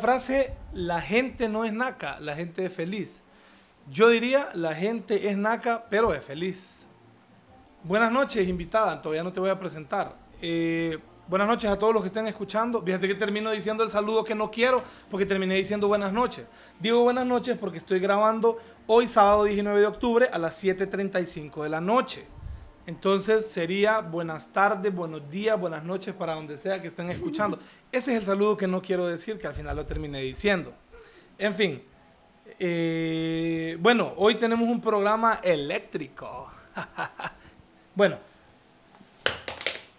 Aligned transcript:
Frase, 0.00 0.54
la 0.72 1.00
gente 1.00 1.48
no 1.48 1.64
es 1.64 1.72
naca, 1.72 2.18
la 2.20 2.34
gente 2.34 2.66
es 2.66 2.72
feliz. 2.72 3.22
Yo 3.88 4.08
diría, 4.08 4.50
la 4.54 4.74
gente 4.74 5.28
es 5.28 5.36
naca, 5.36 5.86
pero 5.88 6.14
es 6.14 6.24
feliz. 6.24 6.84
Buenas 7.84 8.10
noches, 8.10 8.48
invitada. 8.48 9.00
Todavía 9.00 9.22
no 9.22 9.32
te 9.32 9.40
voy 9.40 9.50
a 9.50 9.58
presentar. 9.58 10.16
Eh, 10.42 10.98
buenas 11.28 11.46
noches 11.46 11.70
a 11.70 11.78
todos 11.78 11.94
los 11.94 12.02
que 12.02 12.08
estén 12.08 12.26
escuchando. 12.26 12.82
Fíjate 12.82 13.08
que 13.08 13.14
termino 13.14 13.50
diciendo 13.50 13.84
el 13.84 13.90
saludo 13.90 14.24
que 14.24 14.34
no 14.34 14.50
quiero 14.50 14.82
porque 15.10 15.26
terminé 15.26 15.54
diciendo 15.54 15.88
buenas 15.88 16.12
noches. 16.12 16.46
Digo 16.78 17.02
buenas 17.02 17.26
noches 17.26 17.56
porque 17.58 17.78
estoy 17.78 18.00
grabando 18.00 18.58
hoy 18.86 19.06
sábado 19.06 19.44
19 19.44 19.80
de 19.80 19.86
octubre 19.86 20.28
a 20.32 20.38
las 20.38 20.62
7.35 20.62 21.62
de 21.62 21.68
la 21.68 21.80
noche. 21.80 22.26
Entonces 22.86 23.46
sería 23.46 24.00
buenas 24.00 24.52
tardes, 24.52 24.94
buenos 24.94 25.30
días, 25.30 25.58
buenas 25.60 25.84
noches 25.84 26.14
para 26.14 26.34
donde 26.34 26.56
sea 26.56 26.80
que 26.80 26.88
estén 26.88 27.10
escuchando. 27.10 27.58
Ese 27.92 28.12
es 28.12 28.20
el 28.20 28.24
saludo 28.24 28.56
que 28.56 28.66
no 28.66 28.80
quiero 28.80 29.06
decir, 29.06 29.38
que 29.38 29.46
al 29.46 29.54
final 29.54 29.76
lo 29.76 29.86
terminé 29.86 30.20
diciendo. 30.20 30.72
En 31.38 31.54
fin, 31.54 31.82
eh, 32.58 33.76
bueno, 33.80 34.14
hoy 34.16 34.36
tenemos 34.36 34.68
un 34.68 34.80
programa 34.80 35.40
eléctrico. 35.42 36.50
bueno, 37.94 38.18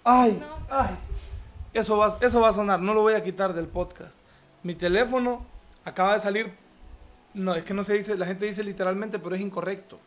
ay, 0.04 0.42
ay, 0.70 0.96
eso 1.74 1.98
va, 1.98 2.18
eso 2.20 2.42
va 2.42 2.50
a 2.50 2.54
sonar, 2.54 2.82
no 2.82 2.94
lo 2.94 3.02
voy 3.02 3.14
a 3.14 3.24
quitar 3.24 3.54
del 3.54 3.68
podcast. 3.68 4.16
Mi 4.64 4.74
teléfono 4.74 5.46
acaba 5.86 6.16
de 6.16 6.20
salir, 6.20 6.52
no, 7.34 7.54
es 7.54 7.64
que 7.64 7.74
no 7.74 7.84
se 7.84 7.94
dice, 7.94 8.18
la 8.18 8.26
gente 8.26 8.48
dice 8.48 8.64
literalmente, 8.64 9.20
pero 9.20 9.36
es 9.36 9.42
incorrecto 9.42 10.00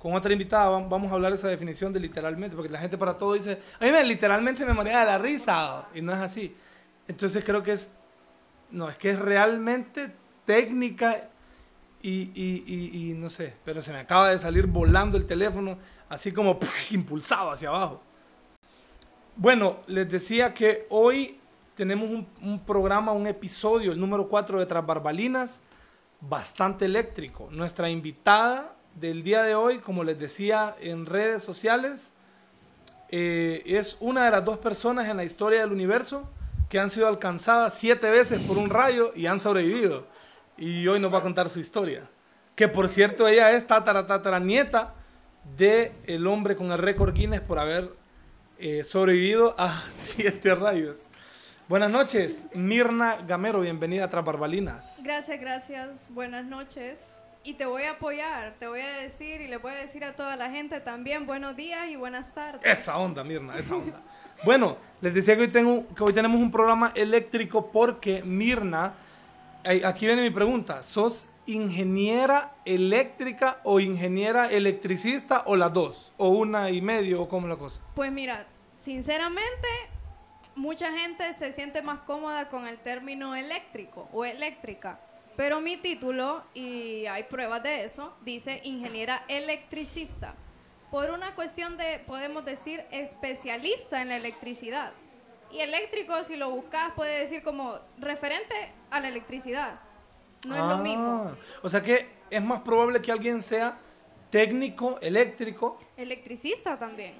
con 0.00 0.14
otra 0.14 0.32
invitada 0.32 0.70
vamos 0.70 1.12
a 1.12 1.14
hablar 1.14 1.34
esa 1.34 1.48
definición 1.48 1.92
de 1.92 2.00
literalmente, 2.00 2.56
porque 2.56 2.72
la 2.72 2.78
gente 2.78 2.96
para 2.96 3.18
todo 3.18 3.34
dice, 3.34 3.60
a 3.78 3.84
mí 3.84 3.92
me, 3.92 4.02
literalmente 4.02 4.64
me 4.64 4.72
moría 4.72 5.00
de 5.00 5.04
la 5.04 5.18
risa, 5.18 5.88
y 5.94 6.00
no 6.00 6.12
es 6.12 6.18
así. 6.18 6.56
Entonces 7.06 7.44
creo 7.44 7.62
que 7.62 7.72
es, 7.72 7.92
no, 8.70 8.88
es 8.88 8.96
que 8.96 9.10
es 9.10 9.18
realmente 9.18 10.10
técnica 10.46 11.28
y, 12.00 12.30
y, 12.34 13.10
y, 13.10 13.12
no 13.12 13.28
sé, 13.28 13.52
pero 13.62 13.82
se 13.82 13.92
me 13.92 13.98
acaba 13.98 14.30
de 14.30 14.38
salir 14.38 14.66
volando 14.66 15.18
el 15.18 15.26
teléfono, 15.26 15.76
así 16.08 16.32
como 16.32 16.58
impulsado 16.90 17.50
hacia 17.50 17.68
abajo. 17.68 18.00
Bueno, 19.36 19.80
les 19.86 20.10
decía 20.10 20.54
que 20.54 20.86
hoy 20.88 21.38
tenemos 21.76 22.08
un, 22.08 22.26
un 22.40 22.60
programa, 22.60 23.12
un 23.12 23.26
episodio, 23.26 23.92
el 23.92 24.00
número 24.00 24.28
4 24.28 24.60
de 24.60 24.64
Tras 24.64 24.86
Barbalinas, 24.86 25.60
bastante 26.22 26.86
eléctrico. 26.86 27.48
Nuestra 27.50 27.90
invitada 27.90 28.76
del 28.94 29.22
día 29.22 29.42
de 29.42 29.54
hoy, 29.54 29.78
como 29.78 30.04
les 30.04 30.18
decía 30.18 30.76
en 30.80 31.06
redes 31.06 31.42
sociales, 31.42 32.10
eh, 33.08 33.62
es 33.66 33.96
una 34.00 34.24
de 34.24 34.30
las 34.30 34.44
dos 34.44 34.58
personas 34.58 35.08
en 35.08 35.16
la 35.16 35.24
historia 35.24 35.60
del 35.60 35.72
universo 35.72 36.28
que 36.68 36.78
han 36.78 36.90
sido 36.90 37.08
alcanzadas 37.08 37.74
siete 37.74 38.08
veces 38.08 38.40
por 38.42 38.56
un 38.56 38.70
rayo 38.70 39.12
y 39.16 39.26
han 39.26 39.40
sobrevivido. 39.40 40.06
Y 40.56 40.86
hoy 40.86 41.00
nos 41.00 41.12
va 41.12 41.18
a 41.18 41.22
contar 41.22 41.50
su 41.50 41.58
historia. 41.58 42.08
Que 42.54 42.68
por 42.68 42.88
cierto, 42.88 43.26
ella 43.26 43.50
es 43.52 43.66
tatara, 43.66 44.06
tatara 44.06 44.38
nieta 44.38 44.94
de 45.56 45.92
el 46.06 46.26
hombre 46.26 46.54
con 46.54 46.70
el 46.70 46.78
récord 46.78 47.12
Guinness 47.12 47.40
por 47.40 47.58
haber 47.58 47.90
eh, 48.58 48.84
sobrevivido 48.84 49.54
a 49.58 49.82
siete 49.90 50.54
rayos. 50.54 51.02
Buenas 51.68 51.90
noches, 51.90 52.46
Mirna 52.52 53.18
Gamero, 53.26 53.60
bienvenida 53.60 54.04
a 54.04 54.08
Tras 54.08 54.24
Barbalinas. 54.24 55.00
Gracias, 55.04 55.40
gracias. 55.40 56.08
Buenas 56.10 56.44
noches 56.44 57.19
y 57.42 57.54
te 57.54 57.64
voy 57.64 57.84
a 57.84 57.92
apoyar, 57.92 58.54
te 58.58 58.68
voy 58.68 58.80
a 58.80 58.98
decir 58.98 59.40
y 59.40 59.48
le 59.48 59.56
voy 59.56 59.72
a 59.72 59.76
decir 59.76 60.04
a 60.04 60.14
toda 60.14 60.36
la 60.36 60.50
gente 60.50 60.80
también 60.80 61.26
buenos 61.26 61.56
días 61.56 61.88
y 61.88 61.96
buenas 61.96 62.34
tardes. 62.34 62.60
Esa 62.64 62.98
onda, 62.98 63.24
Mirna, 63.24 63.56
esa 63.56 63.76
onda. 63.76 64.02
bueno, 64.44 64.76
les 65.00 65.14
decía 65.14 65.36
que 65.36 65.42
hoy, 65.42 65.48
tengo, 65.48 65.86
que 65.94 66.04
hoy 66.04 66.12
tenemos 66.12 66.40
un 66.40 66.50
programa 66.50 66.92
eléctrico 66.94 67.70
porque 67.70 68.22
Mirna, 68.22 68.94
aquí 69.84 70.06
viene 70.06 70.22
mi 70.22 70.30
pregunta, 70.30 70.82
¿sos 70.82 71.28
ingeniera 71.46 72.52
eléctrica 72.64 73.60
o 73.64 73.80
ingeniera 73.80 74.50
electricista 74.50 75.44
o 75.46 75.56
las 75.56 75.72
dos? 75.72 76.12
¿O 76.18 76.28
una 76.28 76.70
y 76.70 76.82
medio 76.82 77.22
o 77.22 77.28
cómo 77.28 77.48
la 77.48 77.56
cosa? 77.56 77.80
Pues 77.94 78.12
mira, 78.12 78.46
sinceramente, 78.76 79.68
mucha 80.54 80.92
gente 80.92 81.32
se 81.32 81.52
siente 81.52 81.80
más 81.80 82.00
cómoda 82.00 82.50
con 82.50 82.66
el 82.66 82.78
término 82.78 83.34
eléctrico 83.34 84.10
o 84.12 84.26
eléctrica 84.26 85.00
pero 85.40 85.62
mi 85.62 85.78
título, 85.78 86.42
y 86.52 87.06
hay 87.06 87.22
pruebas 87.22 87.62
de 87.62 87.84
eso, 87.84 88.12
dice 88.26 88.60
ingeniera 88.62 89.24
electricista. 89.26 90.34
Por 90.90 91.10
una 91.10 91.34
cuestión 91.34 91.78
de, 91.78 91.98
podemos 92.06 92.44
decir, 92.44 92.84
especialista 92.90 94.02
en 94.02 94.10
la 94.10 94.16
electricidad. 94.16 94.92
Y 95.50 95.60
eléctrico, 95.60 96.12
si 96.24 96.36
lo 96.36 96.50
buscas, 96.50 96.92
puede 96.92 97.20
decir 97.20 97.42
como 97.42 97.76
referente 97.96 98.54
a 98.90 99.00
la 99.00 99.08
electricidad. 99.08 99.80
No 100.46 100.56
es 100.56 100.60
lo 100.60 100.74
ah, 100.74 100.82
mismo. 100.82 101.36
O 101.62 101.70
sea 101.70 101.80
que 101.80 102.06
es 102.28 102.42
más 102.42 102.60
probable 102.60 103.00
que 103.00 103.10
alguien 103.10 103.40
sea 103.40 103.78
técnico, 104.28 104.98
eléctrico. 105.00 105.80
Electricista 105.96 106.78
también. 106.78 107.14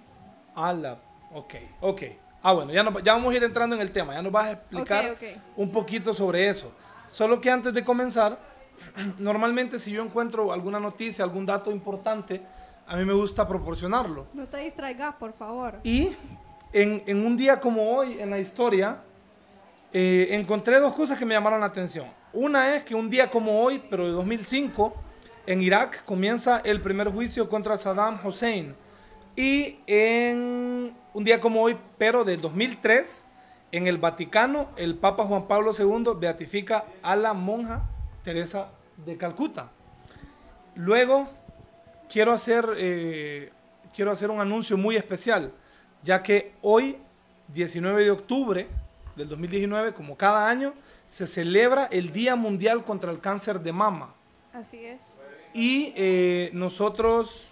Ala, 0.54 1.00
ok, 1.32 1.54
ok. 1.81 2.02
Ah, 2.42 2.52
bueno, 2.52 2.70
ya, 2.70 2.84
ya 3.02 3.14
vamos 3.14 3.32
a 3.32 3.37
ir 3.38 3.44
entrando 3.44 3.76
en 3.76 3.81
el 3.81 3.92
tema. 3.92 4.12
Ya 4.12 4.20
nos 4.20 4.31
vas 4.31 4.47
a 4.48 4.52
explicar 4.52 5.16
un 5.56 5.72
poquito 5.72 6.12
sobre 6.12 6.50
eso. 6.50 6.70
Solo 7.10 7.41
que 7.41 7.50
antes 7.50 7.75
de 7.75 7.84
comenzar, 7.84 8.38
normalmente 9.19 9.78
si 9.78 9.91
yo 9.91 10.03
encuentro 10.03 10.53
alguna 10.53 10.78
noticia, 10.78 11.25
algún 11.25 11.44
dato 11.44 11.71
importante, 11.71 12.41
a 12.87 12.97
mí 12.97 13.04
me 13.04 13.12
gusta 13.12 13.47
proporcionarlo. 13.47 14.28
No 14.32 14.48
te 14.48 14.59
distraigas, 14.59 15.16
por 15.16 15.32
favor. 15.32 15.81
Y 15.82 16.10
en, 16.72 17.26
un 17.26 17.37
día 17.37 17.60
como 17.60 17.91
hoy 17.91 18.19
en 18.20 18.31
la 18.31 18.38
historia, 18.38 19.03
eh, 19.93 20.28
encontré 20.31 20.78
dos 20.78 20.94
cosas 20.94 21.19
que 21.19 21.26
me 21.26 21.34
llamaron 21.34 21.60
la 21.60 21.66
atención. 21.66 22.06
Una 22.32 22.76
es 22.76 22.84
que 22.84 22.94
un 22.94 23.10
día 23.10 23.28
como 23.28 23.60
hoy, 23.60 23.82
pero 23.91 24.06
de 24.06 24.12
2005, 24.12 24.94
en 25.47 25.62
Irak 25.62 26.04
comienza 26.04 26.60
el 26.65 26.81
primer 26.81 27.10
juicio 27.10 27.49
contra 27.49 27.76
Saddam 27.76 28.25
Hussein. 28.25 28.75
Y 29.34 29.78
en 29.87 30.94
un 31.12 31.25
día 31.25 31.41
como 31.41 31.62
hoy, 31.62 31.76
pero 31.99 32.25
de 32.25 32.37
2003, 32.37 33.25
en 33.72 33.86
el 33.86 33.98
Vaticano, 33.98 34.70
el 34.76 34.97
Papa 34.97 35.25
Juan 35.25 35.47
Pablo 35.47 35.72
II 35.78 36.14
beatifica 36.19 36.84
a 37.03 37.16
la 37.16 37.34
monja 37.34 37.88
Teresa 38.25 38.69
de 38.97 39.16
Calcuta. 39.16 39.70
Luego, 40.75 41.28
quiero 42.08 42.32
hacer, 42.32 42.66
eh, 42.76 43.53
quiero 43.94 44.10
hacer 44.10 44.31
un 44.31 44.41
anuncio 44.41 44.76
muy 44.76 44.97
especial, 44.97 45.53
ya 46.03 46.22
que 46.22 46.54
hoy, 46.62 46.98
19 47.48 48.04
de 48.04 48.10
octubre 48.10 48.69
del 49.16 49.28
2019, 49.28 49.92
como 49.92 50.16
cada 50.16 50.48
año, 50.48 50.75
se 51.06 51.26
celebra 51.26 51.87
el 51.87 52.12
Día 52.12 52.37
Mundial 52.37 52.84
contra 52.84 53.10
el 53.10 53.20
Cáncer 53.20 53.60
de 53.60 53.72
Mama. 53.72 54.14
Así 54.52 54.84
es. 54.84 55.00
Y 55.52 55.92
eh, 55.97 56.50
nosotros, 56.52 57.48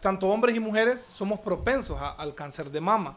tanto 0.00 0.28
hombres 0.28 0.54
y 0.56 0.60
mujeres, 0.60 1.00
somos 1.00 1.40
propensos 1.40 1.98
al 2.00 2.34
cáncer 2.34 2.70
de 2.70 2.80
mama 2.80 3.16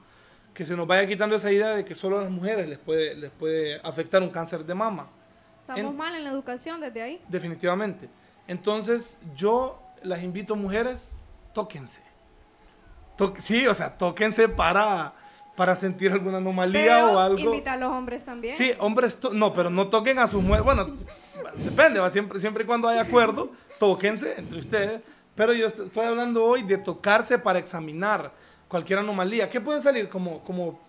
que 0.58 0.66
se 0.66 0.76
nos 0.76 0.88
vaya 0.88 1.08
quitando 1.08 1.36
esa 1.36 1.52
idea 1.52 1.76
de 1.76 1.86
que 1.86 1.94
solo 1.94 2.18
a 2.18 2.24
las 2.24 2.32
mujeres 2.32 2.68
les 2.68 2.80
puede, 2.80 3.14
les 3.14 3.30
puede 3.30 3.80
afectar 3.84 4.24
un 4.24 4.32
cáncer 4.32 4.66
de 4.66 4.74
mama. 4.74 5.08
Estamos 5.70 5.94
mal 5.94 6.16
en 6.16 6.24
la 6.24 6.32
educación 6.32 6.82
desde 6.82 7.00
ahí. 7.00 7.22
Definitivamente. 7.28 8.10
Entonces, 8.48 9.20
yo 9.36 9.80
las 10.02 10.24
invito, 10.24 10.56
mujeres, 10.56 11.16
tóquense. 11.54 12.02
sí, 13.38 13.68
o 13.68 13.76
sea, 13.76 14.00
tóquense 14.00 14.50
para, 14.50 15.14
para 15.56 15.76
sentir 15.76 16.12
alguna 16.12 16.38
anomalía 16.38 17.06
o 17.06 17.20
algo. 17.20 17.38
Invita 17.38 17.74
a 17.74 17.78
los 17.78 17.92
hombres 17.92 18.26
también. 18.26 18.58
Sí, 18.58 18.74
hombres, 18.80 19.20
no, 19.32 19.54
pero 19.54 19.70
no 19.70 19.90
toquen 19.90 20.18
a 20.18 20.26
sus 20.26 20.42
mujeres. 20.42 20.66
Bueno, 20.66 20.88
depende, 21.58 22.00
¿va? 22.00 22.10
Siempre, 22.10 22.40
siempre 22.40 22.64
y 22.64 22.66
cuando 22.66 22.88
hay 22.88 22.98
acuerdo, 22.98 23.52
tóquense 23.78 24.34
entre 24.40 24.58
ustedes. 24.58 25.02
Pero 25.36 25.54
yo 25.54 25.68
estoy 25.68 26.08
hablando 26.08 26.44
hoy 26.44 26.64
de 26.64 26.80
tocarse 26.80 27.38
para 27.38 27.60
examinar 27.60 28.32
cualquier 28.68 29.00
anomalía. 29.00 29.50
¿Qué 29.50 29.62
pueden 29.62 29.82
salir? 29.82 30.10
Como, 30.10 30.44
como 30.44 30.80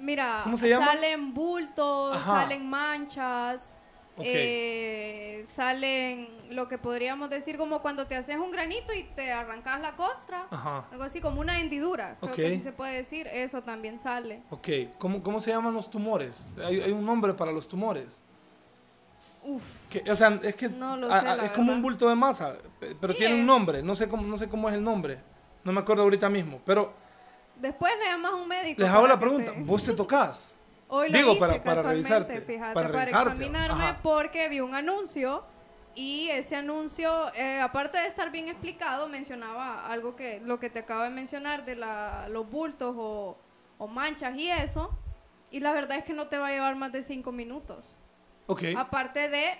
Mira, 0.00 0.44
salen 0.58 1.32
bultos, 1.32 2.20
salen 2.22 2.68
manchas, 2.68 3.76
eh, 4.18 5.44
salen 5.46 6.28
lo 6.50 6.66
que 6.66 6.76
podríamos 6.76 7.30
decir 7.30 7.56
como 7.56 7.80
cuando 7.82 8.06
te 8.06 8.16
haces 8.16 8.36
un 8.36 8.50
granito 8.50 8.92
y 8.92 9.04
te 9.04 9.32
arrancas 9.32 9.80
la 9.80 9.94
costra, 9.94 10.48
algo 10.90 11.04
así 11.04 11.20
como 11.20 11.40
una 11.40 11.60
hendidura, 11.60 12.16
creo 12.20 12.32
que 12.32 12.56
sí 12.56 12.62
se 12.62 12.72
puede 12.72 12.96
decir, 12.96 13.28
eso 13.28 13.62
también 13.62 14.00
sale. 14.00 14.42
Ok, 14.50 14.68
¿cómo, 14.98 15.22
cómo 15.22 15.38
se 15.38 15.50
llaman 15.50 15.72
los 15.72 15.88
tumores? 15.88 16.52
Hay, 16.64 16.80
hay 16.80 16.90
un 16.90 17.06
nombre 17.06 17.32
para 17.34 17.52
los 17.52 17.68
tumores. 17.68 18.20
Uf. 19.44 19.62
o 20.10 20.16
sea, 20.16 20.40
es 20.42 20.56
que 20.56 20.66
es 20.66 21.50
como 21.54 21.72
un 21.72 21.80
bulto 21.80 22.08
de 22.08 22.14
masa, 22.16 22.56
pero 23.00 23.14
tiene 23.14 23.36
un 23.36 23.46
nombre, 23.46 23.82
no 23.82 23.94
sé, 23.94 24.08
cómo, 24.08 24.24
no 24.24 24.36
sé 24.36 24.48
cómo 24.48 24.68
es 24.68 24.74
el 24.74 24.82
nombre, 24.82 25.20
no 25.62 25.72
me 25.72 25.80
acuerdo 25.80 26.02
ahorita 26.02 26.28
mismo, 26.28 26.60
pero 26.64 26.92
Después 27.56 27.92
le 27.98 28.06
llamas 28.06 28.32
a 28.32 28.36
un 28.36 28.48
médico. 28.48 28.80
Les 28.82 28.90
hago 28.90 29.06
la 29.06 29.18
pregunta, 29.18 29.52
¿vos 29.58 29.84
te 29.84 29.92
tocas? 29.92 30.54
Hoy 30.88 31.10
lo 31.10 31.18
Digo, 31.18 31.38
para, 31.38 31.62
para 31.62 31.82
revisarte. 31.82 32.40
Fíjate, 32.42 32.74
para, 32.74 33.04
examinarme 33.04 33.96
porque 34.02 34.48
vi 34.48 34.60
un 34.60 34.74
anuncio 34.74 35.44
y 35.94 36.28
ese 36.28 36.56
anuncio, 36.56 37.32
eh, 37.34 37.60
aparte 37.60 37.98
de 37.98 38.06
estar 38.08 38.30
bien 38.30 38.48
explicado, 38.48 39.08
mencionaba 39.08 39.86
algo 39.86 40.16
que 40.16 40.40
lo 40.40 40.58
que 40.60 40.68
te 40.70 40.80
acabo 40.80 41.02
de 41.02 41.10
mencionar 41.10 41.64
de 41.64 41.76
la, 41.76 42.28
los 42.28 42.50
bultos 42.50 42.94
o, 42.98 43.38
o 43.78 43.86
manchas 43.86 44.36
y 44.36 44.50
eso. 44.50 44.90
Y 45.50 45.60
la 45.60 45.72
verdad 45.72 45.98
es 45.98 46.04
que 46.04 46.12
no 46.14 46.28
te 46.28 46.38
va 46.38 46.48
a 46.48 46.50
llevar 46.50 46.76
más 46.76 46.92
de 46.92 47.02
cinco 47.02 47.32
minutos. 47.32 47.96
Ok. 48.46 48.64
Aparte 48.76 49.28
de, 49.28 49.58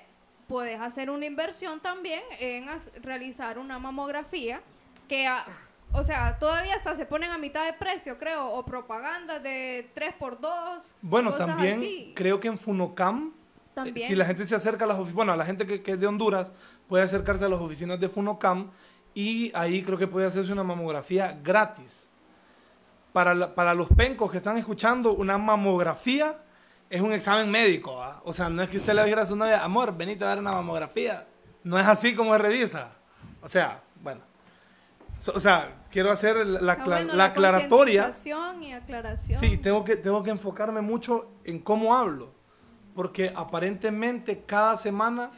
puedes 0.48 0.80
hacer 0.80 1.10
una 1.10 1.26
inversión 1.26 1.80
también 1.80 2.22
en 2.38 2.66
realizar 3.02 3.58
una 3.58 3.78
mamografía 3.78 4.60
que, 5.08 5.26
a- 5.26 5.44
o 5.92 6.02
sea, 6.04 6.38
todavía 6.38 6.74
hasta 6.74 6.96
se 6.96 7.04
ponen 7.06 7.30
a 7.30 7.38
mitad 7.38 7.64
de 7.66 7.72
precio, 7.74 8.18
creo, 8.18 8.46
o 8.52 8.64
propaganda 8.64 9.38
de 9.38 9.90
3x2. 9.94 10.82
Bueno, 11.02 11.32
también 11.34 11.78
así. 11.78 12.12
creo 12.14 12.40
que 12.40 12.48
en 12.48 12.58
Funocam, 12.58 13.32
eh, 13.34 13.70
También. 13.74 14.08
si 14.08 14.14
la 14.14 14.24
gente 14.24 14.46
se 14.46 14.54
acerca 14.54 14.84
a 14.84 14.88
las 14.88 14.96
oficinas, 14.96 15.14
bueno, 15.16 15.36
la 15.36 15.44
gente 15.44 15.66
que, 15.66 15.82
que 15.82 15.92
es 15.92 16.00
de 16.00 16.06
Honduras 16.06 16.50
puede 16.88 17.04
acercarse 17.04 17.44
a 17.44 17.48
las 17.48 17.60
oficinas 17.60 17.98
de 18.00 18.08
Funocam 18.08 18.70
y 19.14 19.50
ahí 19.54 19.82
creo 19.82 19.98
que 19.98 20.06
puede 20.06 20.26
hacerse 20.26 20.52
una 20.52 20.64
mamografía 20.64 21.38
gratis. 21.42 22.06
Para, 23.12 23.34
la- 23.34 23.54
para 23.54 23.74
los 23.74 23.88
pencos 23.88 24.30
que 24.30 24.38
están 24.38 24.56
escuchando, 24.56 25.12
una 25.12 25.36
mamografía 25.36 26.38
es 26.88 27.00
un 27.02 27.12
examen 27.12 27.50
médico, 27.50 27.96
¿va? 27.96 28.20
O 28.24 28.32
sea, 28.32 28.48
no 28.48 28.62
es 28.62 28.70
que 28.70 28.78
usted 28.78 28.94
le 28.94 29.02
dijera 29.04 29.22
a 29.22 29.26
su 29.26 29.36
novia, 29.36 29.62
amor, 29.62 29.94
venite 29.96 30.24
a 30.24 30.28
ver 30.28 30.38
una 30.38 30.52
mamografía. 30.52 31.26
No 31.64 31.78
es 31.78 31.86
así 31.86 32.14
como 32.14 32.32
se 32.32 32.38
revisa. 32.38 32.88
O 33.42 33.48
sea. 33.48 33.80
So- 35.22 35.32
o 35.36 35.40
sea, 35.40 35.84
quiero 35.88 36.10
hacer 36.10 36.44
la, 36.44 36.60
la 36.60 36.72
Ah, 36.72 36.82
bueno, 36.84 37.14
la 37.14 37.24
aclaratoria. 37.26 38.02
concientización 38.06 38.62
y 38.64 38.72
aclaración. 38.72 39.38
Sí, 39.38 39.56
tengo 39.56 39.84
que, 39.84 39.94
tengo 39.96 40.20
que 40.24 40.30
enfocarme 40.30 40.80
mucho 40.80 41.30
en 41.44 41.60
cómo 41.60 41.94
hablo, 41.94 42.32
porque 42.96 43.32
aparentemente 43.34 44.42
cada 44.44 44.76
semana 44.76 45.30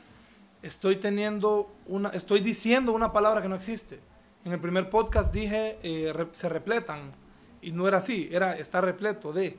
estoy 0.63 0.97
teniendo 0.97 1.71
una, 1.87 2.09
estoy 2.11 2.41
diciendo 2.41 2.93
una 2.93 3.13
palabra 3.13 3.43
que 3.43 3.49
no 3.51 3.57
existe. 3.57 4.01
En 4.47 4.53
el 4.53 4.59
primer 4.61 4.89
podcast 4.89 5.33
dije 5.35 5.79
eh, 5.83 6.13
re- 6.15 6.29
se 6.33 6.49
repletan 6.49 7.13
y 7.61 7.71
no 7.73 7.87
era 7.87 7.99
así, 7.99 8.29
era 8.33 8.57
está 8.57 8.81
repleto 8.81 9.35
de. 9.35 9.59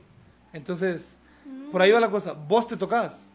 Entonces, 0.52 1.18
por 1.70 1.82
ahí 1.82 1.92
va 1.92 2.00
la 2.00 2.10
cosa. 2.10 2.32
Vos 2.32 2.66
te 2.66 2.76
tocas. 2.76 3.28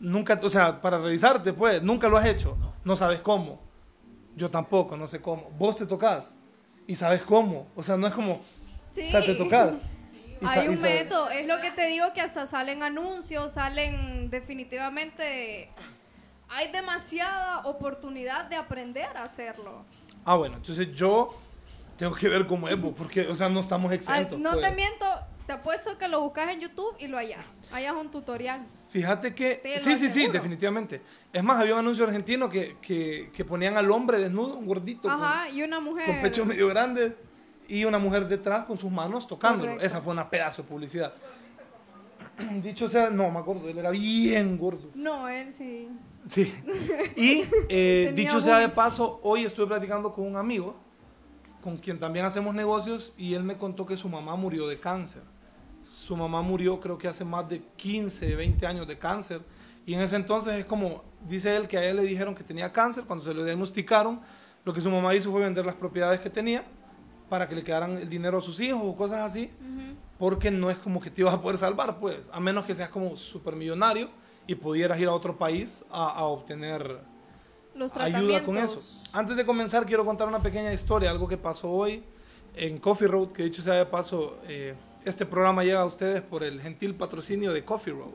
Nunca, 0.00 0.40
o 0.42 0.50
sea, 0.50 0.80
para 0.80 0.98
revisarte, 0.98 1.52
pues, 1.52 1.80
nunca 1.84 2.08
lo 2.08 2.16
has 2.16 2.26
hecho. 2.26 2.56
No 2.84 2.96
sabes 2.96 3.20
cómo. 3.20 3.60
Yo 4.36 4.50
tampoco, 4.50 4.96
no 4.96 5.06
sé 5.06 5.20
cómo. 5.20 5.50
Vos 5.58 5.76
te 5.76 5.86
tocas 5.86 6.34
y 6.86 6.96
sabes 6.96 7.22
cómo. 7.22 7.68
O 7.76 7.82
sea, 7.82 7.96
no 7.96 8.06
es 8.06 8.14
como, 8.14 8.40
Sí. 8.92 9.08
o 9.08 9.10
sea, 9.10 9.24
te 9.24 9.34
tocas. 9.34 9.78
y 10.40 10.46
Hay 10.46 10.68
un 10.68 10.80
método, 10.80 11.30
es 11.30 11.46
lo 11.46 11.60
que 11.60 11.70
te 11.70 11.86
digo 11.86 12.12
que 12.14 12.20
hasta 12.20 12.46
salen 12.46 12.82
anuncios, 12.82 13.52
salen 13.52 14.30
definitivamente... 14.30 15.70
Hay 16.54 16.70
demasiada 16.70 17.60
oportunidad 17.64 18.44
de 18.44 18.56
aprender 18.56 19.08
a 19.16 19.22
hacerlo. 19.22 19.86
Ah, 20.24 20.34
bueno, 20.34 20.56
entonces 20.56 20.92
yo 20.92 21.34
tengo 21.96 22.14
que 22.14 22.28
ver 22.28 22.46
cómo 22.46 22.68
es, 22.68 22.76
pues, 22.76 22.92
porque, 22.94 23.26
o 23.26 23.34
sea, 23.34 23.48
no 23.48 23.60
estamos 23.60 23.90
exentos. 23.90 24.38
no 24.38 24.52
pues. 24.52 24.68
te 24.68 24.74
miento, 24.74 25.06
te 25.46 25.52
apuesto 25.54 25.96
que 25.96 26.08
lo 26.08 26.20
buscas 26.20 26.52
en 26.52 26.60
YouTube 26.60 26.94
y 26.98 27.06
lo 27.06 27.16
hallas. 27.16 27.46
Hallas 27.70 27.94
un 27.98 28.10
tutorial. 28.10 28.66
Fíjate 28.90 29.34
que, 29.34 29.54
Te 29.56 29.80
sí, 29.80 29.96
sí, 29.96 30.10
sí, 30.10 30.28
definitivamente. 30.28 31.00
Es 31.32 31.42
más, 31.42 31.58
había 31.58 31.74
un 31.74 31.80
anuncio 31.80 32.04
argentino 32.04 32.48
que, 32.50 32.76
que, 32.82 33.30
que 33.34 33.44
ponían 33.44 33.76
al 33.76 33.90
hombre 33.90 34.18
desnudo, 34.18 34.56
un 34.56 34.66
gordito, 34.66 35.02
con- 35.02 35.12
Ajá, 35.12 35.48
y 35.48 35.62
una 35.62 35.80
mujer. 35.80 36.06
con, 36.06 36.20
pechos 36.20 36.46
medio 36.46 36.68
grandes, 36.68 37.12
y 37.68 37.84
una 37.84 37.98
mujer 37.98 38.28
detrás 38.28 38.64
con 38.64 38.76
sus 38.76 38.90
manos 38.90 39.26
tocándolo. 39.26 39.72
Correcto. 39.72 39.86
Esa 39.86 40.00
fue 40.00 40.12
una 40.12 40.28
pedazo 40.28 40.62
de 40.62 40.68
publicidad. 40.68 41.14
Dicho 42.62 42.88
sea, 42.88 43.08
no, 43.10 43.30
me 43.30 43.38
acuerdo, 43.38 43.68
él 43.68 43.78
era 43.78 43.90
bien 43.90 44.58
gordo. 44.58 44.90
No, 44.94 45.28
él 45.28 45.54
sí. 45.54 45.88
Sí. 46.28 46.54
Y 47.16 47.44
eh, 47.68 48.12
dicho 48.14 48.40
sea 48.40 48.58
de 48.58 48.68
paso, 48.68 49.20
hoy 49.22 49.44
estuve 49.44 49.66
platicando 49.66 50.12
con 50.12 50.26
un 50.26 50.36
amigo 50.36 50.76
con 51.62 51.76
quien 51.78 51.98
también 51.98 52.26
hacemos 52.26 52.54
negocios 52.54 53.12
y 53.16 53.34
él 53.34 53.44
me 53.44 53.56
contó 53.56 53.86
que 53.86 53.96
su 53.96 54.08
mamá 54.08 54.36
murió 54.36 54.66
de 54.66 54.78
cáncer. 54.78 55.22
Su 55.88 56.16
mamá 56.16 56.42
murió 56.42 56.80
creo 56.80 56.98
que 56.98 57.08
hace 57.08 57.24
más 57.24 57.48
de 57.48 57.62
15, 57.76 58.34
20 58.34 58.66
años 58.66 58.86
de 58.88 58.98
cáncer. 58.98 59.40
Y 59.86 59.94
en 59.94 60.00
ese 60.00 60.16
entonces 60.16 60.54
es 60.54 60.64
como, 60.64 61.04
dice 61.28 61.56
él 61.56 61.68
que 61.68 61.78
a 61.78 61.84
él 61.84 61.96
le 61.96 62.02
dijeron 62.02 62.34
que 62.34 62.44
tenía 62.44 62.72
cáncer, 62.72 63.04
cuando 63.04 63.24
se 63.24 63.34
lo 63.34 63.44
diagnosticaron, 63.44 64.20
lo 64.64 64.72
que 64.72 64.80
su 64.80 64.90
mamá 64.90 65.14
hizo 65.14 65.30
fue 65.30 65.40
vender 65.40 65.64
las 65.66 65.74
propiedades 65.74 66.20
que 66.20 66.30
tenía 66.30 66.64
para 67.28 67.48
que 67.48 67.54
le 67.54 67.64
quedaran 67.64 67.96
el 67.96 68.08
dinero 68.08 68.38
a 68.38 68.42
sus 68.42 68.60
hijos 68.60 68.80
o 68.84 68.94
cosas 68.96 69.20
así, 69.20 69.50
Ujú. 69.60 69.96
porque 70.18 70.50
no 70.50 70.70
es 70.70 70.78
como 70.78 71.00
que 71.00 71.10
te 71.10 71.22
ibas 71.22 71.34
a 71.34 71.40
poder 71.40 71.56
salvar, 71.58 71.98
pues, 71.98 72.18
a 72.30 72.38
menos 72.40 72.64
que 72.64 72.74
seas 72.74 72.90
como 72.90 73.16
supermillonario 73.16 74.10
y 74.46 74.54
pudieras 74.54 74.98
ir 75.00 75.08
a 75.08 75.12
otro 75.12 75.36
país 75.38 75.82
a, 75.90 76.10
a 76.10 76.24
obtener 76.24 77.00
Los 77.74 77.90
ayuda 77.96 78.44
con 78.44 78.58
eso. 78.58 78.82
Antes 79.12 79.36
de 79.36 79.44
comenzar, 79.46 79.86
quiero 79.86 80.04
contar 80.04 80.28
una 80.28 80.40
pequeña 80.42 80.72
historia, 80.72 81.10
algo 81.10 81.26
que 81.26 81.36
pasó 81.38 81.70
hoy 81.70 82.02
en 82.54 82.78
Coffee 82.78 83.08
Road, 83.08 83.28
que 83.32 83.44
dicho 83.44 83.62
sea 83.62 83.74
de 83.74 83.86
paso, 83.86 84.38
eh, 84.46 84.74
este 85.04 85.24
programa 85.24 85.64
llega 85.64 85.80
a 85.80 85.86
ustedes 85.86 86.20
por 86.22 86.42
el 86.44 86.60
gentil 86.60 86.94
patrocinio 86.94 87.52
de 87.52 87.64
Coffee 87.64 87.94
Road, 87.94 88.12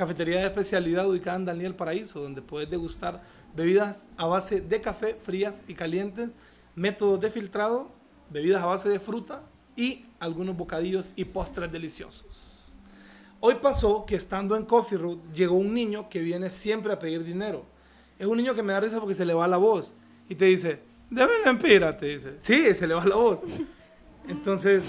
cafetería 0.00 0.38
de 0.38 0.46
especialidad 0.46 1.06
ubicada 1.06 1.36
en 1.36 1.44
Daniel 1.44 1.74
Paraíso, 1.74 2.22
donde 2.22 2.40
puedes 2.40 2.70
degustar 2.70 3.20
bebidas 3.54 4.08
a 4.16 4.24
base 4.24 4.62
de 4.62 4.80
café 4.80 5.14
frías 5.14 5.62
y 5.68 5.74
calientes, 5.74 6.30
métodos 6.74 7.20
de 7.20 7.28
filtrado, 7.28 7.90
bebidas 8.30 8.62
a 8.62 8.66
base 8.66 8.88
de 8.88 8.98
fruta 8.98 9.42
y 9.76 10.06
algunos 10.18 10.56
bocadillos 10.56 11.12
y 11.16 11.26
postres 11.26 11.70
deliciosos. 11.70 12.78
Hoy 13.40 13.56
pasó 13.60 14.06
que 14.06 14.14
estando 14.14 14.56
en 14.56 14.64
Coffee 14.64 14.96
Road 14.96 15.18
llegó 15.34 15.56
un 15.56 15.74
niño 15.74 16.08
que 16.08 16.20
viene 16.20 16.50
siempre 16.50 16.94
a 16.94 16.98
pedir 16.98 17.22
dinero. 17.22 17.66
Es 18.18 18.26
un 18.26 18.38
niño 18.38 18.54
que 18.54 18.62
me 18.62 18.72
da 18.72 18.80
risa 18.80 19.00
porque 19.00 19.14
se 19.14 19.26
le 19.26 19.34
va 19.34 19.46
la 19.46 19.58
voz 19.58 19.92
y 20.30 20.34
te 20.34 20.46
dice, 20.46 20.80
dame 21.10 21.32
la 21.44 21.50
empira, 21.50 21.98
te 21.98 22.06
dice. 22.06 22.36
Sí, 22.38 22.74
se 22.74 22.86
le 22.86 22.94
va 22.94 23.04
la 23.04 23.16
voz. 23.16 23.40
Entonces, 24.26 24.82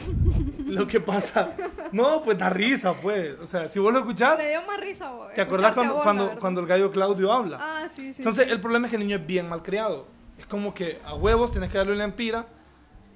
lo 0.72 0.88
que 0.88 1.00
pasa, 1.00 1.54
no, 1.92 2.22
pues 2.24 2.38
da 2.38 2.50
risa, 2.50 2.94
pues. 2.94 3.40
O 3.40 3.48
sea, 3.48 3.68
si 3.70 3.80
vos 3.80 3.92
lo 3.94 4.00
escuchás, 4.00 4.38
Me 4.38 4.50
dio 4.50 4.62
más 4.64 4.80
risa, 4.80 5.12
vos, 5.12 5.34
¿te 5.34 5.42
acordás 5.42 5.74
cuando, 5.74 5.94
vos, 5.96 6.04
cuando, 6.04 6.40
cuando 6.40 6.62
el 6.62 6.68
gallo 6.68 6.92
Claudio 6.92 7.32
habla? 7.32 7.58
Ah, 7.62 7.90
sí, 7.90 8.14
sí. 8.14 8.22
Entonces, 8.22 8.46
sí. 8.46 8.52
el 8.52 8.60
problema 8.62 8.88
es 8.88 8.92
que 8.92 8.98
el 8.98 9.04
niño 9.04 9.18
es 9.18 9.26
bien 9.26 9.48
malcriado. 9.50 10.08
Es 10.38 10.46
como 10.48 10.74
que 10.74 11.00
a 11.06 11.14
huevos 11.16 11.52
tienes 11.52 11.70
que 11.70 11.78
darle 11.78 11.96
la 11.96 12.04
empira 12.06 12.48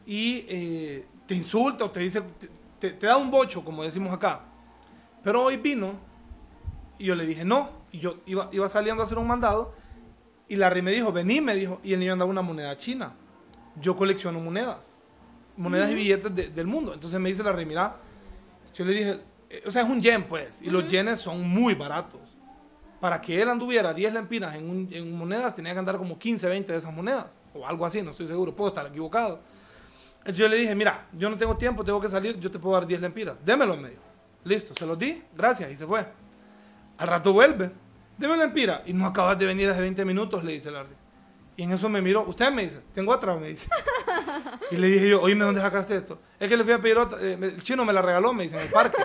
y 0.06 0.46
eh, 0.48 1.06
te 1.26 1.34
insulta 1.36 1.86
o 1.86 1.92
te 1.92 2.02
dice, 2.02 2.22
te, 2.40 2.50
te- 2.80 2.92
te 2.92 3.08
da 3.08 3.18
un 3.18 3.32
bocho, 3.32 3.64
como 3.66 3.84
decimos 3.84 4.14
acá. 4.14 4.42
Pero 5.24 5.44
hoy 5.44 5.58
vino 5.58 5.94
y 7.00 7.06
yo 7.06 7.16
le 7.16 7.26
dije 7.26 7.44
no. 7.44 7.70
Y 7.92 8.00
yo 8.00 8.18
iba, 8.26 8.50
iba 8.52 8.68
saliendo 8.70 9.02
a 9.02 9.06
hacer 9.06 9.18
un 9.18 9.26
mandado 9.28 9.74
y 10.48 10.58
Larry 10.58 10.82
me 10.82 10.92
dijo, 10.92 11.12
vení, 11.12 11.42
me 11.42 11.56
dijo. 11.56 11.80
Y 11.84 11.94
el 11.94 12.00
niño 12.00 12.14
andaba 12.14 12.30
una 12.30 12.42
moneda 12.44 12.76
china. 12.78 13.14
Yo 13.82 13.96
colecciono 13.96 14.40
monedas. 14.40 14.95
Monedas 15.58 15.90
y 15.92 15.96
billetes 15.96 16.36
de- 16.36 16.50
del 16.50 16.68
mundo. 16.68 16.94
Entonces 16.94 17.20
me 17.20 17.30
dice 17.30 17.44
Larry, 17.44 17.66
mira, 17.66 17.96
yo 18.74 18.84
le 18.86 18.94
dije, 18.94 19.20
eh, 19.50 19.64
o 19.66 19.72
sea, 19.72 19.84
es 19.84 19.90
un 19.90 20.02
yen, 20.02 20.24
pues. 20.24 20.62
Y 20.62 20.70
los 20.70 20.88
yenes 20.90 21.20
son 21.22 21.48
muy 21.48 21.74
baratos. 21.76 22.22
Para 23.00 23.22
que 23.22 23.42
él 23.42 23.50
anduviera 23.50 23.94
10 23.94 24.14
lempiras 24.14 24.56
en, 24.56 24.70
un- 24.70 24.90
en 24.92 25.12
monedas, 25.16 25.56
tenía 25.56 25.74
que 25.74 25.80
andar 25.80 25.98
como 25.98 26.18
15, 26.20 26.48
20 26.50 26.74
de 26.74 26.80
esas 26.80 26.94
monedas. 26.94 27.28
O 27.54 27.66
algo 27.66 27.86
así, 27.86 28.02
no 28.02 28.12
estoy 28.12 28.28
seguro. 28.28 28.56
Puedo 28.56 28.70
estar 28.70 28.86
equivocado. 28.88 29.40
Yo 30.34 30.48
le 30.48 30.58
dije, 30.58 30.74
mira, 30.76 31.06
yo 31.14 31.30
no 31.30 31.38
tengo 31.38 31.56
tiempo, 31.56 31.84
tengo 31.84 32.02
que 32.02 32.10
salir, 32.10 32.40
yo 32.40 32.50
te 32.50 32.58
puedo 32.60 32.76
dar 32.76 32.88
10 32.88 33.00
lempiras. 33.00 33.36
Démelo 33.46 33.76
en 33.76 33.82
medio. 33.84 34.00
Listo, 34.44 34.74
se 34.74 34.86
los 34.86 34.98
di, 34.98 35.22
gracias, 35.36 35.72
y 35.72 35.78
se 35.78 35.86
fue. 35.86 36.06
Al 36.98 37.08
rato 37.08 37.32
vuelve, 37.32 37.72
démelo 38.18 38.44
en 38.44 38.52
pira. 38.54 38.82
Y 38.86 38.94
no 38.94 39.06
acabas 39.06 39.38
de 39.38 39.46
venir 39.46 39.70
hace 39.70 39.82
20 39.82 40.04
minutos, 40.04 40.44
le 40.44 40.54
dice 40.54 40.72
Larry. 40.72 40.96
Y 41.58 41.64
en 41.64 41.72
eso 41.72 41.88
me 41.90 42.02
miró, 42.02 42.24
usted 42.28 42.52
me 42.52 42.64
dice, 42.64 42.80
tengo 42.94 43.12
otra, 43.12 43.36
me 43.36 43.48
dice. 43.50 43.68
Y 44.72 44.78
le 44.78 44.88
dije 44.88 45.10
yo, 45.10 45.22
oíme, 45.22 45.46
¿dónde 45.46 45.62
sacaste 45.62 45.96
esto? 45.96 46.20
Es 46.40 46.50
que 46.50 46.58
le 46.58 46.64
fui 46.64 46.74
a 46.74 46.82
pedir 46.82 46.98
otra, 46.98 47.20
eh, 47.22 47.38
el 47.42 47.62
chino 47.62 47.86
me 47.86 47.94
la 47.94 48.02
regaló, 48.02 48.34
me 48.34 48.44
dice, 48.44 48.58
en 48.58 48.64
el 48.64 48.70
parque. 48.70 49.04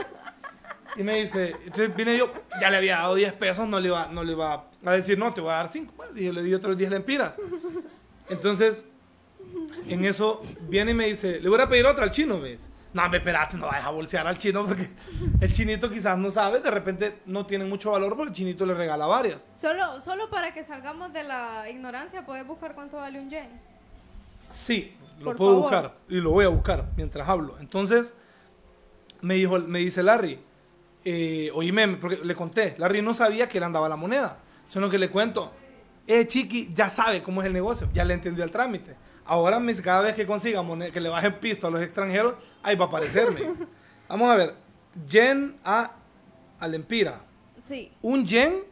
Y 0.96 1.02
me 1.02 1.20
dice, 1.20 1.54
entonces 1.64 1.94
vine 1.94 2.16
yo, 2.16 2.32
ya 2.60 2.70
le 2.70 2.76
había 2.78 2.96
dado 2.96 3.14
10 3.14 3.32
pesos, 3.34 3.68
no 3.68 3.78
le 3.78 3.88
iba, 3.88 4.08
no 4.08 4.24
le 4.24 4.32
iba 4.32 4.64
a 4.84 4.92
decir, 4.92 5.18
no, 5.18 5.32
te 5.32 5.40
voy 5.40 5.50
a 5.50 5.56
dar 5.56 5.68
5. 5.68 5.92
Bueno, 5.96 6.12
y 6.16 6.24
yo 6.24 6.32
le 6.32 6.42
di 6.42 6.52
otros 6.52 6.76
10 6.76 6.90
lempiras. 6.90 7.34
Entonces, 8.28 8.82
en 9.88 10.04
eso 10.04 10.42
viene 10.62 10.90
y 10.90 10.94
me 10.94 11.06
dice, 11.06 11.40
le 11.40 11.48
voy 11.48 11.60
a 11.60 11.68
pedir 11.68 11.86
otra 11.86 12.04
al 12.04 12.10
chino, 12.10 12.38
me 12.38 12.50
dice. 12.50 12.70
No, 12.92 13.08
me 13.08 13.18
espérate, 13.18 13.56
no 13.56 13.66
vayas 13.66 13.86
a 13.86 13.90
bolsear 13.90 14.26
al 14.26 14.36
chino 14.36 14.66
porque 14.66 14.88
el 15.40 15.52
chinito 15.52 15.88
quizás 15.88 16.18
no 16.18 16.30
sabe, 16.32 16.58
de 16.58 16.70
repente 16.72 17.20
no 17.26 17.46
tiene 17.46 17.64
mucho 17.64 17.92
valor 17.92 18.16
porque 18.16 18.30
el 18.30 18.34
chinito 18.34 18.66
le 18.66 18.74
regala 18.74 19.06
varias. 19.06 19.38
Solo, 19.56 20.00
solo 20.00 20.28
para 20.28 20.52
que 20.52 20.64
salgamos 20.64 21.12
de 21.12 21.22
la 21.22 21.70
ignorancia, 21.70 22.26
puedes 22.26 22.44
buscar 22.44 22.74
cuánto 22.74 22.96
vale 22.96 23.20
un 23.20 23.30
yen. 23.30 23.48
Sí, 24.50 24.96
lo 25.20 25.26
Por 25.26 25.36
puedo 25.36 25.50
favor. 25.52 25.62
buscar 25.62 25.96
y 26.08 26.16
lo 26.16 26.30
voy 26.30 26.44
a 26.44 26.48
buscar 26.48 26.90
mientras 26.96 27.28
hablo. 27.28 27.56
Entonces, 27.60 28.14
me 29.20 29.34
dijo, 29.34 29.58
me 29.58 29.78
dice 29.78 30.02
Larry, 30.02 30.40
eh, 31.04 31.50
oíme, 31.54 31.88
porque 31.96 32.16
le 32.24 32.34
conté, 32.34 32.74
Larry 32.78 33.02
no 33.02 33.14
sabía 33.14 33.48
que 33.48 33.58
él 33.58 33.64
andaba 33.64 33.88
la 33.88 33.96
moneda, 33.96 34.38
sino 34.68 34.88
que 34.88 34.98
le 34.98 35.10
cuento, 35.10 35.52
eh, 36.06 36.26
Chiqui 36.26 36.70
ya 36.74 36.88
sabe 36.88 37.22
cómo 37.22 37.42
es 37.42 37.46
el 37.46 37.52
negocio, 37.52 37.88
ya 37.92 38.04
le 38.04 38.14
entendió 38.14 38.44
el 38.44 38.50
trámite. 38.50 38.96
Ahora 39.26 39.60
cada 39.84 40.00
vez 40.00 40.14
que 40.14 40.26
consiga 40.26 40.62
moneda, 40.62 40.90
que 40.90 41.00
le 41.00 41.08
bajen 41.08 41.34
pisto 41.34 41.66
a 41.66 41.70
los 41.70 41.80
extranjeros, 41.80 42.34
ahí 42.62 42.74
va 42.74 42.86
a 42.86 42.88
aparecer, 42.88 43.30
me 43.30 43.40
dice. 43.40 43.66
Vamos 44.08 44.28
a 44.28 44.36
ver, 44.36 44.54
yen 45.06 45.56
a 45.62 45.92
al 46.58 46.74
empira. 46.74 47.20
Sí. 47.62 47.92
Un 48.02 48.26
yen 48.26 48.64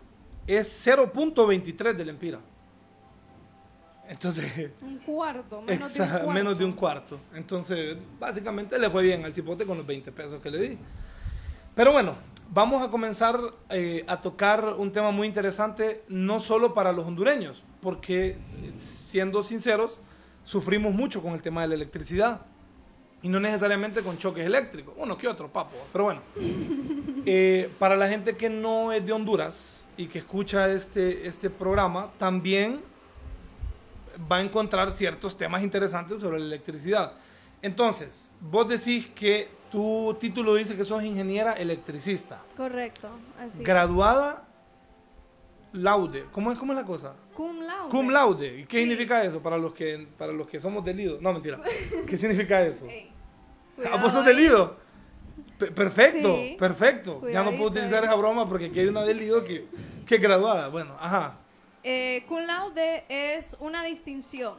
es 0.47 0.87
0.23 0.87 1.95
del 1.95 2.09
empira. 2.09 2.40
Entonces, 4.09 4.71
Un 4.81 4.99
cuarto, 4.99 5.61
menos 5.62 5.93
de 5.95 6.03
un 6.03 6.09
cuarto. 6.09 6.31
menos 6.31 6.59
de 6.59 6.65
un 6.65 6.73
cuarto. 6.73 7.21
Entonces, 7.35 7.97
básicamente 8.19 8.79
le 8.79 8.88
fue 8.88 9.03
bien 9.03 9.25
al 9.25 9.35
cipote 9.35 9.65
con 9.67 9.77
los 9.77 9.87
20 9.87 10.11
pesos 10.12 10.41
que 10.41 10.50
le 10.50 10.59
di. 10.59 10.79
Pero 11.75 11.93
bueno, 11.93 12.15
vamos 12.50 12.83
a 12.83 12.91
comenzar 12.91 13.38
eh, 13.69 14.05
a 14.09 14.21
tocar 14.21 14.75
un 14.79 14.93
tema 14.93 15.11
muy 15.11 15.27
interesante, 15.29 16.03
no 16.09 16.41
solo 16.41 16.75
para 16.75 16.91
los 16.93 17.07
hondureños, 17.07 17.62
porque, 17.81 18.31
eh, 18.31 18.37
siendo 18.79 19.43
sinceros, 19.43 20.00
sufrimos 20.43 20.95
mucho 20.95 21.23
con 21.23 21.35
el 21.35 21.43
tema 21.43 21.61
de 21.62 21.69
la 21.69 21.75
electricidad. 21.75 22.43
Y 23.21 23.29
no 23.29 23.41
necesariamente 23.41 24.03
con 24.03 24.17
choques 24.17 24.47
eléctricos, 24.47 24.95
uno 24.97 25.19
que 25.19 25.29
otro, 25.29 25.49
papo. 25.49 25.77
Pero 25.93 26.05
bueno, 26.05 26.21
eh, 27.27 27.69
para 27.79 27.97
la 27.97 28.09
gente 28.09 28.37
que 28.37 28.49
no 28.49 28.93
es 28.93 29.05
de 29.05 29.12
Honduras 29.12 29.85
y 29.97 30.07
que 30.07 30.21
escucha 30.21 30.71
este, 30.71 31.27
este 31.27 31.50
programa, 31.50 32.11
también 32.19 32.81
va 34.30 34.37
a 34.37 34.42
encontrar 34.42 34.92
ciertos 34.92 35.37
temas 35.37 35.62
interesantes 35.62 36.20
sobre 36.20 36.38
la 36.38 36.46
electricidad. 36.46 37.12
Entonces, 37.62 38.08
vos 38.40 38.68
decís 38.68 39.08
que 39.14 39.48
tu 39.70 40.16
título 40.18 40.54
dice 40.54 40.76
que 40.76 40.84
sos 40.84 41.02
ingeniera 41.04 41.52
electricista. 41.52 42.40
Correcto, 42.56 43.08
así. 43.38 43.58
es. 43.58 43.64
Graduada 43.64 44.44
laude. 45.72 46.25
¿Cómo 46.32 46.50
es, 46.52 46.58
cómo 46.58 46.72
es 46.72 46.78
la 46.78 46.87
cosa? 46.87 47.14
Cum 47.34 47.60
laude. 47.60 47.90
Cum 47.90 48.10
laude. 48.10 48.60
¿Y 48.60 48.64
qué 48.64 48.78
Sí. 48.78 48.82
significa 48.88 49.22
eso 49.22 49.40
para 49.40 49.58
los 49.58 49.72
que 49.75 50.08
para 50.16 50.32
los 50.32 50.46
que 50.48 50.60
somos 50.60 50.84
del 50.84 50.96
Lido? 50.96 51.18
No, 51.20 51.32
mentira. 51.32 51.58
¿Qué 52.06 52.16
significa 52.16 52.62
eso? 52.62 52.87
Ey, 52.87 53.10
¿Ah, 53.84 53.96
vos 54.00 54.12
sos 54.12 54.22
cuidado 54.22 54.25
del 54.25 54.37
ahí. 54.37 54.42
Lido? 54.44 54.76
Pe- 55.58 55.70
perfecto, 55.72 56.37
Sí. 56.37 56.56
perfecto. 56.58 57.28
Ya 57.28 57.42
no 57.42 57.50
puedo 57.50 57.70
utilizar 57.70 58.02
ahí. 58.02 58.06
esa 58.08 58.14
broma 58.16 58.48
porque 58.48 58.66
aquí 58.66 58.80
hay 58.80 58.87
una 58.87 59.02
del 59.02 59.18
Lido 59.18 59.44
que, 59.44 59.66
que 60.06 60.14
es 60.16 60.20
graduada. 60.20 60.68
Bueno, 60.68 60.96
ajá. 60.98 61.37
Eh, 61.82 62.25
cum 62.28 62.40
laude 62.47 63.04
es 63.08 63.56
una 63.61 63.82
distinción. 63.82 64.54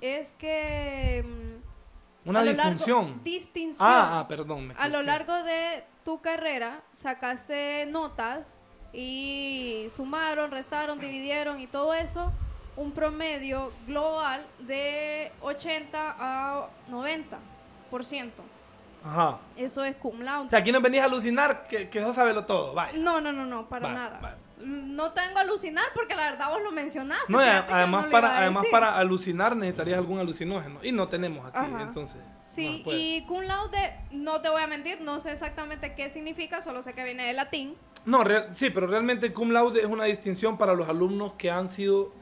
Es 0.00 0.32
que... 0.38 1.24
mm, 1.26 2.28
Una 2.28 2.40
a 2.40 2.44
lo 2.44 2.52
largo- 2.52 2.70
distinción. 2.70 3.20
distinción. 3.24 3.88
Ah, 3.88 4.20
ah, 4.20 4.28
perdón. 4.28 4.68
me 4.68 4.74
a 4.74 4.88
lo 4.88 5.00
equivoqué. 5.00 5.06
largo 5.06 5.42
de 5.44 5.84
tu 6.04 6.20
carrera 6.20 6.82
sacaste 6.92 7.86
notas 7.86 8.46
y 8.92 9.88
sumaron, 9.94 10.50
restaron, 10.50 10.98
dividieron 10.98 11.60
y 11.60 11.66
todo 11.66 11.92
eso, 11.94 12.32
un 12.76 12.92
promedio 12.92 13.72
global 13.86 14.46
de 14.60 15.32
80 15.42 16.16
a 16.18 16.68
90%. 16.90 18.30
Ajá. 19.04 19.38
Eso 19.56 19.84
es 19.84 19.94
cum 19.96 20.20
O 20.20 20.22
laude. 20.22 20.50
sea, 20.50 20.58
aquí 20.58 20.72
nos 20.72 20.82
venís 20.82 21.00
a 21.00 21.04
alucinar 21.04 21.66
que, 21.66 21.88
que 21.88 21.98
eso 21.98 22.12
sabelo 22.12 22.44
todo. 22.46 22.74
Vaya. 22.74 22.92
No, 22.98 23.20
no, 23.20 23.32
no, 23.32 23.44
no, 23.46 23.68
para 23.68 23.82
Vale, 23.88 23.94
nada. 23.98 24.18
vale. 24.20 24.36
No 24.60 25.12
tengo 25.12 25.38
alucinar 25.38 25.84
porque 25.94 26.14
la 26.14 26.30
verdad 26.30 26.48
vos 26.50 26.62
lo 26.62 26.72
mencionaste. 26.72 27.32
No, 27.32 27.38
además, 27.40 28.04
no 28.06 28.10
para, 28.10 28.38
además 28.38 28.66
para 28.70 28.96
alucinar 28.98 29.56
necesitarías 29.56 29.98
algún 29.98 30.18
alucinógeno. 30.18 30.80
Y 30.82 30.92
no 30.92 31.08
tenemos 31.08 31.46
aquí, 31.46 31.58
Ajá. 31.58 31.82
entonces. 31.82 32.16
Sí, 32.44 32.82
no 32.84 32.92
y 32.92 33.24
cum 33.26 33.42
laude, 33.42 33.94
no 34.10 34.40
te 34.40 34.48
voy 34.48 34.62
a 34.62 34.66
mentir, 34.66 35.00
no 35.00 35.20
sé 35.20 35.32
exactamente 35.32 35.94
qué 35.94 36.10
significa, 36.10 36.62
solo 36.62 36.82
sé 36.82 36.94
que 36.94 37.04
viene 37.04 37.26
de 37.26 37.32
latín. 37.34 37.76
No, 38.04 38.24
real- 38.24 38.48
sí, 38.54 38.70
pero 38.70 38.86
realmente 38.86 39.32
cum 39.32 39.50
laude 39.50 39.80
es 39.80 39.86
una 39.86 40.04
distinción 40.04 40.56
para 40.58 40.74
los 40.74 40.88
alumnos 40.88 41.32
que 41.34 41.50
han 41.50 41.68
sido 41.68 42.12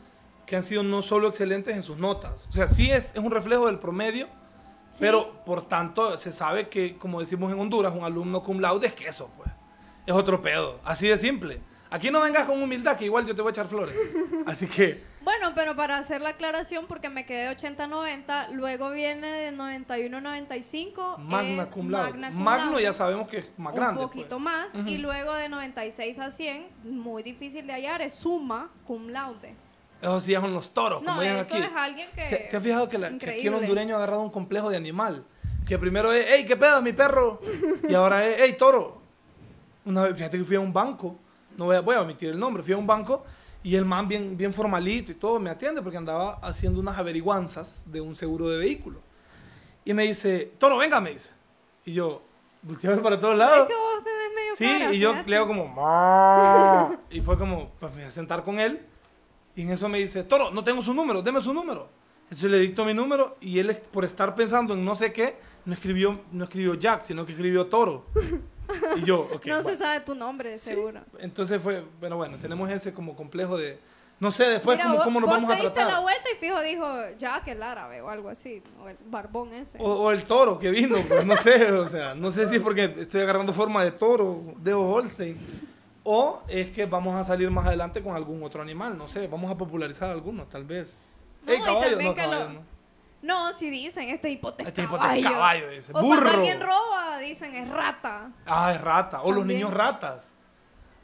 que 0.46 0.54
han 0.54 0.62
sido 0.62 0.84
no 0.84 1.02
solo 1.02 1.26
excelentes 1.26 1.74
en 1.74 1.82
sus 1.82 1.96
notas. 1.96 2.32
O 2.48 2.52
sea, 2.52 2.68
sí 2.68 2.88
es, 2.90 3.06
es 3.14 3.18
un 3.18 3.32
reflejo 3.32 3.66
del 3.66 3.80
promedio, 3.80 4.28
Sí. 4.92 5.00
pero 5.00 5.44
por 5.44 5.66
tanto 5.66 6.16
se 6.18 6.30
sabe 6.30 6.68
que, 6.68 6.96
como 6.98 7.18
decimos 7.18 7.52
en 7.52 7.58
Honduras, 7.58 7.92
un 7.92 8.04
alumno 8.04 8.44
cum 8.44 8.60
laude 8.60 8.86
es 8.86 8.94
queso, 8.94 9.28
pues. 9.36 9.50
Es 10.06 10.14
otro 10.14 10.40
pedo. 10.42 10.78
Así 10.84 11.08
de 11.08 11.18
simple. 11.18 11.60
Aquí 11.90 12.10
no 12.10 12.20
vengas 12.20 12.44
con 12.46 12.60
humildad, 12.62 12.96
que 12.96 13.04
igual 13.04 13.24
yo 13.26 13.34
te 13.34 13.42
voy 13.42 13.50
a 13.50 13.52
echar 13.52 13.66
flores. 13.66 13.94
Así 14.46 14.66
que, 14.66 15.04
Bueno, 15.22 15.52
pero 15.54 15.76
para 15.76 15.98
hacer 15.98 16.20
la 16.20 16.30
aclaración, 16.30 16.86
porque 16.86 17.08
me 17.08 17.24
quedé 17.26 17.48
80-90, 17.56 18.50
luego 18.52 18.90
viene 18.90 19.26
de 19.26 19.52
91-95. 19.52 21.18
magna 21.18 21.62
es 21.64 21.70
cum 21.70 21.90
laude. 21.90 22.10
magna 22.12 22.30
cum 22.30 22.42
Magno 22.42 22.70
laude, 22.72 22.82
ya 22.82 22.92
sabemos 22.92 23.28
que 23.28 23.38
es 23.38 23.50
más 23.56 23.72
un 23.72 23.78
grande. 23.78 24.02
poquito 24.02 24.28
pues. 24.30 24.40
más. 24.42 24.66
Y 24.86 24.98
luego 24.98 25.34
de 25.34 25.48
96 25.48 26.18
a 26.18 26.30
100, 26.30 26.66
muy 26.84 27.22
difícil 27.22 27.66
de 27.66 27.72
hallar, 27.72 28.02
es 28.02 28.14
summa 28.14 28.70
cum 28.86 29.08
laude. 29.08 29.54
Eso 30.02 30.20
sí 30.20 30.34
son 30.34 30.52
los 30.52 30.70
toros, 30.74 30.98
como 31.02 31.14
No, 31.16 31.22
llaman 31.22 31.40
eso 31.46 31.54
aquí. 31.54 31.62
es 31.64 31.70
alguien 31.74 32.08
que... 32.14 32.22
¿Te, 32.28 32.36
te 32.50 32.56
has 32.56 32.62
fijado 32.62 32.88
que, 32.88 32.98
la- 32.98 33.16
que 33.16 33.30
aquí 33.30 33.46
el 33.46 33.54
hondureño 33.54 33.94
ha 33.94 33.98
agarrado 33.98 34.22
un 34.22 34.30
complejo 34.30 34.68
de 34.70 34.76
animal? 34.76 35.24
Que 35.66 35.78
primero 35.78 36.12
es, 36.12 36.26
hey, 36.28 36.44
¿qué 36.46 36.56
pedo, 36.56 36.80
mi 36.82 36.92
perro? 36.92 37.40
Y 37.88 37.94
ahora 37.94 38.24
es, 38.26 38.36
hey, 38.40 38.54
toro. 38.58 39.00
Una 39.84 40.02
vez, 40.04 40.14
fíjate 40.16 40.36
que 40.38 40.44
fui 40.44 40.56
a 40.56 40.60
un 40.60 40.72
banco, 40.72 41.18
no 41.56 41.66
voy 41.66 41.76
a, 41.76 41.80
voy 41.80 41.94
a 41.96 42.02
omitir 42.02 42.30
el 42.30 42.38
nombre, 42.38 42.62
fui 42.62 42.72
a 42.72 42.76
un 42.76 42.86
banco 42.86 43.24
y 43.62 43.74
el 43.74 43.84
man 43.84 44.06
bien, 44.06 44.36
bien 44.36 44.54
formalito 44.54 45.10
y 45.12 45.14
todo 45.16 45.40
me 45.40 45.50
atiende 45.50 45.82
porque 45.82 45.96
andaba 45.96 46.38
haciendo 46.42 46.78
unas 46.80 46.96
averiguanzas 46.98 47.84
de 47.86 48.00
un 48.00 48.14
seguro 48.14 48.48
de 48.48 48.58
vehículo. 48.58 49.00
Y 49.84 49.92
me 49.94 50.04
dice, 50.04 50.52
toro, 50.58 50.76
venga, 50.78 51.00
me 51.00 51.10
dice. 51.14 51.30
Y 51.84 51.92
yo, 51.92 52.22
volteaba 52.62 53.00
para 53.02 53.18
todos 53.20 53.34
Es 53.34 53.38
lados. 53.38 53.68
que 53.68 53.74
vos 53.74 54.04
tenés 54.04 54.34
medio 54.34 54.56
Sí, 54.56 54.78
cara, 54.80 54.94
y 54.94 54.98
yo 54.98 55.14
le 55.26 55.36
hago 55.36 55.46
como... 55.48 55.68
"Ma". 55.68 56.96
Y 57.10 57.20
fue 57.20 57.38
como, 57.38 57.70
pues 57.78 57.92
me 57.92 58.00
voy 58.02 58.08
a 58.08 58.10
sentar 58.10 58.42
con 58.44 58.58
él. 58.60 58.80
Y 59.54 59.62
en 59.62 59.70
eso 59.70 59.88
me 59.88 59.98
dice, 59.98 60.22
Toro, 60.24 60.50
no 60.50 60.62
tengo 60.64 60.82
su 60.82 60.92
número, 60.92 61.22
deme 61.22 61.40
su 61.40 61.52
número. 61.54 61.88
Entonces 62.24 62.50
le 62.50 62.58
dicto 62.58 62.84
mi 62.84 62.92
número 62.92 63.36
y 63.40 63.58
él, 63.60 63.76
por 63.92 64.04
estar 64.04 64.34
pensando 64.34 64.74
en 64.74 64.84
no 64.84 64.96
sé 64.96 65.12
qué, 65.12 65.36
no 65.64 65.72
escribió, 65.74 66.20
no 66.32 66.44
escribió 66.44 66.74
Jack, 66.74 67.04
sino 67.04 67.24
que 67.24 67.32
escribió 67.32 67.66
Toro. 67.66 68.04
Y 68.96 69.02
yo, 69.04 69.20
ok. 69.32 69.46
no 69.46 69.62
se 69.62 69.76
sabe 69.76 70.00
tu 70.00 70.14
nombre, 70.14 70.58
Sí. 70.58 70.70
seguro. 70.70 71.00
Entonces 71.18 71.60
fue, 71.62 71.84
pero 72.00 72.16
bueno, 72.16 72.36
tenemos 72.38 72.70
ese 72.70 72.92
como 72.92 73.14
complejo 73.16 73.56
de... 73.56 73.78
No 74.18 74.30
sé 74.30 74.44
después 74.48 74.78
Mira, 74.78 74.90
cómo, 74.92 75.04
cómo 75.04 75.20
nos 75.20 75.28
vos 75.28 75.36
vamos 75.42 75.50
a 75.50 75.56
te 75.56 75.62
diste 75.62 75.74
tratar. 75.74 75.92
la 75.92 76.00
vuelta 76.00 76.22
y 76.32 76.36
fijo 76.36 76.60
dijo 76.62 76.86
Jack 77.18 77.48
el 77.48 77.62
árabe 77.62 78.00
o 78.00 78.08
algo 78.08 78.30
así, 78.30 78.62
o 78.82 78.88
el 78.88 78.96
barbón 79.08 79.52
ese. 79.52 79.76
O, 79.78 79.84
o 80.04 80.10
el 80.10 80.24
toro 80.24 80.58
que 80.58 80.70
vino, 80.70 80.96
pues 81.06 81.26
no 81.26 81.36
sé, 81.36 81.70
o 81.72 81.86
sea, 81.86 82.14
no 82.14 82.30
sé 82.30 82.48
si 82.48 82.56
es 82.56 82.62
porque 82.62 82.94
estoy 82.98 83.20
agarrando 83.20 83.52
forma 83.52 83.84
de 83.84 83.90
toro, 83.92 84.54
de 84.56 84.72
Holstein, 84.72 85.36
o 86.02 86.40
es 86.48 86.70
que 86.70 86.86
vamos 86.86 87.14
a 87.14 87.24
salir 87.24 87.50
más 87.50 87.66
adelante 87.66 88.02
con 88.02 88.16
algún 88.16 88.42
otro 88.42 88.62
animal, 88.62 88.96
no 88.96 89.06
sé, 89.06 89.26
vamos 89.28 89.50
a 89.50 89.54
popularizar 89.58 90.08
alguno, 90.10 90.44
tal 90.44 90.64
vez. 90.64 91.12
No, 91.44 91.52
caballo, 91.62 92.00
no, 92.00 92.14
caballo, 92.14 92.44
lo- 92.44 92.52
no. 92.54 92.60
No, 93.26 93.52
si 93.52 93.68
dicen, 93.70 94.08
este 94.08 94.30
hipoteca 94.30 94.68
Este 94.68 94.82
hijo 94.82 94.94
de 94.94 95.00
caballo. 95.00 95.22
caballo, 95.30 95.68
dice. 95.70 95.90
O 95.92 96.00
Burro. 96.00 96.20
cuando 96.22 96.30
alguien 96.38 96.60
roba, 96.60 97.18
dicen 97.18 97.54
es 97.54 97.68
rata. 97.68 98.30
Ah, 98.46 98.72
es 98.74 98.80
rata, 98.80 99.22
o 99.22 99.30
los 99.32 99.40
También. 99.40 99.58
niños 99.60 99.74
ratas. 99.74 100.30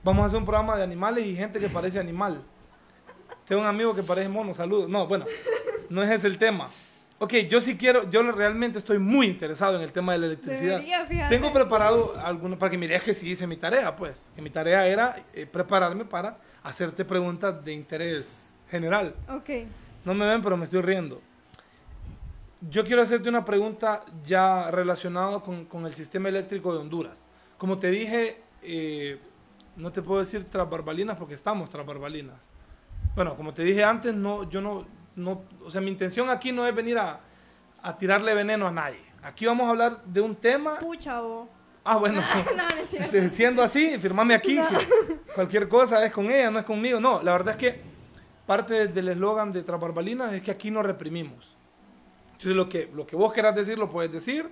Vamos 0.05 0.23
a 0.25 0.27
hacer 0.29 0.39
un 0.39 0.45
programa 0.47 0.77
de 0.77 0.85
animales 0.85 1.27
y 1.27 1.35
gente 1.35 1.59
que 1.59 1.69
parece 1.69 1.99
animal. 1.99 2.43
Tengo 3.47 3.61
un 3.63 3.67
amigo 3.69 3.95
que 3.95 4.03
parece 4.03 4.29
mono, 4.29 4.55
saludos. 4.55 4.89
No, 4.89 5.07
bueno, 5.07 5.25
no 5.91 6.03
ese 6.03 6.15
es 6.15 6.25
el 6.25 6.39
tema. 6.39 6.69
Ok, 7.19 7.35
yo 7.49 7.61
sí 7.61 7.77
quiero, 7.77 8.11
yo 8.11 8.23
realmente 8.33 8.79
estoy 8.79 8.99
muy 8.99 9.27
interesado 9.27 9.77
en 9.77 9.83
el 9.83 9.93
tema 9.93 10.13
de 10.13 10.19
la 10.19 10.27
electricidad. 10.27 10.77
Debería, 10.79 11.07
fíjate. 11.07 11.35
Tengo 11.37 11.53
preparado 11.53 12.15
algunos, 12.25 12.59
para 12.59 12.71
que 12.71 12.79
mires 12.79 13.03
que 13.03 13.15
sí 13.15 13.31
hice 13.31 13.47
mi 13.47 13.57
tarea, 13.57 13.95
pues. 13.95 14.17
Que 14.35 14.43
mi 14.43 14.51
tarea 14.51 14.87
era 14.87 15.17
eh, 15.33 15.47
prepararme 15.47 16.05
para 16.05 16.39
hacerte 16.63 17.05
preguntas 17.05 17.65
de 17.65 17.73
interés 17.73 18.49
general. 18.71 19.15
Ok. 19.29 19.51
No 20.05 20.15
me 20.15 20.27
ven, 20.27 20.43
pero 20.43 20.57
me 20.57 20.65
estoy 20.65 20.83
riendo. 20.83 21.21
Yo 22.71 22.85
quiero 22.85 23.03
hacerte 23.03 23.29
una 23.29 23.45
pregunta 23.45 24.05
ya 24.25 24.71
relacionada 24.71 25.41
con, 25.41 25.65
con 25.65 25.85
el 25.85 25.95
sistema 25.95 26.29
eléctrico 26.29 26.73
de 26.73 26.79
Honduras. 26.79 27.19
Como 27.59 27.79
te 27.79 27.91
dije, 27.91 28.41
eh, 28.63 29.19
no 29.77 29.91
te 29.91 30.01
puedo 30.01 30.21
decir 30.21 30.45
tras 30.45 30.69
barbalinas 30.71 31.17
porque 31.17 31.35
estamos 31.35 31.69
tras 31.71 31.85
barbalinas. 31.85 32.37
Bueno, 33.17 33.37
como 33.37 33.53
te 33.53 33.65
dije 33.65 33.83
antes, 33.83 34.15
no, 34.15 34.49
yo 34.49 34.61
no, 34.61 34.87
no, 35.17 35.43
o 35.65 35.71
sea, 35.71 35.81
mi 35.81 35.91
intención 35.91 36.31
aquí 36.31 36.53
no 36.53 36.67
es 36.67 36.75
venir 36.75 36.99
a, 36.99 37.21
a 37.83 37.99
tirarle 37.99 38.33
veneno 38.33 38.69
a 38.69 38.71
nadie. 38.71 39.01
Aquí 39.23 39.45
vamos 39.45 39.67
a 39.67 39.71
hablar 39.71 40.03
de 40.05 40.21
un 40.21 40.37
tema. 40.37 40.77
Pucha, 40.79 41.21
vos. 41.21 41.49
Ah, 41.85 41.97
bueno. 41.97 42.21
no, 42.57 42.63
no. 42.63 43.31
Siendo 43.31 43.63
así, 43.63 43.99
firmame 43.99 44.35
aquí. 44.35 44.57
que 44.57 45.17
cualquier 45.35 45.69
cosa 45.69 46.05
es 46.05 46.13
con 46.13 46.27
ella, 46.27 46.51
no 46.51 46.61
es 46.61 46.65
conmigo. 46.65 47.01
No, 47.01 47.23
la 47.23 47.33
verdad 47.33 47.55
es 47.55 47.57
que 47.59 47.81
parte 48.47 48.87
del 48.87 49.09
eslogan 49.09 49.53
de 49.53 49.63
Tras 49.63 49.81
Barbalinas 49.81 50.33
es 50.33 50.43
que 50.43 50.51
aquí 50.51 50.71
no 50.71 50.83
reprimimos. 50.83 51.52
Entonces, 52.43 52.57
lo 52.57 52.69
que, 52.69 52.91
lo 52.95 53.07
que 53.07 53.15
vos 53.17 53.33
querás 53.33 53.55
decir, 53.55 53.79
lo 53.79 53.91
puedes 53.91 54.11
decir. 54.11 54.49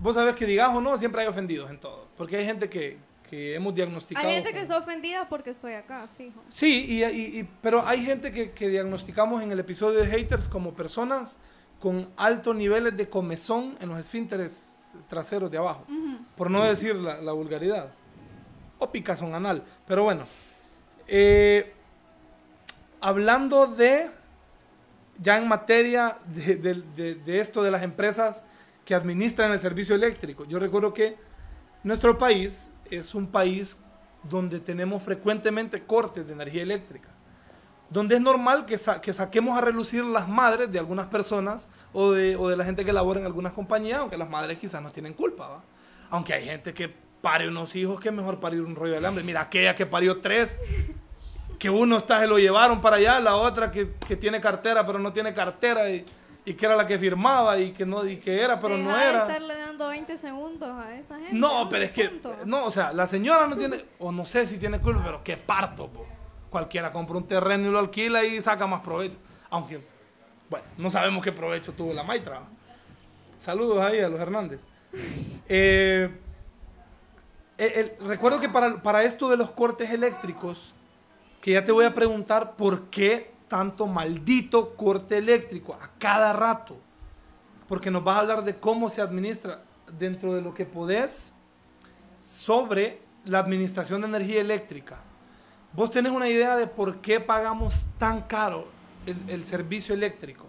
Vos 0.00 0.16
sabés 0.16 0.34
que 0.34 0.46
digas 0.46 0.70
o 0.74 0.80
no, 0.80 0.98
siempre 0.98 1.22
hay 1.22 1.28
ofendidos 1.28 1.70
en 1.70 1.78
todo. 1.78 2.08
Porque 2.16 2.36
hay 2.36 2.44
gente 2.44 2.68
que, 2.68 2.98
que 3.30 3.54
hemos 3.54 3.74
diagnosticado. 3.74 4.26
Hay 4.26 4.34
gente 4.34 4.50
con- 4.50 4.56
que 4.58 4.62
está 4.62 4.76
ofendida 4.78 5.28
porque 5.28 5.50
estoy 5.50 5.74
acá, 5.74 6.08
fijo. 6.18 6.42
Sí, 6.48 6.84
y, 6.88 7.04
y- 7.04 7.38
y- 7.40 7.48
pero 7.62 7.86
hay 7.86 8.04
gente 8.04 8.32
que, 8.32 8.50
que 8.50 8.68
diagnosticamos 8.68 9.42
en 9.42 9.52
el 9.52 9.60
episodio 9.60 10.00
de 10.00 10.06
haters 10.08 10.48
como 10.48 10.74
personas 10.74 11.36
con 11.80 12.10
altos 12.16 12.56
niveles 12.56 12.96
de 12.96 13.08
comezón 13.08 13.76
en 13.80 13.88
los 13.90 13.98
esfínteres 14.00 14.70
traseros 15.08 15.50
de 15.50 15.58
abajo, 15.58 15.84
por 16.36 16.50
no 16.50 16.62
decir 16.64 16.94
la, 16.96 17.20
la 17.20 17.32
vulgaridad. 17.32 17.92
O 18.78 18.90
picazón 18.90 19.34
anal. 19.34 19.62
Pero 19.86 20.02
bueno, 20.02 20.24
eh, 21.06 21.72
hablando 23.00 23.66
de, 23.66 24.10
ya 25.20 25.36
en 25.38 25.48
materia 25.48 26.18
de, 26.26 26.56
de- 26.56 26.82
de- 26.96 27.14
de 27.16 27.40
esto 27.40 27.62
de 27.62 27.70
las 27.70 27.82
empresas 27.82 28.42
que 28.84 28.94
administran 28.94 29.52
el 29.52 29.60
servicio 29.60 29.94
eléctrico, 29.94 30.44
yo 30.44 30.58
recuerdo 30.58 30.92
que 30.92 31.16
nuestro 31.82 32.18
país 32.18 32.68
es 32.90 33.14
un 33.14 33.26
país 33.26 33.78
donde 34.22 34.60
tenemos 34.60 35.02
frecuentemente 35.02 35.82
cortes 35.82 36.26
de 36.26 36.32
energía 36.32 36.62
eléctrica, 36.62 37.08
donde 37.90 38.14
es 38.16 38.20
normal 38.20 38.64
que, 38.66 38.78
sa- 38.78 39.00
que 39.00 39.12
saquemos 39.12 39.56
a 39.56 39.60
relucir 39.60 40.04
las 40.04 40.28
madres 40.28 40.70
de 40.72 40.78
algunas 40.78 41.06
personas 41.06 41.68
o 41.92 42.12
de, 42.12 42.36
o 42.36 42.50
la 42.50 42.64
gente 42.64 42.84
que 42.84 42.92
labora 42.92 43.20
en 43.20 43.26
algunas 43.26 43.52
compañías, 43.52 43.98
aunque 44.00 44.16
las 44.16 44.28
madres 44.28 44.58
quizás 44.58 44.82
no 44.82 44.90
tienen 44.90 45.12
culpa, 45.14 45.48
¿va? 45.48 45.62
aunque 46.10 46.32
hay 46.34 46.44
gente 46.46 46.72
que 46.74 46.92
pare 47.22 47.48
unos 47.48 47.74
hijos 47.76 48.00
que 48.00 48.08
es 48.10 48.14
mejor 48.14 48.38
parir 48.40 48.60
un 48.60 48.74
rollo 48.76 48.92
de 48.92 48.98
alambre. 48.98 49.24
Mira, 49.24 49.40
aquella 49.42 49.74
que 49.74 49.86
parió 49.86 50.20
tres, 50.20 50.58
que 51.58 51.70
uno 51.70 51.98
está, 51.98 52.20
se 52.20 52.26
lo 52.26 52.38
llevaron 52.38 52.80
para 52.80 52.96
allá, 52.96 53.20
la 53.20 53.36
otra 53.36 53.70
que, 53.70 53.92
que 54.06 54.16
tiene 54.16 54.40
cartera 54.40 54.84
pero 54.86 54.98
no 54.98 55.12
tiene 55.12 55.32
cartera 55.34 55.88
y, 55.90 56.04
y 56.44 56.54
que 56.54 56.66
era 56.66 56.76
la 56.76 56.86
que 56.86 56.98
firmaba 56.98 57.58
y 57.58 57.72
que 57.72 57.86
no 57.86 58.04
y 58.06 58.16
que 58.18 58.40
era 58.40 58.60
pero 58.60 58.76
no 58.76 58.88
Deja 58.88 58.98
de 59.02 59.08
era. 59.10 59.20
estarle 59.22 59.58
dando 59.58 59.88
20 59.88 60.18
segundos 60.18 60.70
a 60.70 60.94
esa 60.96 61.16
gente. 61.18 61.32
No, 61.34 61.68
pero 61.68 61.84
es 61.84 61.90
que, 61.92 62.08
punto. 62.10 62.36
no, 62.44 62.64
o 62.66 62.70
sea, 62.70 62.92
la 62.92 63.06
señora 63.06 63.46
no 63.46 63.56
tiene, 63.56 63.84
o 63.98 64.12
no 64.12 64.24
sé 64.26 64.46
si 64.46 64.58
tiene 64.58 64.78
culpa, 64.80 65.02
pero 65.04 65.22
qué 65.24 65.36
parto, 65.36 65.88
po. 65.88 66.06
Cualquiera 66.50 66.92
compra 66.92 67.16
un 67.16 67.26
terreno 67.26 67.68
y 67.68 67.72
lo 67.72 67.78
alquila 67.80 68.22
y 68.24 68.40
saca 68.40 68.66
más 68.66 68.80
provecho. 68.80 69.16
Aunque, 69.50 69.80
bueno, 70.48 70.64
no 70.78 70.88
sabemos 70.90 71.24
qué 71.24 71.32
provecho 71.32 71.72
tuvo 71.72 71.92
la 71.92 72.02
maitra. 72.04 72.42
Saludos 73.38 73.78
ahí 73.82 74.00
a 74.00 74.08
los 74.08 74.20
Hernández. 74.20 74.60
Eh, 75.48 76.08
el- 77.58 77.72
el- 77.72 77.92
recuerdo 78.06 78.40
que 78.40 78.48
para, 78.48 78.82
para 78.82 79.02
esto 79.02 79.28
de 79.28 79.36
los 79.36 79.50
cortes 79.50 79.90
eléctricos, 79.90 80.72
que 81.44 81.52
ya 81.52 81.62
te 81.62 81.72
voy 81.72 81.84
a 81.84 81.92
preguntar 81.92 82.56
por 82.56 82.84
qué 82.88 83.30
tanto 83.48 83.86
maldito 83.86 84.74
corte 84.76 85.18
eléctrico 85.18 85.74
a 85.74 85.90
cada 85.98 86.32
rato. 86.32 86.78
Porque 87.68 87.90
nos 87.90 88.02
vas 88.02 88.16
a 88.16 88.20
hablar 88.20 88.44
de 88.44 88.56
cómo 88.56 88.88
se 88.88 89.02
administra 89.02 89.60
dentro 89.98 90.32
de 90.32 90.40
lo 90.40 90.54
que 90.54 90.64
podés 90.64 91.32
sobre 92.18 92.98
la 93.26 93.40
administración 93.40 94.00
de 94.00 94.06
energía 94.06 94.40
eléctrica. 94.40 94.96
¿Vos 95.74 95.90
tenés 95.90 96.12
una 96.12 96.30
idea 96.30 96.56
de 96.56 96.66
por 96.66 97.02
qué 97.02 97.20
pagamos 97.20 97.84
tan 97.98 98.22
caro 98.22 98.66
el, 99.04 99.18
el 99.28 99.44
servicio 99.44 99.94
eléctrico? 99.94 100.46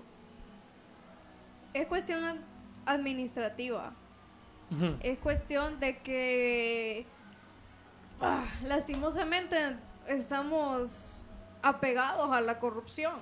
Es 1.74 1.88
cuestión 1.88 2.24
ad- 2.24 2.38
administrativa. 2.86 3.92
Es 5.02 5.20
cuestión 5.20 5.78
de 5.82 5.98
que 5.98 7.06
ah, 8.22 8.46
lastimosamente 8.64 9.58
estamos 10.08 11.22
apegados 11.62 12.32
a 12.32 12.42
la 12.42 12.60
corrupción. 12.60 13.14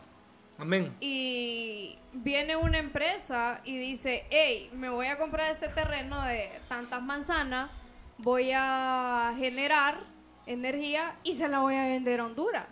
Amén. 0.57 0.95
Y 0.99 1.97
viene 2.13 2.55
una 2.55 2.77
empresa 2.77 3.61
y 3.63 3.77
dice, 3.77 4.25
hey, 4.29 4.69
me 4.73 4.89
voy 4.89 5.07
a 5.07 5.17
comprar 5.17 5.51
este 5.51 5.67
terreno 5.69 6.21
de 6.23 6.51
tantas 6.69 7.01
manzanas, 7.01 7.71
voy 8.17 8.51
a 8.53 9.33
generar 9.37 10.01
energía 10.45 11.15
y 11.23 11.33
se 11.33 11.47
la 11.47 11.59
voy 11.59 11.75
a 11.75 11.85
vender 11.85 12.19
a 12.19 12.25
Honduras. 12.25 12.67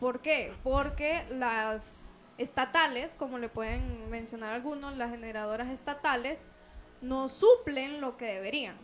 ¿Por 0.00 0.20
qué? 0.20 0.52
Porque 0.64 1.24
las 1.30 2.12
estatales, 2.38 3.12
como 3.18 3.38
le 3.38 3.48
pueden 3.48 4.10
mencionar 4.10 4.52
algunos, 4.54 4.96
las 4.96 5.10
generadoras 5.10 5.68
estatales, 5.68 6.40
no 7.00 7.28
suplen 7.28 8.00
lo 8.00 8.16
que 8.16 8.26
deberían. 8.26 8.76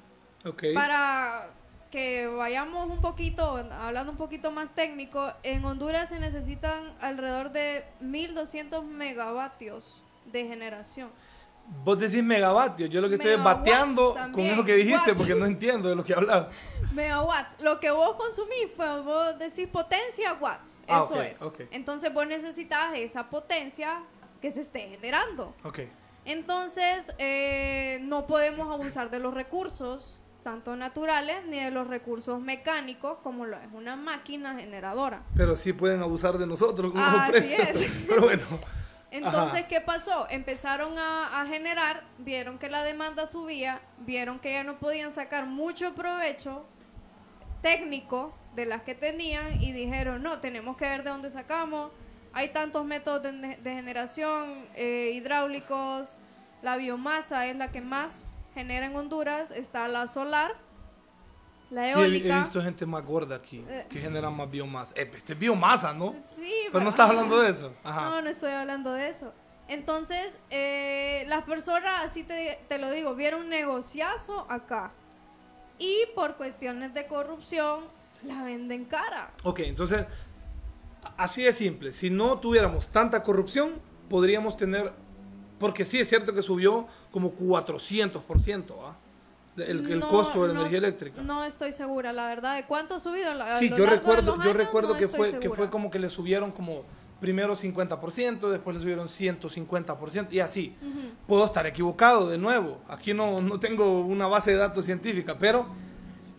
Ok. 0.44 0.64
Para 0.74 1.50
que 1.90 2.26
vayamos 2.26 2.90
un 2.90 3.00
poquito, 3.00 3.57
hablando 3.73 4.12
un 4.12 4.18
poquito 4.18 4.50
más 4.50 4.73
técnico, 4.73 5.33
en 5.42 5.64
Honduras 5.64 6.11
se 6.11 6.18
necesitan 6.18 6.92
alrededor 7.00 7.50
de 7.50 7.85
1200 8.00 8.85
megavatios 8.85 10.02
de 10.26 10.47
generación. 10.47 11.11
Vos 11.85 11.99
decís 11.99 12.23
megavatios, 12.23 12.88
yo 12.88 13.00
lo 13.02 13.09
que 13.11 13.16
estoy 13.16 13.33
es 13.33 13.42
bateando 13.42 14.16
con 14.33 14.40
eso 14.47 14.64
que 14.64 14.75
dijiste 14.75 15.11
watts. 15.11 15.18
porque 15.18 15.35
no 15.35 15.45
entiendo 15.45 15.90
de 15.90 15.97
lo 15.97 16.04
que 16.04 16.14
hablas. 16.14 16.49
Megawatts. 16.92 17.61
Lo 17.61 17.79
que 17.79 17.90
vos 17.90 18.16
consumís, 18.16 18.68
pues 18.74 19.05
vos 19.05 19.38
decís 19.38 19.68
potencia 19.68 20.33
watts. 20.35 20.81
Ah, 20.88 21.03
Eso 21.05 21.20
es. 21.20 21.38
Entonces 21.70 22.12
vos 22.12 22.27
necesitas 22.27 22.98
esa 22.98 23.29
potencia 23.29 24.01
que 24.40 24.51
se 24.51 24.62
esté 24.62 24.88
generando. 24.88 25.55
Ok. 25.62 25.81
Entonces, 26.24 27.12
eh, 27.18 27.98
no 28.03 28.27
podemos 28.27 28.72
abusar 28.72 29.11
de 29.11 29.18
los 29.18 29.35
recursos, 29.35 30.17
tanto 30.48 30.76
naturales, 30.76 31.44
ni 31.46 31.61
de 31.61 31.70
los 31.70 31.87
recursos 31.87 32.40
mecánicos, 32.40 33.18
como 33.22 33.44
lo 33.44 33.58
es 33.58 33.68
una 33.74 33.96
máquina 33.96 34.54
generadora. 34.54 35.22
Pero 35.37 35.58
sí 35.58 35.74
pueden 35.74 36.00
abusar 36.00 36.38
de 36.38 36.46
nosotros 36.46 36.90
con 36.90 37.02
Así 37.02 37.32
precios. 37.32 37.68
es. 37.68 37.90
Pero 38.08 38.22
bueno. 38.22 38.44
Entonces, 39.11 39.61
Ajá. 39.61 39.68
¿qué 39.68 39.82
pasó? 39.82 40.26
Empezaron 40.30 40.98
a, 40.98 41.42
a 41.42 41.44
generar, 41.44 42.04
vieron 42.16 42.58
que 42.58 42.70
la 42.70 42.82
demanda 42.82 43.26
subía, 43.26 43.82
vieron 43.98 44.38
que 44.38 44.52
ya 44.52 44.64
no 44.64 44.78
podían 44.78 45.12
sacar 45.12 45.44
mucho 45.44 45.94
provecho 45.94 46.64
técnico 47.61 48.34
de 48.54 48.64
las 48.64 48.80
que 48.82 48.94
tenían 48.94 49.61
y 49.61 49.72
dijeron, 49.72 50.22
no, 50.22 50.38
tenemos 50.38 50.78
que 50.78 50.87
ver 50.87 51.02
de 51.04 51.11
dónde 51.11 51.30
sacamos. 51.30 51.92
Hay 52.32 52.48
tantos 52.50 52.87
métodos 52.87 53.22
de, 53.22 53.32
de 53.32 53.72
generación 53.74 54.64
eh, 54.74 55.11
hidráulicos, 55.12 56.16
la 56.62 56.78
biomasa 56.78 57.46
es 57.46 57.56
la 57.56 57.70
que 57.70 57.82
más 57.82 58.24
genera 58.59 58.87
en 58.87 58.97
Honduras, 58.97 59.51
está 59.53 59.87
la 59.87 60.09
solar, 60.09 60.57
la 61.71 61.83
Sí, 61.83 61.87
he, 61.87 61.90
he 61.90 61.92
eólica. 62.03 62.38
visto 62.40 62.61
gente 62.62 62.85
más 62.87 63.05
gorda 63.05 63.37
aquí 63.37 63.64
Eh. 63.68 63.87
que 63.88 64.01
generan 64.01 64.35
más 64.37 64.51
biomasa. 64.51 64.92
Eh, 64.97 65.09
este 65.14 65.35
es 65.35 65.38
biomasa, 65.38 65.92
¿no? 65.92 66.12
Sí, 66.35 66.53
Pero 66.73 66.83
no 66.83 66.90
estás 66.90 67.09
hablando 67.11 67.40
de 67.40 67.51
eso. 67.51 67.73
Ajá. 67.85 68.07
No, 68.11 68.23
no 68.23 68.31
estoy 68.31 68.51
hablando 68.53 68.90
de 68.92 69.09
eso. 69.11 69.33
Entonces, 69.68 70.37
eh, 70.51 71.25
las 71.29 71.44
personas, 71.44 72.05
así 72.05 72.25
te, 72.25 72.59
te 72.68 72.79
lo 72.79 72.90
digo, 72.90 73.14
vieron 73.14 73.42
un 73.42 73.49
negociazo 73.51 74.47
acá. 74.51 74.90
Y 75.79 76.07
por 76.14 76.37
cuestiones 76.37 76.94
de 76.94 77.07
corrupción, 77.07 77.85
la 78.25 78.42
venden 78.42 78.85
cara. 78.87 79.31
Ok, 79.44 79.61
entonces, 79.61 80.07
así 81.16 81.42
de 81.44 81.53
simple. 81.53 81.92
Si 81.92 82.11
no 82.11 82.38
tuviéramos 82.40 82.88
tanta 82.88 83.23
corrupción, 83.23 83.75
podríamos 84.09 84.57
tener. 84.57 84.92
Porque 85.59 85.85
sí 85.85 85.99
es 85.99 86.09
cierto 86.09 86.35
que 86.35 86.42
subió 86.42 86.87
como 87.11 87.33
400%, 87.35 88.75
¿ah? 88.85 88.97
El, 89.57 90.01
costo 90.01 90.42
de 90.42 90.49
la 90.49 90.55
no- 90.55 90.61
energía 90.61 90.79
eléctrica. 90.79 91.21
No 91.21 91.42
estoy 91.44 91.73
segura, 91.73 92.12
la 92.12 92.29
verdad, 92.29 92.55
de 92.57 92.64
cuánto 92.64 92.94
ha 92.94 93.01
subido. 93.01 93.31
a 93.31 93.59
Sí, 93.59 93.68
yo 93.77 93.87
recuerdo, 93.87 94.37
yo 94.37 94.42
años, 94.42 94.55
recuerdo 94.57 94.94
no 94.94 95.01
que 95.01 95.09
fue 95.09 95.38
que 95.40 95.51
fue 95.51 95.68
como 95.68 95.90
que 95.90 95.99
le 95.99 96.11
subieron 96.11 96.53
como 96.53 96.85
primero 97.21 97.57
50%, 97.57 98.49
después 98.51 98.77
le 98.77 98.81
subieron 98.83 99.09
150% 99.09 100.29
y 100.33 100.40
así. 100.40 100.77
Puedo 101.27 101.44
estar 101.44 101.66
equivocado 101.66 102.29
de 102.29 102.38
nuevo. 102.38 102.79
Aquí 102.88 103.12
no, 103.14 103.40
no 103.40 103.59
tengo 103.59 104.03
una 104.03 104.29
base 104.29 104.53
de 104.53 104.59
datos 104.59 104.85
científica, 104.85 105.37
pero 105.38 105.66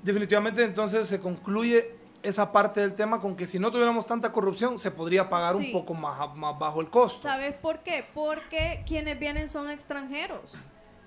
definitivamente 0.01 0.63
entonces 0.63 1.09
se 1.09 1.19
concluye 1.19 1.98
esa 2.23 2.51
parte 2.51 2.81
del 2.81 2.95
tema 2.95 3.19
con 3.21 3.35
que 3.35 3.47
si 3.47 3.59
no 3.59 3.71
tuviéramos 3.71 4.05
tanta 4.05 4.31
corrupción 4.31 4.77
se 4.79 4.91
podría 4.91 5.29
pagar 5.29 5.55
un 5.55 5.63
Sí. 5.63 5.71
poco 5.71 5.93
más, 5.93 6.35
más 6.35 6.57
bajo 6.59 6.81
el 6.81 6.89
costo. 6.89 7.27
¿Sabes 7.27 7.55
por 7.55 7.79
qué? 7.79 8.05
Porque 8.13 8.83
quienes 8.87 9.17
vienen 9.19 9.49
son 9.49 9.69
extranjeros. 9.69 10.51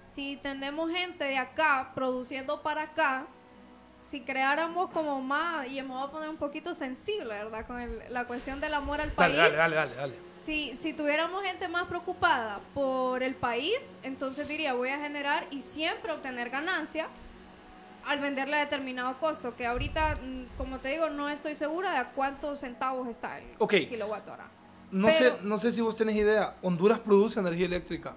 Si 0.06 0.36
tenemos 0.36 0.90
gente 0.90 1.24
de 1.24 1.38
acá 1.38 1.92
produciendo 1.94 2.62
para 2.62 2.82
acá, 2.82 3.26
si 4.02 4.22
creáramos 4.22 4.90
como 4.90 5.20
más, 5.22 5.66
y 5.68 5.80
me 5.82 5.88
voy 5.94 6.02
a 6.02 6.10
poner 6.10 6.28
un 6.28 6.36
poquito 6.36 6.74
sensible, 6.74 7.28
¿verdad? 7.34 7.66
Con 7.66 7.80
el- 7.80 8.02
la 8.08 8.26
cuestión 8.26 8.60
del 8.60 8.74
amor 8.74 9.00
al 9.00 9.12
país. 9.12 9.36
Dale, 9.36 9.56
dale, 9.56 9.74
dale, 9.76 9.90
dale, 9.94 9.94
dale. 9.96 10.32
Si, 10.44 10.76
si 10.76 10.92
tuviéramos 10.92 11.44
gente 11.44 11.68
más 11.68 11.84
preocupada 11.84 12.58
por 12.74 13.22
el 13.22 13.36
país, 13.36 13.78
entonces 14.02 14.48
diría, 14.48 14.74
voy 14.74 14.88
a 14.88 14.98
generar 14.98 15.46
y 15.52 15.60
siempre 15.60 16.10
obtener 16.10 16.50
ganancia 16.50 17.06
al 18.06 18.18
venderle 18.20 18.56
a 18.56 18.60
determinado 18.60 19.18
costo, 19.18 19.54
que 19.56 19.66
ahorita, 19.66 20.16
mm, 20.22 20.56
como 20.58 20.78
te 20.78 20.88
digo, 20.90 21.10
no 21.10 21.28
estoy 21.28 21.54
segura 21.54 21.92
de 21.92 21.96
a 21.98 22.08
cuántos 22.10 22.60
centavos 22.60 23.08
está 23.08 23.38
el 23.38 23.56
kilowatt 23.88 24.28
hora. 24.28 24.46
No, 24.90 25.06
Pero- 25.08 25.36
sé, 25.36 25.42
no 25.42 25.58
sé 25.58 25.72
si 25.72 25.80
vos 25.80 25.96
tenés 25.96 26.16
idea. 26.16 26.56
Honduras 26.62 26.98
produce 26.98 27.40
energía 27.40 27.66
eléctrica. 27.66 28.14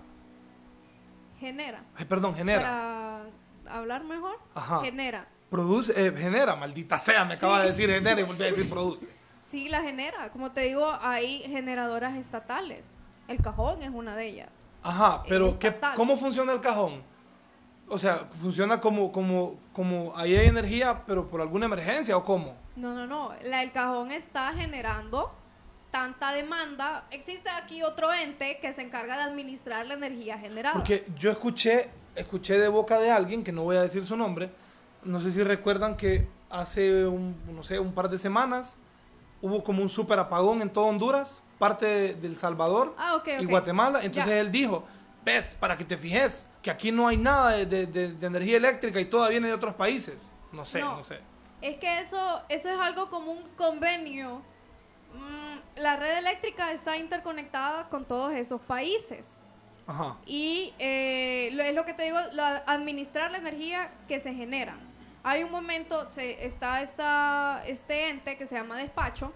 Genera. 1.39 1.83
Ay, 1.95 2.05
perdón, 2.05 2.35
genera. 2.35 2.61
Para 2.61 3.77
hablar 3.77 4.03
mejor, 4.03 4.39
Ajá. 4.53 4.81
genera. 4.81 5.27
Produce, 5.49 5.93
eh, 5.95 6.11
genera, 6.17 6.55
maldita 6.55 6.97
sea, 6.97 7.23
me 7.25 7.35
acaba 7.35 7.61
de 7.61 7.67
decir 7.67 7.89
genera 7.89 8.19
y 8.19 8.23
volví 8.23 8.43
a 8.43 8.47
decir 8.47 8.69
produce. 8.69 9.07
Sí, 9.45 9.69
la 9.69 9.81
genera. 9.83 10.29
Como 10.31 10.51
te 10.51 10.61
digo, 10.61 10.91
hay 11.01 11.39
generadoras 11.43 12.15
estatales. 12.17 12.83
El 13.27 13.41
cajón 13.41 13.83
es 13.83 13.91
una 13.91 14.15
de 14.15 14.27
ellas. 14.27 14.49
Ajá, 14.83 15.23
pero 15.27 15.57
¿qué. 15.57 15.73
¿cómo 15.95 16.17
funciona 16.17 16.51
el 16.51 16.61
cajón? 16.61 17.01
O 17.87 17.99
sea, 17.99 18.27
¿funciona 18.41 18.81
como, 18.81 19.11
como, 19.11 19.59
como 19.73 20.13
ahí 20.17 20.35
hay 20.35 20.47
energía, 20.47 21.03
pero 21.05 21.27
por 21.29 21.41
alguna 21.41 21.65
emergencia 21.67 22.17
o 22.17 22.23
cómo? 22.23 22.55
No, 22.75 22.93
no, 22.93 23.05
no. 23.05 23.31
La, 23.43 23.61
el 23.63 23.71
cajón 23.71 24.11
está 24.11 24.53
generando 24.53 25.31
tanta 25.91 26.33
demanda. 26.33 27.05
Existe 27.11 27.49
aquí 27.49 27.83
otro 27.83 28.11
ente 28.13 28.57
que 28.59 28.73
se 28.73 28.81
encarga 28.81 29.17
de 29.17 29.23
administrar 29.23 29.85
la 29.85 29.93
energía 29.93 30.37
generada. 30.39 30.73
Porque 30.75 31.05
yo 31.15 31.29
escuché, 31.31 31.89
escuché 32.15 32.57
de 32.59 32.67
boca 32.67 32.99
de 32.99 33.11
alguien, 33.11 33.43
que 33.43 33.51
no 33.51 33.63
voy 33.63 33.77
a 33.77 33.81
decir 33.83 34.05
su 34.05 34.17
nombre, 34.17 34.49
no 35.03 35.21
sé 35.21 35.31
si 35.31 35.43
recuerdan 35.43 35.95
que 35.95 36.27
hace 36.49 37.05
un, 37.05 37.35
no 37.53 37.63
sé, 37.63 37.79
un 37.79 37.93
par 37.93 38.09
de 38.09 38.17
semanas 38.17 38.75
hubo 39.41 39.63
como 39.63 39.81
un 39.83 39.89
super 39.89 40.17
apagón 40.19 40.61
en 40.63 40.69
todo 40.71 40.85
Honduras, 40.85 41.39
parte 41.59 41.85
de, 41.85 42.13
de 42.15 42.27
El 42.27 42.37
Salvador 42.37 42.95
Ah, 42.97 43.15
ok, 43.15 43.27
y 43.41 43.45
ok. 43.45 43.49
Guatemala. 43.51 43.99
Entonces 44.03 44.31
Ya. 44.33 44.39
él 44.39 44.51
dijo, 44.51 44.83
ves, 45.23 45.55
para 45.59 45.77
que 45.77 45.83
te 45.85 45.95
fijes, 45.97 46.47
que 46.65 46.71
aquí 46.71 46.91
no 46.91 47.07
hay 47.07 47.17
nada 47.17 47.51
de, 47.51 47.67
de- 47.67 47.85
de- 47.85 48.13
de 48.13 48.25
energía 48.25 48.57
eléctrica 48.57 48.99
y 48.99 49.05
toda 49.05 49.29
viene 49.29 49.45
de 49.45 49.53
otros 49.53 49.75
países. 49.75 50.27
No 50.51 50.65
sé, 50.65 50.79
no, 50.81 50.97
No. 50.97 51.03
sé. 51.03 51.19
Es 51.61 51.77
que 51.77 51.99
eso, 51.99 52.41
eso 52.49 52.69
es 52.71 52.79
algo 52.79 53.07
como 53.11 53.31
un 53.33 53.43
convenio. 53.55 54.41
Mm, 55.13 55.79
la 55.79 55.95
red 55.95 56.17
eléctrica 56.17 56.71
está 56.71 56.97
interconectada 56.97 57.87
con 57.89 58.03
todos 58.05 58.33
esos 58.33 58.59
países. 58.61 59.27
Ajá. 59.85 60.17
Y 60.25 60.73
eh, 60.79 61.51
lo, 61.53 61.61
es 61.61 61.75
lo 61.75 61.85
que 61.85 61.93
te 61.93 62.01
digo, 62.05 62.17
la- 62.31 62.63
administrar 62.65 63.29
la 63.29 63.37
energía 63.37 63.91
que 64.07 64.19
se 64.19 64.33
genera. 64.33 64.75
hay 65.21 65.43
un 65.43 65.51
momento, 65.51 66.09
se, 66.09 66.45
está 66.47 66.81
esta, 66.81 67.61
este 67.67 68.09
ente 68.09 68.37
que 68.37 68.47
se 68.47 68.55
llama 68.55 68.77
despacho, 68.77 69.31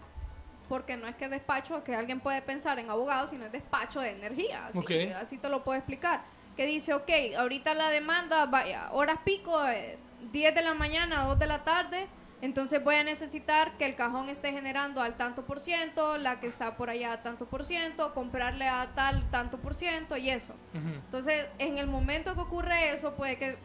porque 0.67 0.97
no 0.97 1.07
es 1.07 1.15
que 1.15 1.29
despacho, 1.29 1.83
que 1.83 1.95
alguien 1.95 2.19
puede 2.21 2.41
pensar 2.41 2.79
en 2.79 2.89
abogado, 2.89 3.27
sino 3.27 3.45
es 3.45 3.51
despacho 3.51 3.99
de 4.01 4.09
energía. 4.11 4.65
Así, 4.67 4.77
Ok. 4.79 4.91
así 5.21 5.37
te 5.37 5.47
lo 5.49 5.63
puedo 5.63 5.77
explicar. 5.77 6.21
Que 6.59 6.65
dice, 6.65 6.93
ok, 6.93 7.09
ahorita 7.37 7.73
la 7.73 7.89
demanda, 7.89 8.45
vaya, 8.45 8.89
horas 8.91 9.19
pico, 9.23 9.65
eh, 9.69 9.97
10 10.33 10.53
de 10.53 10.61
la 10.61 10.73
mañana, 10.73 11.23
2 11.23 11.39
de 11.39 11.47
la 11.47 11.63
tarde, 11.63 12.09
entonces 12.41 12.83
voy 12.83 12.95
a 12.95 13.03
necesitar 13.05 13.77
que 13.77 13.85
el 13.85 13.95
cajón 13.95 14.27
esté 14.27 14.51
generando 14.51 14.99
al 14.99 15.15
tanto 15.15 15.45
por 15.45 15.61
ciento, 15.61 16.17
la 16.17 16.41
que 16.41 16.47
está 16.47 16.75
por 16.75 16.89
allá 16.89 17.13
a 17.13 17.23
tanto 17.23 17.45
por 17.45 17.63
ciento, 17.63 18.13
comprarle 18.13 18.67
a 18.67 18.89
tal 18.93 19.23
tanto 19.31 19.59
por 19.59 19.73
ciento 19.73 20.17
y 20.17 20.31
eso. 20.31 20.53
Entonces, 20.73 21.47
en 21.59 21.77
el 21.77 21.87
momento 21.87 22.35
que 22.35 22.41
ocurre 22.41 22.91
eso, 22.91 23.13
puede 23.13 23.37
que, 23.37 23.57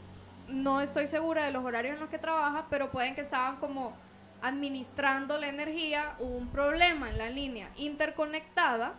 no 0.47 0.81
estoy 0.81 1.09
segura 1.09 1.47
de 1.47 1.51
los 1.51 1.65
horarios 1.65 1.95
en 1.95 2.01
los 2.01 2.11
que 2.11 2.19
trabaja, 2.19 2.67
pero 2.71 2.93
pueden 2.93 3.17
que 3.17 3.23
estaban 3.23 3.57
como 3.57 3.93
administrando 4.41 5.37
la 5.37 5.49
energía, 5.49 6.15
hubo 6.21 6.37
un 6.37 6.47
problema 6.47 7.11
en 7.11 7.19
la 7.19 7.29
línea 7.29 7.73
interconectada 7.75 8.95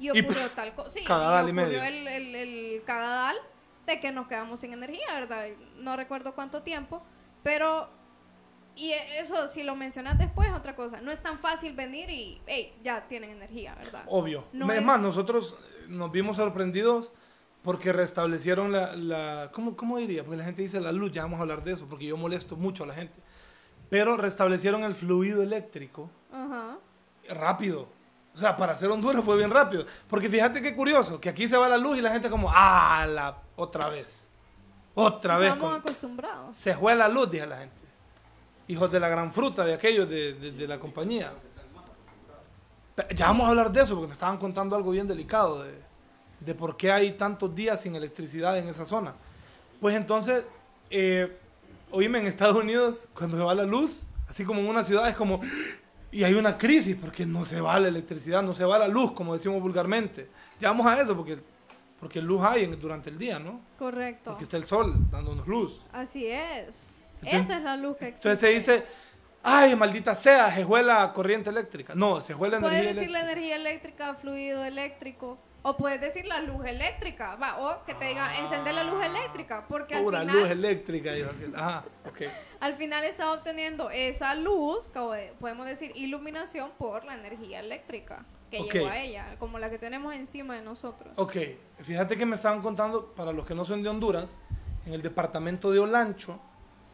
y 0.00 0.06
Y, 0.06 0.10
ocurrió 0.10 0.28
pff, 0.46 0.54
tal 0.56 0.74
cosa. 0.74 0.90
Sí, 0.90 1.00
y 1.00 1.02
y 1.02 1.50
ocurrió 1.50 1.54
medio. 1.54 1.82
el, 1.84 2.08
el, 2.08 2.34
el 2.34 2.82
cagadal 2.84 3.36
de 3.86 4.00
que 4.00 4.10
nos 4.12 4.26
quedamos 4.26 4.60
sin 4.60 4.72
energía, 4.72 5.06
¿verdad? 5.14 5.46
No 5.76 5.96
recuerdo 5.96 6.34
cuánto 6.34 6.62
tiempo, 6.62 7.02
pero... 7.42 7.88
Y 8.76 8.92
eso, 8.92 9.48
si 9.48 9.62
lo 9.64 9.74
mencionas 9.76 10.16
después, 10.16 10.48
es 10.48 10.54
otra 10.54 10.74
cosa. 10.76 11.00
No 11.02 11.10
es 11.10 11.20
tan 11.20 11.38
fácil 11.38 11.74
venir 11.74 12.08
y, 12.08 12.40
hey, 12.46 12.72
ya 12.82 13.06
tienen 13.08 13.30
energía, 13.30 13.74
¿verdad? 13.74 14.04
Obvio. 14.06 14.44
No 14.52 14.70
es 14.72 14.78
es- 14.78 14.84
más, 14.84 14.98
nosotros 15.00 15.56
eh, 15.60 15.84
nos 15.88 16.10
vimos 16.12 16.36
sorprendidos 16.36 17.10
porque 17.62 17.92
restablecieron 17.92 18.72
la, 18.72 18.94
la 18.96 19.50
¿cómo, 19.52 19.76
¿cómo 19.76 19.98
diría? 19.98 20.22
Porque 20.24 20.38
la 20.38 20.44
gente 20.44 20.62
dice 20.62 20.80
la 20.80 20.92
luz, 20.92 21.12
ya 21.12 21.22
vamos 21.22 21.38
a 21.38 21.42
hablar 21.42 21.62
de 21.62 21.72
eso, 21.72 21.86
porque 21.90 22.06
yo 22.06 22.16
molesto 22.16 22.56
mucho 22.56 22.84
a 22.84 22.86
la 22.86 22.94
gente. 22.94 23.20
Pero 23.90 24.16
restablecieron 24.16 24.84
el 24.84 24.94
fluido 24.94 25.42
eléctrico 25.42 26.08
Ajá. 26.32 26.78
rápido. 27.28 27.88
O 28.40 28.42
sea, 28.42 28.56
para 28.56 28.72
hacer 28.72 28.90
Honduras 28.90 29.22
fue 29.22 29.36
bien 29.36 29.50
rápido. 29.50 29.84
Porque 30.08 30.30
fíjate 30.30 30.62
qué 30.62 30.74
curioso, 30.74 31.20
que 31.20 31.28
aquí 31.28 31.46
se 31.46 31.58
va 31.58 31.68
la 31.68 31.76
luz 31.76 31.98
y 31.98 32.00
la 32.00 32.10
gente 32.10 32.30
como, 32.30 32.48
ah, 32.50 33.04
la, 33.06 33.36
otra 33.56 33.90
vez. 33.90 34.26
Otra 34.94 35.36
vez. 35.38 35.52
Estamos 35.52 35.78
acostumbrados. 35.78 36.56
se 36.58 36.72
fue 36.74 36.94
la 36.94 37.06
luz, 37.06 37.30
dije 37.30 37.46
la 37.46 37.58
gente. 37.58 37.76
Hijos 38.68 38.90
de 38.90 38.98
la 38.98 39.10
gran 39.10 39.30
fruta 39.30 39.62
de 39.66 39.74
aquellos 39.74 40.08
de, 40.08 40.32
de- 40.32 40.52
de 40.52 40.66
la 40.66 40.80
compañía. 40.80 41.34
Ya 43.14 43.26
vamos 43.26 43.44
a 43.46 43.50
hablar 43.50 43.70
de 43.72 43.82
eso 43.82 43.94
porque 43.94 44.08
me 44.08 44.14
estaban 44.14 44.38
contando 44.38 44.74
algo 44.74 44.90
bien 44.90 45.06
delicado 45.06 45.62
de, 45.62 45.74
de 46.40 46.54
por 46.54 46.78
qué 46.78 46.90
hay 46.92 47.12
tantos 47.12 47.54
días 47.54 47.80
sin 47.82 47.94
electricidad 47.94 48.56
en 48.58 48.68
esa 48.68 48.86
zona. 48.86 49.12
Pues 49.82 49.94
entonces, 49.94 50.44
eh, 50.88 51.38
oíme, 51.90 52.18
en 52.20 52.26
Estados 52.26 52.56
Unidos, 52.56 53.06
cuando 53.14 53.36
se 53.36 53.42
va 53.42 53.54
la 53.54 53.64
luz, 53.64 54.04
así 54.28 54.44
como 54.44 54.60
en 54.60 54.68
una 54.68 54.82
ciudad, 54.84 55.08
es 55.10 55.16
como. 55.16 55.40
Y 56.12 56.24
hay 56.24 56.34
una 56.34 56.58
crisis 56.58 56.96
porque 57.00 57.24
no 57.24 57.44
se 57.44 57.60
va 57.60 57.78
la 57.78 57.88
electricidad, 57.88 58.42
no 58.42 58.54
se 58.54 58.64
va 58.64 58.78
la 58.78 58.88
luz, 58.88 59.12
como 59.12 59.34
decimos 59.34 59.60
vulgarmente. 59.62 60.28
Ya 60.58 60.68
vamos 60.68 60.86
a 60.86 61.00
eso 61.00 61.16
porque, 61.16 61.38
porque 62.00 62.20
luz 62.20 62.42
hay 62.42 62.64
en- 62.64 62.78
durante 62.80 63.10
el 63.10 63.18
día, 63.18 63.38
¿no? 63.38 63.60
Correcto. 63.78 64.30
Porque 64.32 64.44
está 64.44 64.56
el 64.56 64.66
sol 64.66 64.94
dándonos 65.10 65.46
luz. 65.46 65.84
Así 65.92 66.26
es. 66.26 67.06
Entonces- 67.22 67.40
Esa 67.42 67.56
es 67.58 67.62
la 67.64 67.76
luz 67.76 67.96
que 67.96 68.08
existe. 68.08 68.28
Entonces 68.28 68.40
se 68.40 68.72
dice, 68.72 68.86
ay, 69.42 69.76
maldita 69.76 70.14
sea, 70.14 70.52
se 70.54 70.66
fue 70.66 70.82
la 70.82 71.12
corriente 71.12 71.50
eléctrica. 71.50 71.94
No, 71.94 72.20
se 72.20 72.34
fue 72.34 72.48
la 72.48 72.58
Puedes 72.58 72.78
energía 72.78 72.94
decir 73.00 73.10
la 73.12 73.20
eléctrica. 73.20 73.32
energía 73.56 73.56
eléctrica, 73.70 74.14
fluido 74.14 74.64
eléctrico. 74.64 75.38
O 75.62 75.76
puedes 75.76 76.00
decir 76.00 76.26
la 76.26 76.40
luz 76.40 76.64
eléctrica. 76.64 77.36
Va, 77.36 77.58
o 77.58 77.84
que 77.84 77.94
te 77.94 78.06
diga 78.06 78.38
encender 78.38 78.74
la 78.74 78.84
luz 78.84 79.04
eléctrica. 79.04 79.66
Porque 79.68 79.94
al 79.94 80.04
final, 80.04 80.26
luz 80.26 80.50
eléctrica. 80.50 81.12
dijo 81.12 81.30
aquel. 81.30 81.54
Ajá, 81.54 81.84
ok. 82.08 82.22
al 82.60 82.74
final 82.74 83.04
está 83.04 83.32
obteniendo 83.32 83.90
esa 83.90 84.34
luz, 84.34 84.80
podemos 85.38 85.66
decir 85.66 85.92
iluminación, 85.94 86.70
por 86.78 87.04
la 87.04 87.14
energía 87.14 87.60
eléctrica 87.60 88.24
que 88.50 88.62
llegó 88.62 88.88
a 88.88 88.98
ella, 88.98 89.36
como 89.38 89.58
la 89.58 89.70
que 89.70 89.78
tenemos 89.78 90.14
encima 90.14 90.56
de 90.56 90.62
nosotros. 90.62 91.12
Ok, 91.16 91.36
fíjate 91.80 92.16
que 92.16 92.26
me 92.26 92.36
estaban 92.36 92.62
contando, 92.62 93.12
para 93.12 93.32
los 93.32 93.46
que 93.46 93.54
no 93.54 93.64
son 93.64 93.82
de 93.82 93.88
Honduras, 93.88 94.36
en 94.86 94.92
el 94.92 95.02
departamento 95.02 95.70
de 95.70 95.78
Olancho, 95.78 96.40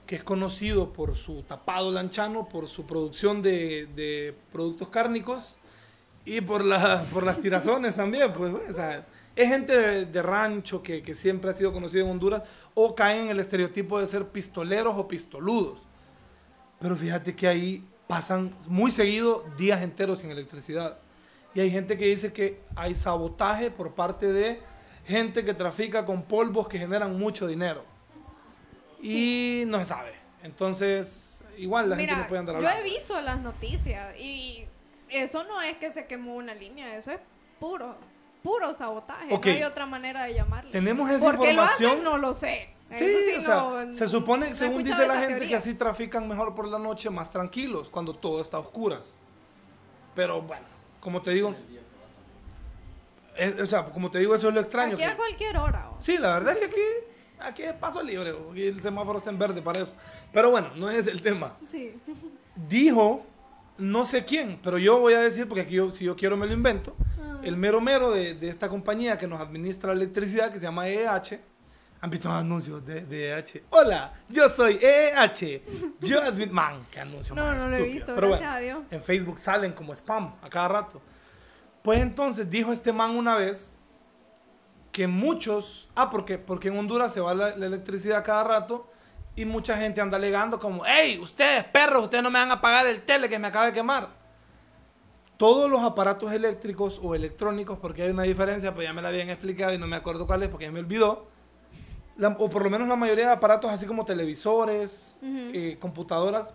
que 0.07 0.17
es 0.17 0.23
conocido 0.23 0.93
por 0.93 1.17
su 1.17 1.43
tapado 1.43 1.91
lanchano, 1.91 2.49
por 2.49 2.69
su 2.69 2.87
producción 2.87 3.43
de, 3.43 3.87
de 3.87 4.37
productos 4.53 4.89
cárnicos 4.89 5.57
y 6.27 6.41
por, 6.43 6.65
la, 6.65 7.05
por 7.13 7.23
las 7.23 7.41
tirazones 7.41 7.95
también. 7.95 8.33
Pues, 8.33 8.53
o 8.53 8.75
sea, 8.75 9.07
es 9.35 9.49
gente 9.49 9.75
de, 9.77 10.05
de 10.07 10.23
rancho 10.23 10.83
que, 10.83 11.01
que 11.03 11.15
siempre 11.15 11.51
ha 11.51 11.55
sido 11.55 11.73
conocido 11.73 12.05
en 12.05 12.11
Honduras 12.11 12.43
o 12.75 12.95
caen 12.95 13.23
en 13.23 13.29
el 13.31 13.41
estereotipo 13.41 13.99
de 13.99 14.07
ser 14.07 14.27
pistoleros 14.29 14.95
o 14.99 15.09
pistoludos. 15.09 15.81
Pero 16.81 16.97
fíjate 16.97 17.35
que 17.35 17.49
ahí 17.49 17.85
pasan 18.07 18.55
muy 18.67 18.91
seguido 18.91 19.45
días 19.57 19.81
enteros 19.83 20.19
sin 20.21 20.31
electricidad. 20.31 20.99
Y 21.55 21.61
hay 21.61 21.71
gente 21.71 21.97
que 21.97 22.07
dice 22.07 22.33
que 22.33 22.61
hay 22.75 22.95
sabotaje 22.95 23.71
por 23.71 23.95
parte 23.95 24.31
de 24.33 24.61
gente 25.07 25.45
que 25.45 25.55
trafica 25.55 26.05
con 26.05 26.23
polvos 26.25 26.69
que 26.69 26.79
generan 26.79 27.17
mucho 27.19 27.47
dinero. 27.47 27.85
Y 29.03 29.63
no 29.67 29.79
se 29.79 29.85
sabe. 29.87 30.13
Entonces, 30.43 31.43
igual 31.57 31.89
la 31.89 31.97
gente 31.97 32.13
Mira, 32.13 32.23
no 32.23 32.29
puede 32.29 32.41
andar 32.41 32.55
yo 32.57 32.59
hablando. 32.69 32.81
he 32.81 32.91
visto 32.91 33.21
las 33.21 33.41
noticias 33.41 34.19
y 34.19 34.67
eso 35.11 35.45
no 35.45 35.61
es 35.63 35.77
que 35.79 35.91
se 35.93 36.07
quemó 36.07 36.35
una 36.37 36.55
línea, 36.55 36.97
eso 36.97 37.13
es 37.13 37.21
puro, 37.61 37.97
puro 38.43 38.75
sabotaje. 38.75 39.29
No 39.29 39.41
hay 39.45 39.63
otra 39.63 39.87
manera 39.87 40.25
de 40.25 40.35
llamarlo. 40.35 40.71
Tenemos 40.71 41.09
esa 41.11 41.25
¿Por 41.25 41.35
qué 41.41 41.53
lo 41.53 41.63
información. 41.63 41.91
hacen? 41.93 42.05
No 42.05 42.17
lo 42.17 42.35
sé. 42.35 42.71
Sí, 42.91 43.05
Eso 43.05 43.39
o 43.39 43.43
sea, 43.75 43.85
no- 43.87 43.93
se 43.93 44.07
supone, 44.07 44.51
no 44.51 44.55
según 44.55 44.85
dice 44.85 45.07
la 45.09 45.15
gente, 45.15 45.29
teoría. 45.29 45.49
que 45.49 45.57
así 45.57 45.75
trafican 45.75 46.29
mejor 46.29 46.55
por 46.55 46.69
la 46.69 46.79
noche, 46.79 47.11
más 47.11 47.31
tranquilos, 47.33 47.91
cuando 47.91 48.15
todo 48.15 48.41
está 48.41 48.59
a 48.59 48.61
oscuras. 48.61 49.01
Pero 50.15 50.41
bueno, 50.43 50.63
como 51.01 51.21
te 51.21 51.33
digo, 51.33 51.55
es- 53.37 53.61
o 53.61 53.67
sea, 53.67 53.85
como 53.87 54.11
te 54.11 54.19
digo, 54.21 54.35
eso 54.35 54.49
es 54.49 54.55
lo 54.55 54.61
extraño. 54.61 54.95
Aquí 54.95 55.03
que- 55.03 55.05
a 55.11 55.17
cualquier 55.17 55.57
hora. 55.59 55.91
o- 55.91 56.03
Sí, 56.03 56.17
la 56.17 56.35
verdad 56.35 56.55
es 56.55 56.59
que 56.61 56.65
aquí, 56.67 56.81
aquí 57.41 57.63
es 57.65 57.73
paso 57.75 58.03
libre, 58.03 58.35
aquí 58.53 58.63
el 58.67 58.81
semáforo 58.83 59.19
está 59.19 59.31
en 59.31 59.39
verde 59.39 59.61
para 59.63 59.81
eso. 59.81 59.93
Pero 60.33 60.51
bueno, 60.51 60.71
no 60.77 60.89
es 60.89 61.07
el 61.07 61.21
tema. 61.23 61.57
Sí. 61.69 61.99
Dijo, 62.55 63.27
no 63.79 64.05
sé 64.07 64.25
quién, 64.25 64.59
pero 64.63 64.79
yo 64.79 64.99
voy 64.99 65.15
a 65.15 65.21
decir, 65.21 65.47
porque 65.49 65.63
aquí 65.63 65.75
yo, 65.75 65.91
si 65.91 66.05
yo 66.05 66.17
quiero 66.17 66.37
me 66.37 66.47
lo 66.47 66.53
invento, 66.53 66.97
Ah. 67.21 67.41
el 67.43 67.57
mero 67.57 67.81
mero 67.81 68.11
de, 68.11 68.35
de 68.35 68.49
esta 68.49 68.69
compañía 68.69 69.19
que 69.19 69.27
nos 69.27 69.41
administra 69.41 69.95
la 69.95 70.01
electricidad, 70.03 70.51
que 70.53 70.59
se 70.59 70.65
llama 70.67 70.89
EH. 70.89 71.41
¿Han 72.01 72.11
visto 72.11 72.31
anuncios 72.31 72.85
de, 72.87 73.01
de 73.07 73.31
EH? 73.39 73.63
Hola, 73.71 74.13
yo 74.29 74.49
soy 74.49 74.79
EH. 74.83 75.63
Yo 76.01 76.23
admito... 76.23 76.53
Man, 76.53 76.87
qué 76.91 77.01
anuncio 77.01 77.35
No, 77.35 77.43
más 77.45 77.57
no 77.57 77.69
lo 77.71 77.77
he 77.77 77.83
visto, 77.83 78.15
Pero 78.15 78.29
gracias 78.29 78.51
bueno, 78.51 78.57
a 78.57 78.61
Dios. 78.61 78.79
en 78.91 79.03
Facebook 79.03 79.39
salen 79.41 79.73
como 79.73 79.93
spam 79.95 80.35
a 80.43 80.49
cada 80.51 80.69
rato. 80.69 81.01
Pues 81.83 82.01
entonces 82.01 82.49
dijo 82.51 82.73
este 82.73 82.93
man 82.93 83.11
una 83.17 83.35
vez 83.37 83.73
que 84.93 85.07
muchos, 85.07 85.89
ah, 85.95 86.11
porque, 86.11 86.39
porque 86.39 86.69
en 86.69 86.79
Honduras 86.79 87.13
se 87.13 87.21
va 87.21 87.35
la, 87.35 87.57
la 87.57 87.67
electricidad 87.67 88.25
cada 88.25 88.45
rato 88.45 88.91
y 89.37 89.45
mucha 89.45 89.77
gente 89.77 90.01
anda 90.01 90.17
alegando 90.17 90.59
como, 90.59 90.83
hey, 90.87 91.19
ustedes 91.23 91.63
perros, 91.65 92.05
ustedes 92.05 92.25
no 92.25 92.31
me 92.31 92.39
van 92.39 92.51
a 92.51 92.61
pagar 92.61 92.87
el 92.87 93.03
tele 93.03 93.29
que 93.29 93.39
me 93.39 93.47
acaba 93.49 93.67
de 93.67 93.73
quemar. 93.73 94.09
Todos 95.37 95.71
los 95.71 95.83
aparatos 95.83 96.33
eléctricos 96.33 96.99
o 97.03 97.15
electrónicos, 97.15 97.79
porque 97.79 98.03
hay 98.03 98.11
una 98.11 98.23
diferencia, 98.23 98.75
pues 98.75 98.87
ya 98.87 98.95
me 98.95 99.03
la 99.03 99.09
habían 99.09 99.29
explicado 99.29 99.75
y 99.75 99.79
no 99.79 99.87
me 99.87 99.97
acuerdo 99.97 100.27
cuál 100.27 100.43
es 100.43 100.49
porque 100.49 100.65
ya 100.65 100.73
me 100.73 100.81
olvidó. 100.81 101.27
La- 102.17 102.29
o 102.39 102.49
por 102.49 102.63
lo 102.65 102.71
menos 102.71 102.89
la 102.89 102.97
mayoría 102.97 103.27
de 103.27 103.33
aparatos, 103.35 103.71
así 103.71 103.85
como 103.85 104.07
televisores, 104.07 105.15
Ujú. 105.21 105.51
eh, 105.53 105.77
computadoras, 105.79 106.51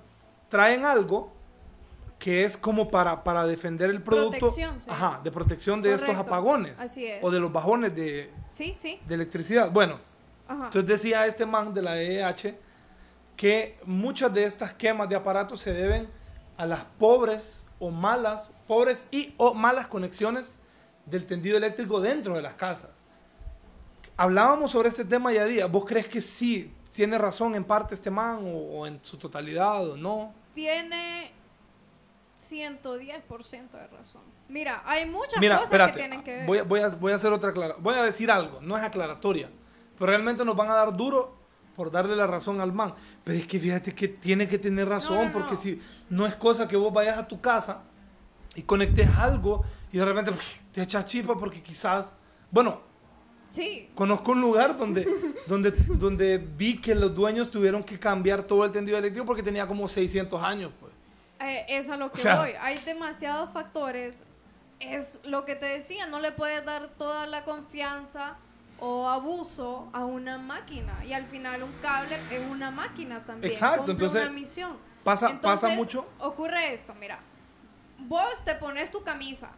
traen 0.49 0.85
algo 0.85 1.31
que 2.17 2.43
es 2.43 2.57
como 2.57 2.87
para, 2.87 3.23
para 3.23 3.45
defender 3.45 3.91
el 3.91 4.01
producto. 4.01 4.39
Protección, 4.39 4.81
sí. 4.81 4.87
Ajá, 4.89 5.21
de 5.23 5.31
protección 5.31 5.81
de 5.83 5.93
estos 5.93 6.07
Correcto, 6.07 6.27
apagones. 6.33 6.73
así 6.79 7.05
es. 7.05 7.23
O 7.23 7.29
de 7.29 7.39
los 7.39 7.51
bajones 7.53 7.95
de, 7.95 8.31
Sí, 8.49 8.73
sí. 8.75 8.99
de 9.07 9.13
electricidad. 9.15 9.69
Bueno, 9.71 9.93
Ajá. 10.47 10.65
entonces 10.65 10.87
decía 10.87 11.27
este 11.27 11.45
man 11.45 11.71
de 11.75 11.81
la 11.83 12.01
EH 12.01 12.57
que 13.41 13.79
muchas 13.85 14.31
de 14.31 14.43
estas 14.43 14.71
quemas 14.71 15.09
de 15.09 15.15
aparatos 15.15 15.59
se 15.61 15.73
deben 15.73 16.07
a 16.57 16.65
las 16.67 16.83
pobres 16.99 17.65
o 17.79 17.89
malas, 17.89 18.51
pobres 18.67 19.07
y 19.09 19.33
o 19.37 19.55
malas 19.55 19.87
conexiones 19.87 20.53
del 21.07 21.25
tendido 21.25 21.57
eléctrico 21.57 21.99
dentro 21.99 22.35
de 22.35 22.43
las 22.43 22.53
casas. 22.53 22.91
Hablábamos 24.15 24.69
sobre 24.69 24.89
este 24.89 25.05
tema 25.05 25.33
ya 25.33 25.45
día. 25.45 25.65
¿Vos 25.65 25.85
crees 25.85 26.07
que 26.07 26.21
sí 26.21 26.71
tiene 26.93 27.17
razón 27.17 27.55
en 27.55 27.63
parte 27.63 27.95
este 27.95 28.11
man 28.11 28.41
o, 28.45 28.57
o 28.81 28.85
en 28.85 28.99
su 29.01 29.17
totalidad 29.17 29.89
o 29.89 29.97
no? 29.97 30.35
Tiene 30.53 31.31
110% 32.39 33.71
de 33.71 33.87
razón. 33.87 34.21
Mira, 34.49 34.83
hay 34.85 35.07
muchas 35.09 35.39
Mira, 35.39 35.55
cosas 35.55 35.65
espérate. 35.71 35.93
que 35.93 35.97
tienen 35.99 36.23
que 36.23 36.31
ver. 36.35 36.45
Voy, 36.45 36.57
a- 36.59 36.63
voy 36.63 36.79
a, 36.81 36.89
voy 36.89 37.11
a 37.11 37.15
hacer 37.15 37.33
otra 37.33 37.49
aclara- 37.49 37.77
Voy 37.79 37.95
a 37.95 38.03
decir 38.03 38.29
algo, 38.29 38.59
no 38.61 38.77
es 38.77 38.83
aclaratoria. 38.83 39.49
Pero 39.97 40.05
realmente 40.05 40.45
nos 40.45 40.55
van 40.55 40.69
a 40.69 40.75
dar 40.75 40.95
duro 40.95 41.40
por 41.75 41.91
darle 41.91 42.15
la 42.15 42.27
razón 42.27 42.59
al 42.61 42.73
man. 42.73 42.93
Pero 43.23 43.37
es 43.39 43.47
que 43.47 43.59
fíjate 43.59 43.93
que 43.93 44.07
tiene 44.07 44.47
que 44.47 44.57
tener 44.59 44.87
razón, 44.87 45.15
No, 45.17 45.25
no, 45.25 45.31
porque 45.33 45.51
no. 45.51 45.57
si 45.57 45.81
no 46.09 46.25
es 46.25 46.35
cosa 46.35 46.67
que 46.67 46.75
vos 46.75 46.91
vayas 46.93 47.17
a 47.17 47.27
tu 47.27 47.39
casa 47.41 47.81
y 48.55 48.61
conectes 48.63 49.09
algo 49.17 49.63
y 49.91 49.97
de 49.97 50.05
repente 50.05 50.31
te 50.71 50.81
echas 50.81 51.05
chipa 51.05 51.35
porque 51.37 51.61
quizás, 51.63 52.11
bueno, 52.51 52.89
Sí. 53.49 53.89
Conozco 53.95 54.31
un 54.31 54.39
lugar 54.39 54.77
donde, 54.77 55.05
donde, 55.47 55.71
donde 55.71 56.37
vi 56.37 56.77
que 56.79 56.95
los 56.95 57.13
dueños 57.13 57.51
tuvieron 57.51 57.83
que 57.83 57.99
cambiar 57.99 58.43
todo 58.43 58.63
el 58.63 58.71
tendido 58.71 58.97
eléctrico 58.97 59.25
porque 59.25 59.43
tenía 59.43 59.67
como 59.67 59.89
600 59.89 60.41
años. 60.41 60.71
Pues. 60.79 60.93
Eh, 61.41 61.65
es 61.67 61.89
a 61.89 61.97
lo 61.97 62.09
que 62.13 62.19
O 62.19 62.21
sea- 62.21 62.39
voy. 62.39 62.51
Hay 62.61 62.77
demasiados 62.85 63.49
factores. 63.51 64.23
Es 64.79 65.19
lo 65.25 65.43
que 65.43 65.55
te 65.55 65.65
decía, 65.65 66.07
no 66.07 66.21
le 66.21 66.31
puedes 66.31 66.63
dar 66.63 66.91
toda 66.97 67.27
la 67.27 67.43
confianza 67.43 68.37
o 68.81 69.07
abuso 69.07 69.89
a 69.93 70.03
una 70.03 70.37
máquina. 70.37 70.93
Y 71.05 71.13
al 71.13 71.25
final 71.27 71.63
un 71.63 71.71
cable 71.81 72.19
es 72.29 72.41
una 72.49 72.69
máquina 72.71 73.23
también. 73.23 73.53
Exacto, 73.53 73.77
cumple 73.85 73.93
entonces, 73.93 74.21
una 74.23 74.31
misión. 74.31 74.77
pasa- 75.03 75.39
pasa 75.41 75.69
mucho. 75.69 76.05
Ocurre 76.19 76.73
esto, 76.73 76.93
mira. 76.95 77.19
Vos 77.99 78.33
te 78.43 78.55
pones 78.55 78.91
tu 78.91 79.03
camisa 79.03 79.51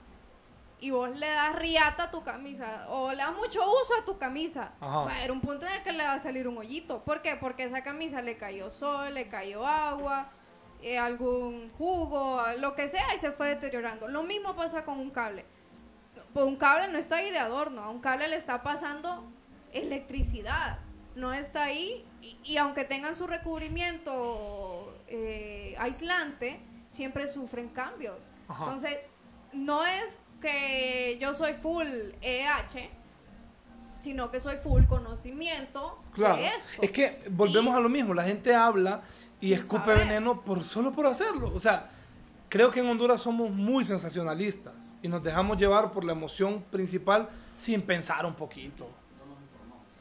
y 0.81 0.91
vos 0.91 1.09
le 1.17 1.29
das 1.29 1.55
riata 1.55 2.03
a 2.03 2.11
tu 2.11 2.23
camisa 2.23 2.87
o 2.89 3.11
le 3.11 3.17
das 3.17 3.33
mucho 3.33 3.61
uso 3.61 3.93
a 4.01 4.03
tu 4.05 4.17
camisa. 4.17 4.73
Ajá. 4.81 5.05
Va 5.05 5.11
a 5.13 5.15
haber 5.15 5.31
un 5.31 5.39
punto 5.39 5.65
en 5.65 5.71
el 5.73 5.83
que 5.83 5.93
le 5.93 6.03
va 6.03 6.13
a 6.13 6.19
salir 6.19 6.45
un 6.47 6.57
hoyito. 6.57 7.01
¿Por 7.03 7.21
qué? 7.21 7.37
Porque 7.37 7.63
esa 7.63 7.81
camisa 7.83 8.21
le 8.21 8.35
cayó 8.37 8.69
sol, 8.69 9.13
le 9.13 9.29
cayó 9.29 9.65
agua, 9.65 10.29
eh, 10.81 10.97
algún 10.99 11.69
jugo, 11.77 12.41
lo 12.59 12.75
que 12.75 12.89
sea 12.89 13.15
y 13.15 13.19
se 13.19 13.31
fue 13.31 13.47
deteriorando. 13.47 14.09
Lo 14.09 14.23
mismo 14.23 14.53
pasa 14.57 14.83
con 14.83 14.99
un 14.99 15.09
cable. 15.11 15.45
Pues 16.33 16.45
un 16.45 16.55
cable 16.55 16.87
no 16.87 16.97
está 16.97 17.17
ahí 17.17 17.29
de 17.31 17.37
adorno, 17.37 17.81
a 17.81 17.89
un 17.89 17.99
cable 17.99 18.27
le 18.27 18.35
está 18.35 18.63
pasando 18.63 19.23
electricidad. 19.71 20.79
No 21.15 21.31
está 21.33 21.65
ahí 21.65 22.03
y, 22.21 22.37
y 22.43 22.57
aunque 22.57 22.85
tengan 22.85 23.15
su 23.15 23.27
recubrimiento 23.27 24.97
eh, 25.07 25.75
aislante, 25.77 26.59
siempre 26.89 27.27
sufren 27.27 27.69
cambios. 27.69 28.17
Ajá. 28.47 28.63
Entonces, 28.65 28.97
no 29.51 29.85
es 29.85 30.19
que 30.41 31.17
yo 31.21 31.33
soy 31.35 31.53
full 31.53 31.85
EH, 32.21 32.89
sino 34.01 34.31
que 34.31 34.39
soy 34.39 34.57
full 34.57 34.85
conocimiento 34.85 36.01
Claro. 36.13 36.37
de 36.37 36.47
esto. 36.47 36.81
Es 36.81 36.91
que 36.91 37.23
volvemos 37.29 37.73
Y- 37.73 37.77
a 37.77 37.79
lo 37.79 37.89
mismo. 37.89 38.13
La 38.13 38.23
gente 38.23 38.53
habla 38.55 39.03
y 39.39 39.53
escupe 39.53 39.85
saber. 39.85 39.99
veneno 40.07 40.41
por, 40.41 40.63
solo 40.63 40.91
por 40.91 41.05
hacerlo. 41.05 41.51
O 41.55 41.59
sea, 41.59 41.89
creo 42.49 42.71
que 42.71 42.79
en 42.79 42.87
Honduras 42.87 43.21
somos 43.21 43.51
muy 43.51 43.85
sensacionalistas 43.85 44.73
y 45.03 45.09
nos 45.09 45.21
dejamos 45.21 45.57
llevar 45.57 45.91
por 45.91 46.03
la 46.03 46.13
emoción 46.13 46.63
principal 46.71 47.29
sin 47.59 47.83
pensar 47.83 48.25
un 48.25 48.33
poquito. 48.33 48.89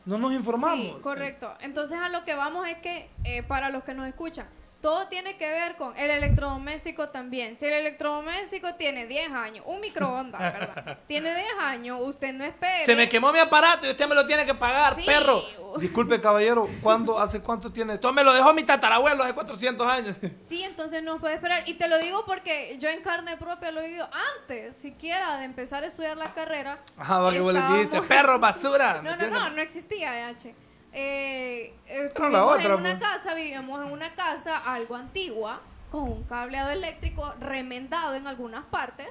No 0.06 0.16
nos 0.16 0.32
informamos. 0.32 0.96
Correcto. 1.00 1.52
Entonces 1.60 1.98
a 1.98 2.08
lo 2.08 2.24
que 2.24 2.34
vamos 2.34 2.66
es 2.68 2.78
que, 2.78 3.10
eh, 3.24 3.42
para 3.42 3.68
los 3.68 3.84
que 3.84 3.94
nos 3.94 4.08
escuchan, 4.08 4.46
todo 4.82 5.06
tiene 5.08 5.36
que 5.36 5.48
ver 5.48 5.76
con 5.76 5.96
el 5.96 6.10
electrodoméstico 6.10 7.08
también. 7.08 7.56
Si 7.56 7.64
el 7.64 7.72
electrodoméstico 7.72 8.74
tiene 8.74 9.06
10 9.06 9.30
años, 9.30 9.64
un 9.66 9.80
microondas, 9.80 10.40
¿verdad? 10.52 10.98
tiene 11.06 11.34
10 11.34 11.46
años, 11.60 11.98
usted 12.02 12.34
no 12.34 12.44
espere. 12.44 12.84
Se 12.84 12.96
me 12.96 13.08
quemó 13.08 13.32
mi 13.32 13.38
aparato 13.38 13.86
y 13.86 13.90
usted 13.90 14.06
me 14.08 14.14
lo 14.14 14.26
tiene 14.26 14.44
que 14.44 14.54
pagar, 14.54 14.96
Sí. 14.96 15.02
perro. 15.06 15.44
Disculpe, 15.78 16.20
caballero, 16.20 16.68
¿cuándo, 16.82 17.18
¿hace 17.18 17.40
cuánto 17.40 17.72
tiene? 17.72 17.94
Esto 17.94 18.12
me 18.12 18.22
lo 18.22 18.34
dejó 18.34 18.52
mi 18.52 18.64
tatarabuelo 18.64 19.22
hace 19.24 19.32
400 19.32 19.86
años. 19.86 20.16
Sí, 20.48 20.62
entonces 20.64 21.02
no 21.02 21.18
puede 21.18 21.36
esperar. 21.36 21.62
Y 21.66 21.74
te 21.74 21.88
lo 21.88 21.98
digo 21.98 22.26
porque 22.26 22.76
yo 22.78 22.90
en 22.90 23.00
carne 23.00 23.36
propia 23.38 23.70
lo 23.70 23.80
he 23.80 23.86
vivido 23.86 24.08
antes, 24.42 24.76
siquiera 24.76 25.38
de 25.38 25.44
empezar 25.44 25.82
a 25.84 25.86
estudiar 25.86 26.16
la 26.18 26.34
carrera. 26.34 26.78
Ajá, 26.98 27.20
va 27.20 27.32
que 27.32 27.40
vos 27.40 27.54
le 27.54 27.60
dijiste, 27.60 28.02
perro, 28.02 28.38
basura. 28.38 29.00
No, 29.02 29.12
no, 29.16 29.24
¿me 29.24 29.30
no, 29.30 29.50
no 29.50 29.62
existía 29.62 30.28
EH. 30.30 30.54
Eh, 30.92 31.74
eh, 31.86 32.12
la 32.30 32.44
otra, 32.44 32.64
en 32.64 32.72
una 32.72 32.98
pues. 32.98 33.10
casa, 33.10 33.34
vivíamos 33.34 33.84
en 33.86 33.92
una 33.92 34.14
casa 34.14 34.58
algo 34.58 34.94
antigua, 34.94 35.60
con 35.90 36.02
un 36.02 36.22
cableado 36.24 36.70
eléctrico 36.70 37.34
remendado 37.40 38.14
en 38.14 38.26
algunas 38.26 38.64
partes. 38.64 39.08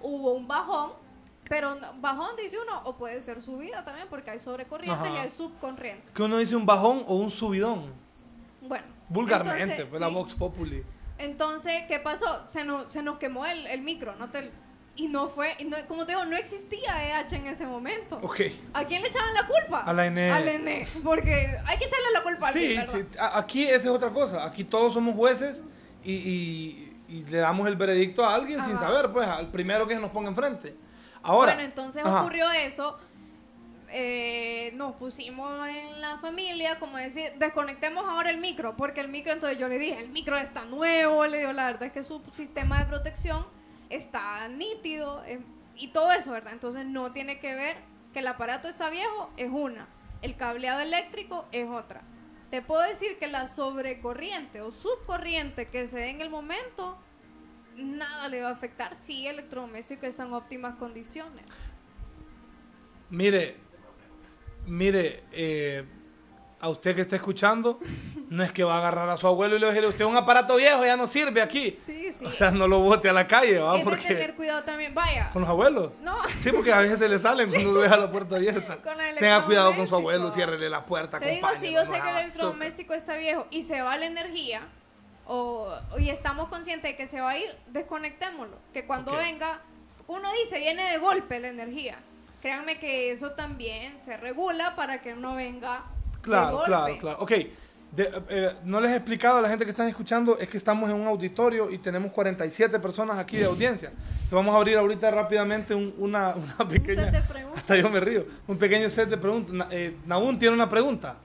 Hubo 0.00 0.32
un 0.32 0.48
bajón, 0.48 0.92
pero 1.48 1.76
bajón 2.00 2.34
dice 2.36 2.56
uno, 2.60 2.82
o 2.84 2.96
puede 2.96 3.20
ser 3.20 3.40
subida 3.40 3.84
también, 3.84 4.08
porque 4.10 4.30
hay 4.30 4.40
sobrecorriente 4.40 4.98
Ajá. 4.98 5.14
y 5.14 5.18
hay 5.18 5.30
subcorriente. 5.30 6.12
Que 6.12 6.22
uno 6.22 6.38
dice 6.38 6.56
un 6.56 6.66
bajón 6.66 7.04
o 7.06 7.14
un 7.14 7.30
subidón. 7.30 7.92
Bueno. 8.60 8.86
Vulgarmente, 9.08 9.62
entonces, 9.62 9.86
pues 9.88 10.00
la. 10.00 10.08
Vox 10.08 10.34
Populi. 10.34 10.82
Entonces, 11.18 11.84
¿qué 11.86 12.00
pasó? 12.00 12.46
Se 12.46 12.64
nos, 12.64 12.92
se 12.92 13.02
nos 13.02 13.18
quemó 13.18 13.46
el, 13.46 13.66
el 13.68 13.82
micro, 13.82 14.16
¿no? 14.16 14.28
Te- 14.30 14.50
y 14.94 15.08
no 15.08 15.28
fue, 15.28 15.54
y 15.58 15.64
no- 15.64 15.76
como 15.88 16.04
te 16.04 16.12
digo, 16.12 16.24
no 16.26 16.36
existía 16.36 17.20
EH 17.20 17.36
en 17.36 17.46
ese 17.46 17.64
momento. 17.66 18.18
Ok. 18.22 18.40
¿A 18.74 18.84
quién 18.84 19.00
le 19.02 19.08
echaban 19.08 19.32
la 19.34 19.46
culpa? 19.46 19.80
A 19.80 19.92
la 19.92 20.06
ENE. 20.06 20.30
A 20.30 20.40
la 20.40 20.52
ENE, 20.52 20.86
porque 21.04 21.32
hay 21.32 21.78
que 21.78 21.84
echarle 21.86 22.10
la 22.12 22.22
culpa 22.22 22.48
a 22.48 22.52
Sí, 22.52 22.76
alguien, 22.76 23.08
sí, 23.10 23.18
aquí 23.18 23.64
esa 23.64 23.76
es 23.76 23.86
otra 23.86 24.10
cosa. 24.10 24.44
Aquí 24.44 24.64
todos 24.64 24.92
somos 24.92 25.14
jueces 25.14 25.62
y, 26.04 26.12
y- 26.12 26.88
y 27.08 27.24
le 27.24 27.38
damos 27.38 27.66
el 27.68 27.76
veredicto 27.76 28.24
a 28.24 28.34
alguien 28.34 28.62
sin 28.64 28.78
saber, 28.78 29.10
pues, 29.12 29.26
al 29.28 29.50
primero 29.50 29.86
que 29.86 29.94
se 29.94 30.00
nos 30.00 30.10
ponga 30.10 30.28
enfrente. 30.28 30.74
Ahora. 31.22 31.52
bueno, 31.54 31.66
entonces 31.68 32.02
ajá. 32.04 32.20
ocurrió 32.20 32.50
eso. 32.50 32.98
eh, 33.94 34.72
nos 34.74 34.94
pusimos 34.96 35.68
en 35.68 36.00
la 36.00 36.16
familia, 36.18 36.78
como 36.78 36.96
decir, 36.96 37.32
desconectemos 37.36 38.04
ahora 38.08 38.30
el 38.30 38.38
micro, 38.38 38.74
porque 38.74 39.00
el 39.02 39.08
micro, 39.08 39.32
entonces 39.34 39.58
yo 39.58 39.68
le 39.68 39.78
dije, 39.78 39.98
el 39.98 40.08
micro 40.08 40.36
está 40.38 40.64
nuevo, 40.64 41.26
le 41.26 41.38
digo, 41.40 41.52
la 41.52 41.66
verdad 41.66 41.82
es 41.84 41.92
que 41.92 42.02
su 42.02 42.22
sistema 42.32 42.78
de 42.78 42.86
protección 42.86 43.46
está 43.96 44.48
nítido 44.48 45.22
eh, 45.26 45.40
y 45.76 45.88
todo 45.88 46.12
eso, 46.12 46.30
¿verdad? 46.30 46.52
Entonces 46.52 46.86
no 46.86 47.12
tiene 47.12 47.38
que 47.38 47.54
ver 47.54 47.76
que 48.12 48.20
el 48.20 48.26
aparato 48.26 48.68
está 48.68 48.90
viejo, 48.90 49.30
es 49.36 49.50
una, 49.50 49.88
el 50.22 50.36
cableado 50.36 50.80
eléctrico 50.80 51.46
es 51.52 51.68
otra. 51.68 52.02
Te 52.50 52.60
puedo 52.60 52.82
decir 52.82 53.18
que 53.18 53.28
la 53.28 53.48
sobrecorriente 53.48 54.60
o 54.60 54.72
subcorriente 54.72 55.68
que 55.68 55.88
se 55.88 55.96
dé 55.96 56.10
en 56.10 56.20
el 56.20 56.28
momento, 56.28 56.98
nada 57.76 58.28
le 58.28 58.42
va 58.42 58.50
a 58.50 58.52
afectar 58.52 58.94
si 58.94 59.26
el 59.26 59.38
electrodoméstico 59.38 60.06
está 60.06 60.24
en 60.24 60.34
óptimas 60.34 60.74
condiciones. 60.76 61.46
Mire, 63.08 63.56
mire, 64.66 65.24
eh, 65.32 65.86
a 66.62 66.68
usted 66.68 66.94
que 66.94 67.00
está 67.00 67.16
escuchando, 67.16 67.80
no 68.30 68.44
es 68.44 68.52
que 68.52 68.62
va 68.62 68.76
a 68.76 68.78
agarrar 68.78 69.10
a 69.10 69.16
su 69.16 69.26
abuelo 69.26 69.56
y 69.56 69.58
le 69.58 69.66
va 69.66 69.72
a 69.72 69.74
decir, 69.74 69.88
usted 69.88 70.04
es 70.04 70.10
un 70.10 70.16
aparato 70.16 70.54
viejo, 70.54 70.86
ya 70.86 70.96
no 70.96 71.08
sirve 71.08 71.42
aquí. 71.42 71.80
Sí, 71.84 72.14
sí. 72.16 72.24
O 72.24 72.30
sea, 72.30 72.52
no 72.52 72.68
lo 72.68 72.78
bote 72.78 73.08
a 73.08 73.12
la 73.12 73.26
calle, 73.26 73.58
¿va? 73.58 73.76
es 73.76 73.84
de 73.84 73.90
tener 73.96 74.16
Porque 74.18 74.34
cuidado 74.36 74.62
también. 74.62 74.94
Vaya. 74.94 75.30
con 75.32 75.42
los 75.42 75.48
abuelos. 75.50 75.90
No, 76.02 76.16
Sí, 76.40 76.52
porque 76.52 76.72
a 76.72 76.78
veces 76.78 77.00
se 77.00 77.08
le 77.08 77.18
salen 77.18 77.50
cuando 77.50 77.80
deja 77.80 77.96
la 77.96 78.12
puerta 78.12 78.36
abierta. 78.36 78.76
Con 78.76 79.00
el 79.00 79.16
Tenga 79.16 79.44
cuidado 79.44 79.74
con 79.74 79.88
su 79.88 79.96
abuelo, 79.96 80.30
ciérrele 80.30 80.70
la 80.70 80.86
puerta, 80.86 81.18
te 81.18 81.30
digo, 81.32 81.48
si 81.58 81.72
yo 81.72 81.84
sé 81.84 82.00
que 82.00 82.10
el 82.10 82.16
electrodoméstico 82.18 82.94
está 82.94 83.16
viejo 83.16 83.48
y 83.50 83.62
se 83.64 83.82
va 83.82 83.96
la 83.96 84.06
energía, 84.06 84.62
o, 85.26 85.68
y 85.98 86.10
estamos 86.10 86.48
conscientes 86.48 86.92
de 86.92 86.96
que 86.96 87.08
se 87.08 87.20
va 87.20 87.30
a 87.30 87.38
ir, 87.38 87.56
desconectémoslo. 87.72 88.56
Que 88.72 88.86
cuando 88.86 89.16
venga, 89.16 89.62
uno 90.06 90.28
dice, 90.44 90.60
viene 90.60 90.88
de 90.92 90.98
golpe 90.98 91.40
la 91.40 91.48
energía. 91.48 91.98
Créanme 92.40 92.78
que 92.78 93.10
eso 93.10 93.32
también 93.32 93.98
se 94.04 94.16
regula 94.16 94.76
para 94.76 95.02
que 95.02 95.16
no 95.16 95.34
venga 95.34 95.84
Claro, 96.22 96.62
claro, 96.64 96.96
claro. 96.98 97.18
Ok, 97.20 97.30
de- 97.30 98.22
eh, 98.30 98.52
no 98.64 98.80
les 98.80 98.90
he 98.92 98.96
explicado 98.96 99.38
a 99.38 99.42
la 99.42 99.48
gente 99.50 99.64
que 99.66 99.70
están 99.70 99.88
escuchando, 99.88 100.38
es 100.38 100.48
que 100.48 100.56
estamos 100.56 100.88
en 100.88 100.96
un 100.96 101.06
auditorio 101.06 101.70
y 101.70 101.76
tenemos 101.78 102.10
47 102.12 102.78
personas 102.78 103.18
aquí 103.18 103.36
de 103.36 103.44
audiencia. 103.44 103.92
Te 104.30 104.34
vamos 104.34 104.54
a 104.54 104.58
abrir 104.58 104.78
ahorita 104.78 105.10
rápidamente 105.10 105.74
un- 105.74 105.92
una, 105.98 106.34
una 106.58 106.68
pequeña... 106.68 107.04
set 107.04 107.12
de 107.12 107.20
preguntas. 107.22 107.58
Hasta 107.58 107.76
yo 107.76 107.90
me 107.90 108.00
río. 108.00 108.24
Un 108.46 108.56
pequeño 108.56 108.88
set 108.88 109.08
de 109.10 109.18
preguntas. 109.18 109.52
Na- 109.52 109.68
eh, 109.70 109.96
Nahum 110.06 110.38
tiene 110.38 110.54
una 110.54 110.68
pregunta. 110.68 111.16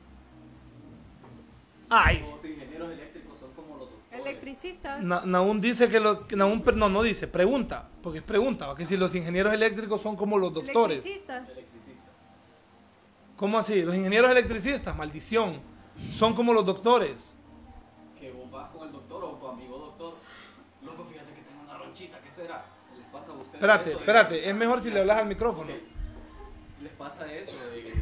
Ay, 1.89 2.19
Los 2.29 2.43
ingenieros 2.43 2.91
eléctricos 2.91 3.39
son 3.39 3.51
como 3.53 3.77
los 3.77 3.89
doctores. 3.89 4.19
Electricistas. 4.25 5.01
Na- 5.01 5.21
Nahum 5.25 5.61
dice 5.61 5.87
que 5.87 6.01
Nahum, 6.35 6.61
per- 6.61 6.75
no, 6.75 6.89
no 6.89 7.01
dice, 7.01 7.27
pregunta, 7.27 7.87
porque 8.03 8.19
es 8.19 8.23
pregunta, 8.25 8.67
¿va? 8.67 8.75
que 8.75 8.85
si 8.85 8.97
los 8.97 9.15
ingenieros 9.15 9.53
eléctricos 9.53 10.01
son 10.01 10.15
como 10.17 10.37
los 10.37 10.53
doctores. 10.53 10.99
Electricistas. 10.99 11.47
¿Cómo 13.37 13.57
así? 13.59 13.81
Los 13.83 13.95
ingenieros 13.95 14.29
electricistas, 14.31 14.95
maldición, 14.95 15.59
son 16.17 16.33
como 16.33 16.53
los 16.53 16.65
doctores. 16.65 17.31
Que 18.19 18.31
vos 18.31 18.49
vas 18.51 18.69
con 18.69 18.87
el 18.87 18.91
doctor 18.91 19.23
o 19.23 19.27
tu 19.33 19.47
amigo 19.47 19.77
doctor. 19.77 20.15
Loco, 20.83 21.05
fíjate 21.05 21.33
que 21.33 21.41
tengo 21.41 21.61
una 21.63 21.77
ronchita, 21.77 22.19
¿qué 22.19 22.31
será? 22.31 22.65
Les 22.97 23.05
pasa 23.07 23.31
a 23.31 23.35
ustedes 23.35 23.53
Espérate, 23.53 23.89
eso 23.89 23.97
de- 23.99 24.03
espérate, 24.03 24.49
es 24.49 24.55
mejor 24.55 24.81
si 24.81 24.89
le 24.91 24.99
hablas 25.01 25.17
al 25.17 25.27
micrófono. 25.27 25.71
Les 26.81 26.91
pasa 26.93 27.31
eso 27.33 27.57
de 27.71 27.93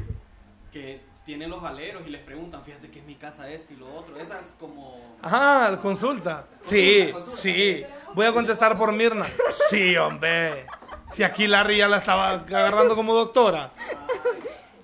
que 0.72 1.02
tienen 1.26 1.50
los 1.50 1.64
aleros 1.64 2.04
y 2.06 2.10
les 2.12 2.22
preguntan, 2.22 2.64
fíjate 2.64 2.90
que 2.90 3.00
es 3.00 3.06
mi 3.06 3.16
casa 3.16 3.50
esto 3.50 3.74
y 3.74 3.78
lo 3.78 3.94
otro. 3.94 4.16
Esas 4.18 4.56
como... 4.60 5.18
Ajá, 5.22 5.72
la 5.72 5.80
consulta. 5.82 6.46
Sí, 6.62 7.10
Consulta, 7.12 7.42
sí. 7.42 7.84
Voy 8.14 8.26
a 8.26 8.32
contestar 8.34 8.78
por 8.78 8.92
Mirna. 8.94 9.26
Sí, 9.70 9.98
hombre. 9.98 10.66
Si 11.10 11.24
aquí 11.24 11.48
Larry 11.48 11.78
ya 11.78 11.88
la 11.88 11.98
estaba 11.98 12.32
agarrando 12.32 12.96
como 12.96 13.16
doctora. 13.16 13.72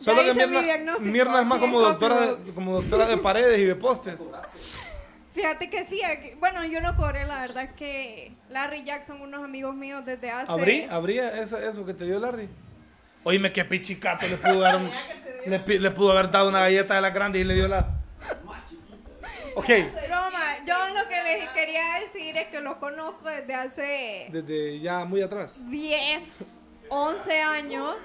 Solo 0.02 0.24
que 0.24 0.34
Mirna, 0.34 0.62
diagnóstico 0.62 1.12
Mirna 1.12 1.40
es 1.42 1.46
más 1.46 1.60
como 1.60 1.80
doctora, 1.82 2.36
de, 2.36 2.54
como 2.54 2.74
doctora 2.82 3.06
de 3.08 3.18
paredes 3.18 3.60
y 3.60 3.66
de 3.66 3.76
postes. 3.76 4.16
Fíjate 5.34 5.70
que 5.70 5.86
sí, 5.86 6.04
aquí- 6.04 6.34
bueno, 6.40 6.66
yo 6.66 6.82
no 6.82 6.96
cobré, 6.98 7.26
la 7.26 7.40
verdad 7.42 7.64
es 7.64 7.72
que 7.74 8.34
Larry 8.50 8.84
Jackson, 8.84 9.22
unos 9.22 9.44
amigos 9.44 9.74
míos 9.76 10.04
desde 10.06 10.30
hace... 10.30 10.52
¿Abrí? 10.52 10.84
¿Abría 10.90 11.42
eso, 11.42 11.58
eso 11.58 11.86
que 11.86 11.94
te 11.94 12.04
dio 12.06 12.20
Larry? 12.20 12.50
Oíme, 13.24 13.54
qué 13.54 13.64
pichicato 13.64 14.28
le 14.28 14.36
pudo 14.36 14.60
dar 14.60 14.76
un- 14.78 14.92
le, 15.46 15.80
le 15.80 15.92
pudo 15.92 16.12
haber 16.12 16.30
dado 16.32 16.50
una 16.50 16.60
galleta 16.60 16.96
de 16.96 17.02
la 17.02 17.12
grande 17.12 17.40
y 17.40 17.44
le 17.46 17.54
dio 17.54 17.68
la... 17.68 17.88
Ok, 19.56 19.68
Broma, 20.08 20.58
yo 20.66 20.76
lo 20.94 21.08
que 21.10 21.24
les 21.24 21.50
quería 21.50 22.00
decir 22.00 22.38
es 22.38 22.48
que 22.48 22.62
lo 22.62 22.80
conozco 22.80 23.28
desde 23.28 23.54
hace 23.54 24.28
desde 24.32 24.80
ya 24.80 25.04
muy 25.06 25.22
atrás. 25.22 25.70
10, 25.70 26.56
11 26.90 27.42
años. 27.42 27.96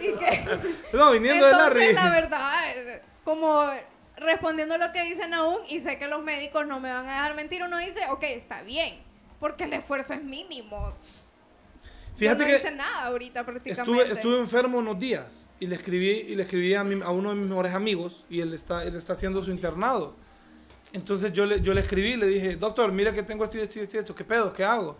Y 0.08 0.12
que, 0.18 0.44
No, 0.96 1.10
viniendo 1.12 1.44
de 1.46 1.52
Larry. 1.52 1.80
entonces, 1.84 1.94
la 2.04 2.10
verdad, 2.10 3.02
como 3.24 3.66
respondiendo 4.16 4.74
a 4.74 4.78
lo 4.78 4.92
que 4.92 5.02
dicen 5.04 5.32
aún, 5.34 5.58
y 5.68 5.80
sé 5.80 5.98
que 5.98 6.06
los 6.08 6.22
médicos 6.22 6.66
no 6.66 6.78
me 6.80 6.90
van 6.92 7.06
a 7.06 7.12
dejar 7.14 7.34
mentir, 7.34 7.62
uno 7.62 7.78
dice, 7.78 8.00
ok, 8.10 8.22
está 8.24 8.62
bien, 8.62 8.98
porque 9.38 9.64
el 9.64 9.72
esfuerzo 9.72 10.14
es 10.14 10.22
mínimo. 10.22 10.92
Fíjate 12.16 12.40
Yo 12.42 12.44
no 12.48 12.50
que 12.52 12.58
hice 12.58 12.70
nada 12.72 13.06
ahorita 13.06 13.44
prácticamente. 13.46 13.80
Estuve, 14.02 14.12
estuve 14.12 14.38
enfermo 14.40 14.78
unos 14.78 14.98
días 14.98 15.48
y 15.58 15.66
le 15.66 15.76
escribí, 15.76 16.10
y 16.10 16.34
le 16.34 16.42
escribí 16.42 16.74
a, 16.74 16.84
mi- 16.84 17.00
a 17.02 17.08
uno 17.10 17.30
de 17.30 17.36
mis 17.36 17.46
mejores 17.46 17.72
amigos 17.74 18.24
y 18.28 18.40
él 18.40 18.52
está, 18.52 18.84
él 18.84 18.94
está 18.96 19.14
haciendo 19.14 19.42
su 19.42 19.50
internado. 19.50 20.14
Entonces 20.92 21.32
yo 21.32 21.46
le, 21.46 21.62
yo 21.62 21.72
le 21.72 21.80
escribí 21.80 22.10
y 22.12 22.16
le 22.16 22.26
dije, 22.26 22.56
doctor, 22.56 22.92
mira 22.92 23.12
que 23.14 23.22
tengo 23.22 23.44
esto 23.44 23.56
y 23.56 23.60
esto, 23.62 23.78
y 23.78 23.82
esto, 23.98 24.14
¿qué 24.14 24.24
pedo? 24.24 24.52
¿Qué 24.52 24.64
hago? 24.64 24.98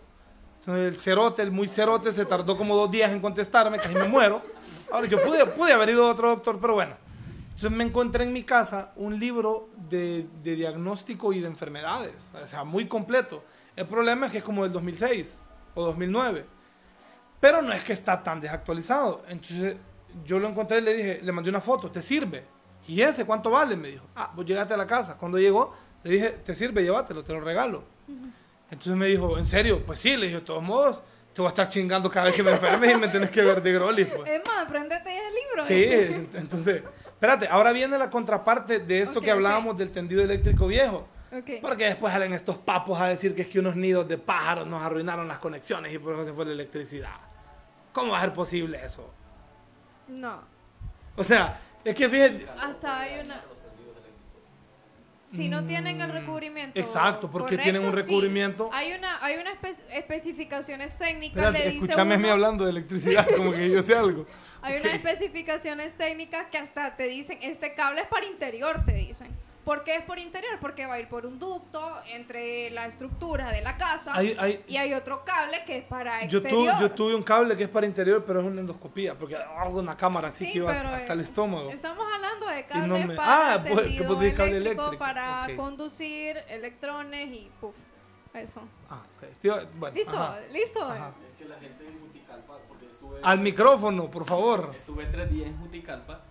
Entonces 0.61 0.93
el 0.93 0.99
cerote, 0.99 1.41
el 1.41 1.51
muy 1.51 1.67
cerote, 1.67 2.13
se 2.13 2.23
tardó 2.23 2.55
como 2.55 2.75
dos 2.75 2.91
días 2.91 3.11
en 3.11 3.19
contestarme, 3.19 3.77
casi 3.77 3.95
me 3.95 4.07
muero. 4.07 4.43
Ahora 4.91 5.07
yo 5.07 5.17
pude, 5.57 5.73
haber 5.73 5.89
ido 5.89 6.05
a 6.05 6.11
otro 6.11 6.29
doctor, 6.29 6.59
pero 6.61 6.75
bueno. 6.75 6.93
Entonces 7.45 7.71
me 7.71 7.83
encontré 7.83 8.25
en 8.25 8.31
mi 8.31 8.43
casa 8.43 8.91
un 8.95 9.19
libro 9.19 9.69
de, 9.89 10.27
de 10.43 10.55
diagnóstico 10.55 11.33
y 11.33 11.39
de 11.39 11.47
enfermedades, 11.47 12.29
o 12.33 12.47
sea, 12.47 12.63
muy 12.63 12.87
completo. 12.87 13.43
El 13.75 13.87
problema 13.87 14.27
es 14.27 14.31
que 14.31 14.37
es 14.37 14.43
como 14.43 14.61
del 14.61 14.71
2006 14.71 15.33
o 15.73 15.83
2009. 15.83 16.45
Pero 17.39 17.63
no 17.63 17.73
es 17.73 17.83
que 17.83 17.93
está 17.93 18.21
tan 18.21 18.39
desactualizado. 18.39 19.23
Entonces 19.29 19.77
yo 20.23 20.37
lo 20.37 20.47
encontré 20.47 20.77
y 20.77 20.81
le 20.81 20.93
dije, 20.93 21.19
le 21.23 21.31
mandé 21.31 21.49
una 21.49 21.61
foto, 21.61 21.89
¿te 21.89 22.03
sirve? 22.03 22.43
¿Y 22.87 23.01
ese 23.01 23.25
cuánto 23.25 23.49
vale? 23.49 23.75
Me 23.75 23.87
dijo, 23.87 24.05
ah, 24.15 24.31
pues 24.35 24.47
llegaste 24.47 24.75
a 24.75 24.77
la 24.77 24.85
casa. 24.85 25.17
Cuando 25.17 25.39
llegó, 25.39 25.73
le 26.03 26.11
dije, 26.11 26.29
¿te 26.45 26.53
sirve? 26.53 26.83
Llévatelo, 26.83 27.23
te 27.23 27.33
lo 27.33 27.41
regalo. 27.41 27.83
Entonces 28.71 28.95
me 28.95 29.07
dijo, 29.07 29.37
¿en 29.37 29.45
serio? 29.45 29.83
Pues 29.85 29.99
sí, 29.99 30.15
le 30.15 30.27
dije, 30.27 30.39
de 30.39 30.45
todos 30.45 30.63
modos, 30.63 31.01
te 31.33 31.41
voy 31.41 31.47
a 31.47 31.49
estar 31.49 31.67
chingando 31.67 32.09
cada 32.09 32.27
vez 32.27 32.35
que 32.35 32.43
me 32.43 32.51
enfermes 32.51 32.95
y 32.95 32.97
me 32.97 33.07
tenés 33.09 33.29
que 33.29 33.41
ver 33.41 33.61
de 33.61 33.73
Groli. 33.73 34.05
Pues. 34.05 34.29
Es 34.29 34.41
más, 34.47 34.65
aprendete 34.65 35.09
el 35.09 35.33
libro. 35.33 35.65
Sí, 35.65 36.29
entonces, 36.35 36.81
espérate, 37.05 37.47
ahora 37.49 37.73
viene 37.73 37.97
la 37.97 38.09
contraparte 38.09 38.79
de 38.79 39.01
esto 39.01 39.19
que 39.19 39.29
hablábamos 39.29 39.77
del 39.77 39.91
tendido 39.91 40.23
eléctrico 40.23 40.67
viejo. 40.67 41.05
Ok. 41.33 41.61
Porque 41.61 41.85
después 41.85 42.11
salen 42.11 42.33
estos 42.33 42.57
papos 42.57 42.99
a 42.99 43.07
decir 43.07 43.35
que 43.35 43.43
es 43.43 43.47
que 43.47 43.59
unos 43.59 43.75
nidos 43.75 44.07
de 44.07 44.17
pájaros 44.17 44.67
nos 44.67 44.81
arruinaron 44.81 45.27
las 45.27 45.37
conexiones 45.37 45.93
y 45.93 45.99
por 45.99 46.13
eso 46.13 46.25
se 46.25 46.33
fue 46.33 46.45
la 46.45 46.51
electricidad. 46.51 47.15
¿Cómo 47.93 48.13
va 48.13 48.19
a 48.19 48.21
ser 48.21 48.33
posible 48.33 48.79
eso? 48.85 49.09
No. 50.07 50.41
O 51.15 51.23
sea, 51.23 51.59
es 51.83 51.95
que 51.95 52.07
fíjate, 52.07 52.47
Hasta 52.59 52.99
hay 52.99 53.25
una. 53.25 53.41
Si 55.31 55.47
no 55.49 55.63
tienen 55.65 56.01
el 56.01 56.11
recubrimiento. 56.11 56.77
Mm, 56.79 56.83
Exacto, 56.83 57.31
porque 57.31 57.57
tienen 57.57 57.83
un 57.83 57.91
sí. 57.91 57.95
recubrimiento. 58.01 58.69
Hay 58.73 58.93
una, 58.93 59.23
hay 59.23 59.37
una 59.37 59.51
espe- 59.53 59.77
especificaciones 59.91 60.97
técnicas. 60.97 61.37
espérate, 61.37 61.59
le 61.59 61.71
dice 61.71 61.77
escúchame 61.85 62.15
a 62.15 62.17
mí 62.17 62.23
uno- 62.25 62.33
hablando 62.33 62.65
de 62.65 62.71
electricidad, 62.71 63.25
como 63.37 63.51
que 63.51 63.69
yo 63.69 63.81
sé 63.81 63.95
algo. 63.95 64.25
Hay 64.61 64.79
unas 64.79 64.93
especificaciones 64.93 65.93
técnicas 65.97 66.47
que 66.51 66.57
hasta 66.57 66.95
te 66.95 67.05
dicen, 67.07 67.39
este 67.41 67.73
cable 67.73 68.01
es 68.01 68.07
para 68.07 68.25
interior, 68.25 68.83
te 68.85 68.93
dicen. 68.93 69.27
¿Por 69.65 69.83
qué 69.83 69.95
es 69.95 70.03
por 70.03 70.17
interior? 70.17 70.57
Porque 70.59 70.87
va 70.87 70.95
a 70.95 70.99
ir 70.99 71.07
por 71.07 71.25
un 71.25 71.37
ducto 71.37 72.01
entre 72.07 72.71
la 72.71 72.87
estructura 72.87 73.51
de 73.51 73.61
la 73.61 73.77
casa 73.77 74.11
Hay- 74.15 74.35
hay- 74.39 74.63
y 74.67 74.77
hay 74.77 74.93
otro 74.95 75.23
cable 75.23 75.63
que 75.65 75.77
es 75.77 75.83
para 75.83 76.25
Yo, 76.25 76.39
exterior. 76.39 76.73
tu- 76.75 76.81
yo 76.81 76.91
tuve 76.91 77.15
un 77.15 77.21
cable 77.23 77.55
que 77.55 77.63
es 77.63 77.69
para 77.69 77.85
interior, 77.85 78.23
pero 78.25 78.39
es 78.41 78.45
una 78.47 78.61
endoscopía, 78.61 79.15
porque 79.15 79.35
hago 79.35 79.79
una 79.79 79.95
cámara 79.95 80.29
así 80.29 80.45
Sí, 80.45 80.51
que 80.53 80.57
iba 80.59 80.71
hasta 80.71 81.13
el 81.13 81.19
estómago. 81.19 81.69
Estamos 81.69 82.03
hablando 82.11 82.47
de 82.47 82.61
no 82.63 82.67
cables 82.69 83.07
me- 83.07 83.15
para 83.15 83.53
Ah, 83.53 83.63
pues, 83.63 83.87
que 83.87 83.97
cable 84.03 84.27
eléctrico, 84.27 84.43
eléctrico, 84.57 84.97
para 84.97 85.45
ok. 85.49 85.55
conducir 85.55 86.37
electrones 86.49 87.29
y 87.35 87.51
puf, 87.61 87.75
eso. 88.33 88.61
Ah, 88.89 89.03
ok. 89.17 89.27
Tío, 89.41 89.55
bueno, 89.75 89.95
¿Listo? 89.95 90.17
ajá. 90.17 90.39
¿Listo? 90.51 90.83
Ajá. 90.83 91.11
Es 91.31 91.37
que 91.37 91.45
la 91.45 91.59
gente 91.59 91.87
en 91.87 91.99
Juticalpa, 91.99 92.57
porque 92.67 92.85
estuve, 92.87 93.19
Al 93.21 93.39
micrófono, 93.39 94.09
por 94.09 94.25
favor. 94.25 94.73
estuve 94.75 95.05
tres 95.05 95.29
días 95.29 95.47
en 95.47 95.57
Juticalpa 95.59 96.21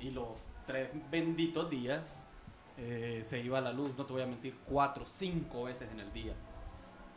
y 0.00 0.10
los 0.10 0.48
tres 0.66 0.90
benditos 1.12 1.70
días 1.70 2.24
eh, 2.78 3.22
se 3.24 3.40
iba 3.40 3.60
la 3.60 3.72
luz, 3.72 3.92
no 3.96 4.04
te 4.06 4.12
voy 4.12 4.22
a 4.22 4.26
mentir, 4.26 4.56
cuatro, 4.66 5.04
cinco 5.06 5.64
veces 5.64 5.88
en 5.92 6.00
el 6.00 6.12
día. 6.12 6.34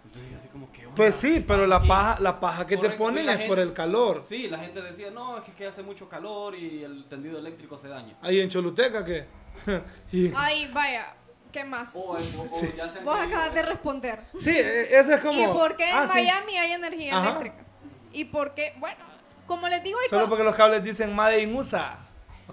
Entonces 0.06 0.32
yo 0.32 0.38
así 0.38 0.48
como 0.48 0.72
que... 0.72 0.88
Pues 0.95 1.15
sí, 1.15 1.43
pero 1.45 1.60
¿Pasa 1.63 1.67
la 1.67 1.76
aquí? 1.78 1.88
paja, 1.88 2.19
la 2.22 2.39
paja 2.39 2.65
que 2.67 2.78
te 2.78 2.89
ponen 2.91 3.26
es 3.28 3.32
gente- 3.34 3.48
por 3.48 3.60
el 3.60 3.74
calor. 3.74 4.22
Sí, 4.22 4.48
la 4.48 4.58
gente 4.60 4.82
decía, 4.82 5.12
no, 5.12 5.38
es 5.38 5.43
que, 5.43 5.52
es 5.52 5.58
que 5.58 5.67
hace 5.67 5.84
mucho 5.84 6.08
calor 6.10 6.56
y 6.56 6.84
el 6.84 7.06
tendido 7.06 7.38
eléctrico 7.38 7.78
se 7.78 7.89
daña. 7.89 8.15
Ahí 8.22 8.39
en 8.39 8.50
Choluteca, 8.50 9.04
¿qué? 9.06 9.26
Y- 10.12 10.32
Ay, 10.36 10.72
vaya, 10.74 11.13
¿qué 11.52 11.63
más? 11.65 11.93
O, 11.95 12.00
o- 12.00 12.13
o 12.13 12.17
Sí. 12.17 12.74
ya 12.78 12.89
se 12.89 13.02
Vos 13.02 13.19
acabas 13.19 13.54
de 13.54 13.62
responder. 13.62 14.22
Sí, 14.39 14.52
eh, 14.56 14.98
eso 14.98 15.13
es 15.13 15.19
como... 15.19 15.39
¿Y 15.43 15.45
por 15.48 15.76
qué 15.76 15.89
en 15.89 15.95
Ah, 15.98 16.08
sí. 16.08 16.13
Miami 16.24 16.58
hay 16.58 16.72
energía 16.72 17.17
Ajá. 17.17 17.30
eléctrica? 17.41 17.65
¿Y 18.13 18.26
por 18.26 18.56
qué? 18.56 18.74
Bueno, 18.80 18.98
como 19.45 19.67
les 19.67 19.84
digo, 19.84 20.00
hay, 20.00 20.08
Solo 20.10 20.30
porque 20.30 20.43
los 20.45 20.56
cables 20.56 20.84
dicen 20.84 21.13
Made 21.13 21.41
in 21.43 21.54
USA. 21.56 22.00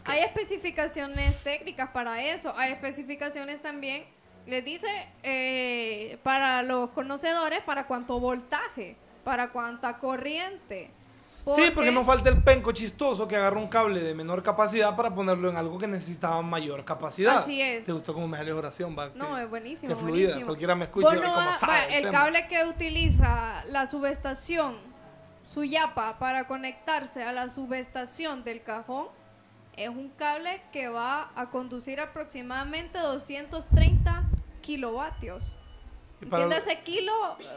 Hay 0.07 0.21
especificaciones 0.21 1.43
técnicas 1.43 1.91
para 1.91 2.23
eso. 2.23 2.55
Hay 2.57 2.73
especificaciones 2.73 3.63
también, 3.63 4.05
les 4.47 4.65
dice, 4.65 4.89
eh, 5.23 6.19
para 6.23 6.63
los 6.63 6.91
conocedores, 6.91 7.63
para 7.63 7.87
cuánto 7.87 8.21
voltaje, 8.21 8.97
para 9.25 9.51
cuánta 9.51 9.99
corriente. 9.99 10.91
Sí, 11.55 11.71
porque 11.73 11.93
no 11.93 12.05
falta 12.05 12.29
el 12.29 12.43
penco 12.43 12.73
chistoso 12.73 13.29
que 13.29 13.37
agarra 13.37 13.61
un 13.61 13.69
cable 13.69 14.03
de 14.03 14.15
menor 14.15 14.43
capacidad 14.43 14.97
para 14.97 15.15
ponerlo 15.15 15.49
en 15.49 15.57
algo 15.57 15.79
que 15.79 15.87
necesitaba 15.87 16.43
mayor 16.43 16.85
capacidad. 16.85 17.39
Así 17.39 17.63
es. 17.63 17.87
¿Te 17.87 17.93
gustó 17.93 18.13
cómo 18.15 18.27
me 18.27 18.37
salió 18.37 18.55
la 18.55 18.59
oración? 18.59 18.97
Va? 18.99 19.11
No, 19.15 19.39
es 19.39 19.49
buenísimo. 19.49 19.89
Qué 19.89 19.97
fluida. 19.97 20.27
buenísimo. 20.27 20.47
Cualquiera 20.47 20.75
me 20.75 20.87
escucha 20.87 21.07
Vos 21.07 21.17
y 21.17 21.21
no 21.21 21.35
como 21.35 21.53
sabe 21.53 21.73
va, 21.73 21.85
el 21.85 22.07
el 22.07 22.11
cable 22.11 22.49
que 22.49 22.65
utiliza 22.65 23.65
la 23.67 23.87
subestación, 23.87 24.77
su 25.49 25.63
yapa, 25.63 26.19
para 26.19 26.49
conectarse 26.49 27.23
a 27.23 27.33
la 27.33 27.49
subestación 27.49 28.43
del 28.43 28.63
cajón, 28.65 29.07
es 29.77 29.89
un 29.89 30.09
cable 30.11 30.63
que 30.73 30.89
va 30.89 31.31
a 31.37 31.51
conducir 31.51 32.01
aproximadamente 32.01 32.99
230 32.99 34.25
kilovatios. 34.63 35.45
Entiéndase 36.21 36.81
kilo, 36.83 37.13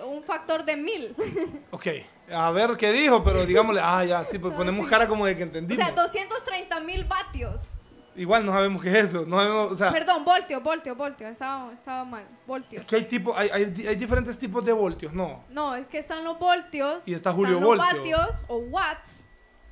un 0.06 0.22
factor 0.24 0.66
de 0.66 0.76
mil. 0.76 1.16
Ok, 1.72 1.88
a 2.32 2.52
ver 2.52 2.76
qué 2.78 2.92
dijo, 2.92 3.24
pero 3.24 3.46
digámosle, 3.46 3.80
ah, 3.82 4.04
ya, 4.04 4.26
sí, 4.26 4.38
pues 4.38 4.54
ponemos 4.54 4.84
sí. 4.86 4.90
cara 4.90 5.08
como 5.08 5.26
de 5.26 5.36
que 5.36 5.44
o 5.44 5.46
entendimos. 5.46 5.86
sea, 5.86 5.96
230 5.96 6.80
mil 6.82 7.06
vatios. 7.06 7.62
Igual 8.16 8.46
no 8.46 8.52
sabemos 8.52 8.84
qué 8.84 8.90
es 8.90 8.96
eso, 9.10 9.24
no 9.26 9.38
sabemos, 9.38 9.72
o 9.72 9.76
sea, 9.76 9.92
Perdón, 9.94 10.26
voltios, 10.26 10.62
voltios, 10.62 10.98
voltios. 10.98 11.32
Estaba, 11.32 11.72
estaba 11.72 12.04
mal. 12.04 12.26
Voltios. 12.46 12.82
es 12.84 12.90
que 12.90 12.96
hay, 12.98 13.06
tipo, 13.06 13.34
hay, 13.38 13.50
hay, 13.50 13.64
hay 13.88 13.96
diferentes 13.96 14.38
tipos 14.38 14.66
de 14.66 14.74
voltios, 14.74 15.14
¿no? 15.14 15.46
No, 15.50 15.74
es 15.74 15.88
que 15.88 16.00
están 16.00 16.26
los 16.26 16.38
voltios. 16.38 17.02
Y 17.08 17.14
está 17.14 17.32
Julio 17.32 17.56
están 17.56 17.68
Voltio. 17.68 18.18
los 18.18 18.28
vatios 18.28 18.46
o 18.50 18.58
watts. 18.58 19.24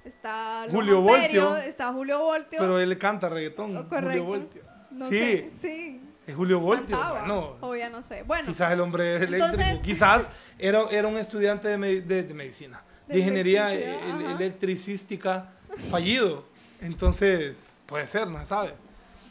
Está 0.07 0.65
Julio 0.71 1.01
Voltio. 1.01 1.57
Está 1.57 1.91
Julio 1.93 2.19
Voltio. 2.19 2.59
Pero 2.59 2.79
él 2.79 2.97
canta 2.97 3.29
reggaetón, 3.29 3.75
Oh, 3.77 3.83
Julio 3.83 3.89
correcto. 3.89 4.23
Voltio. 4.23 4.61
No 4.91 5.09
sí, 5.09 5.17
sé, 5.19 5.51
sí. 5.59 6.01
es 6.25 6.35
Julio 6.35 6.59
Voltio, 6.59 6.97
Cantaba, 6.97 7.19
bueno, 7.19 7.57
O 7.61 7.75
ya 7.75 7.89
no 7.89 8.01
sé. 8.01 8.23
Bueno, 8.23 8.47
quizás 8.47 8.71
el 8.71 8.79
hombre 8.79 9.15
eléctrico, 9.17 9.45
Entonces- 9.45 9.81
quizás 9.83 10.29
era, 10.57 10.83
era 10.91 11.07
un 11.07 11.17
estudiante 11.17 11.67
de, 11.67 11.77
me- 11.77 12.01
de- 12.01 12.23
de 12.23 12.33
medicina, 12.33 12.81
de, 13.07 13.13
De 13.13 13.19
ingeniería 13.19 13.71
electricidad, 13.73 14.21
el- 14.21 14.41
electricística 14.41 15.49
fallido, 15.91 16.45
entonces 16.81 17.81
puede 17.85 18.07
ser, 18.07 18.27
no 18.27 18.39
se 18.39 18.45
sabe. 18.47 18.73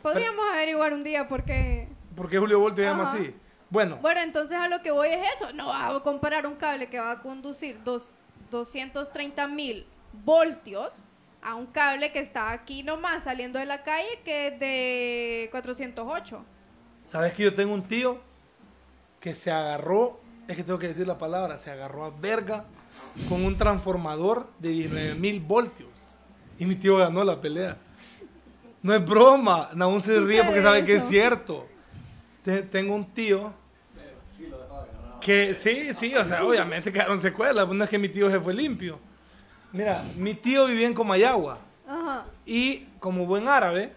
podríamos 0.02 0.44
averiguar 0.52 0.92
un 0.92 1.02
día 1.02 1.26
por 1.26 1.42
qué. 1.44 1.88
¿Por 2.14 2.28
qué 2.30 2.38
Julio 2.38 2.60
Voltio 2.60 2.84
se 2.84 2.90
llama 2.90 3.10
así? 3.10 3.34
Bueno, 3.68 3.96
Bueno, 3.96 4.20
entonces 4.20 4.56
a 4.56 4.68
lo 4.68 4.80
que 4.82 4.90
voy 4.92 5.08
es 5.08 5.34
eso. 5.34 5.52
No 5.52 5.66
vas 5.68 5.92
a 5.94 6.00
comparar 6.00 6.46
un 6.46 6.54
cable 6.54 6.88
que 6.88 7.00
va 7.00 7.10
a 7.10 7.20
conducir 7.22 7.80
dos, 7.82 8.08
230 8.50 9.48
mil 9.48 9.84
voltios 10.12 11.02
a 11.42 11.54
un 11.54 11.66
cable 11.66 12.10
que 12.12 12.18
está 12.18 12.50
aquí 12.50 12.82
nomás 12.82 13.24
saliendo 13.24 13.58
de 13.58 13.66
la 13.66 13.82
calle 13.82 14.20
que 14.24 14.48
es 14.48 14.58
de 14.60 15.48
408. 15.52 16.44
¿Sabes 17.06 17.32
que 17.34 17.44
yo 17.44 17.54
tengo 17.54 17.72
un 17.72 17.82
tío 17.84 18.20
que 19.20 19.34
se 19.34 19.50
agarró, 19.50 20.18
es 20.48 20.56
que 20.56 20.64
tengo 20.64 20.78
que 20.78 20.88
decir 20.88 21.06
la 21.06 21.18
palabra, 21.18 21.58
se 21.58 21.70
agarró 21.70 22.04
a 22.04 22.10
verga 22.10 22.64
con 23.28 23.44
un 23.44 23.56
transformador 23.56 24.48
de 24.58 24.70
19 24.70 25.14
mil 25.14 25.40
voltios? 25.40 25.90
Y 26.58 26.64
mi 26.66 26.74
tío 26.74 26.96
ganó 26.96 27.22
la 27.22 27.40
pelea. 27.40 27.76
No 28.82 28.94
es 28.94 29.04
broma, 29.04 29.70
aún 29.78 30.00
se 30.00 30.18
ríe 30.20 30.42
porque 30.44 30.62
sabe 30.62 30.84
que 30.84 30.96
es 30.96 31.04
cierto. 31.06 31.66
Te- 32.42 32.62
tengo 32.62 32.94
un 32.94 33.04
tío 33.12 33.52
que 35.20 35.54
sí, 35.54 35.92
sí, 35.94 36.14
o 36.14 36.24
sea, 36.24 36.44
obviamente 36.44 36.92
quedaron 36.92 37.20
secuelas, 37.20 37.66
no 37.68 37.84
es 37.84 37.90
que 37.90 37.98
mi 37.98 38.08
tío 38.08 38.30
se 38.30 38.38
fue 38.40 38.54
limpio. 38.54 38.98
Mira, 39.72 40.02
mi 40.16 40.34
tío 40.34 40.66
vivía 40.66 40.86
en 40.86 40.94
Comayagua. 40.94 41.58
Ajá. 41.86 42.24
Y 42.44 42.84
como 42.98 43.26
buen 43.26 43.48
árabe, 43.48 43.92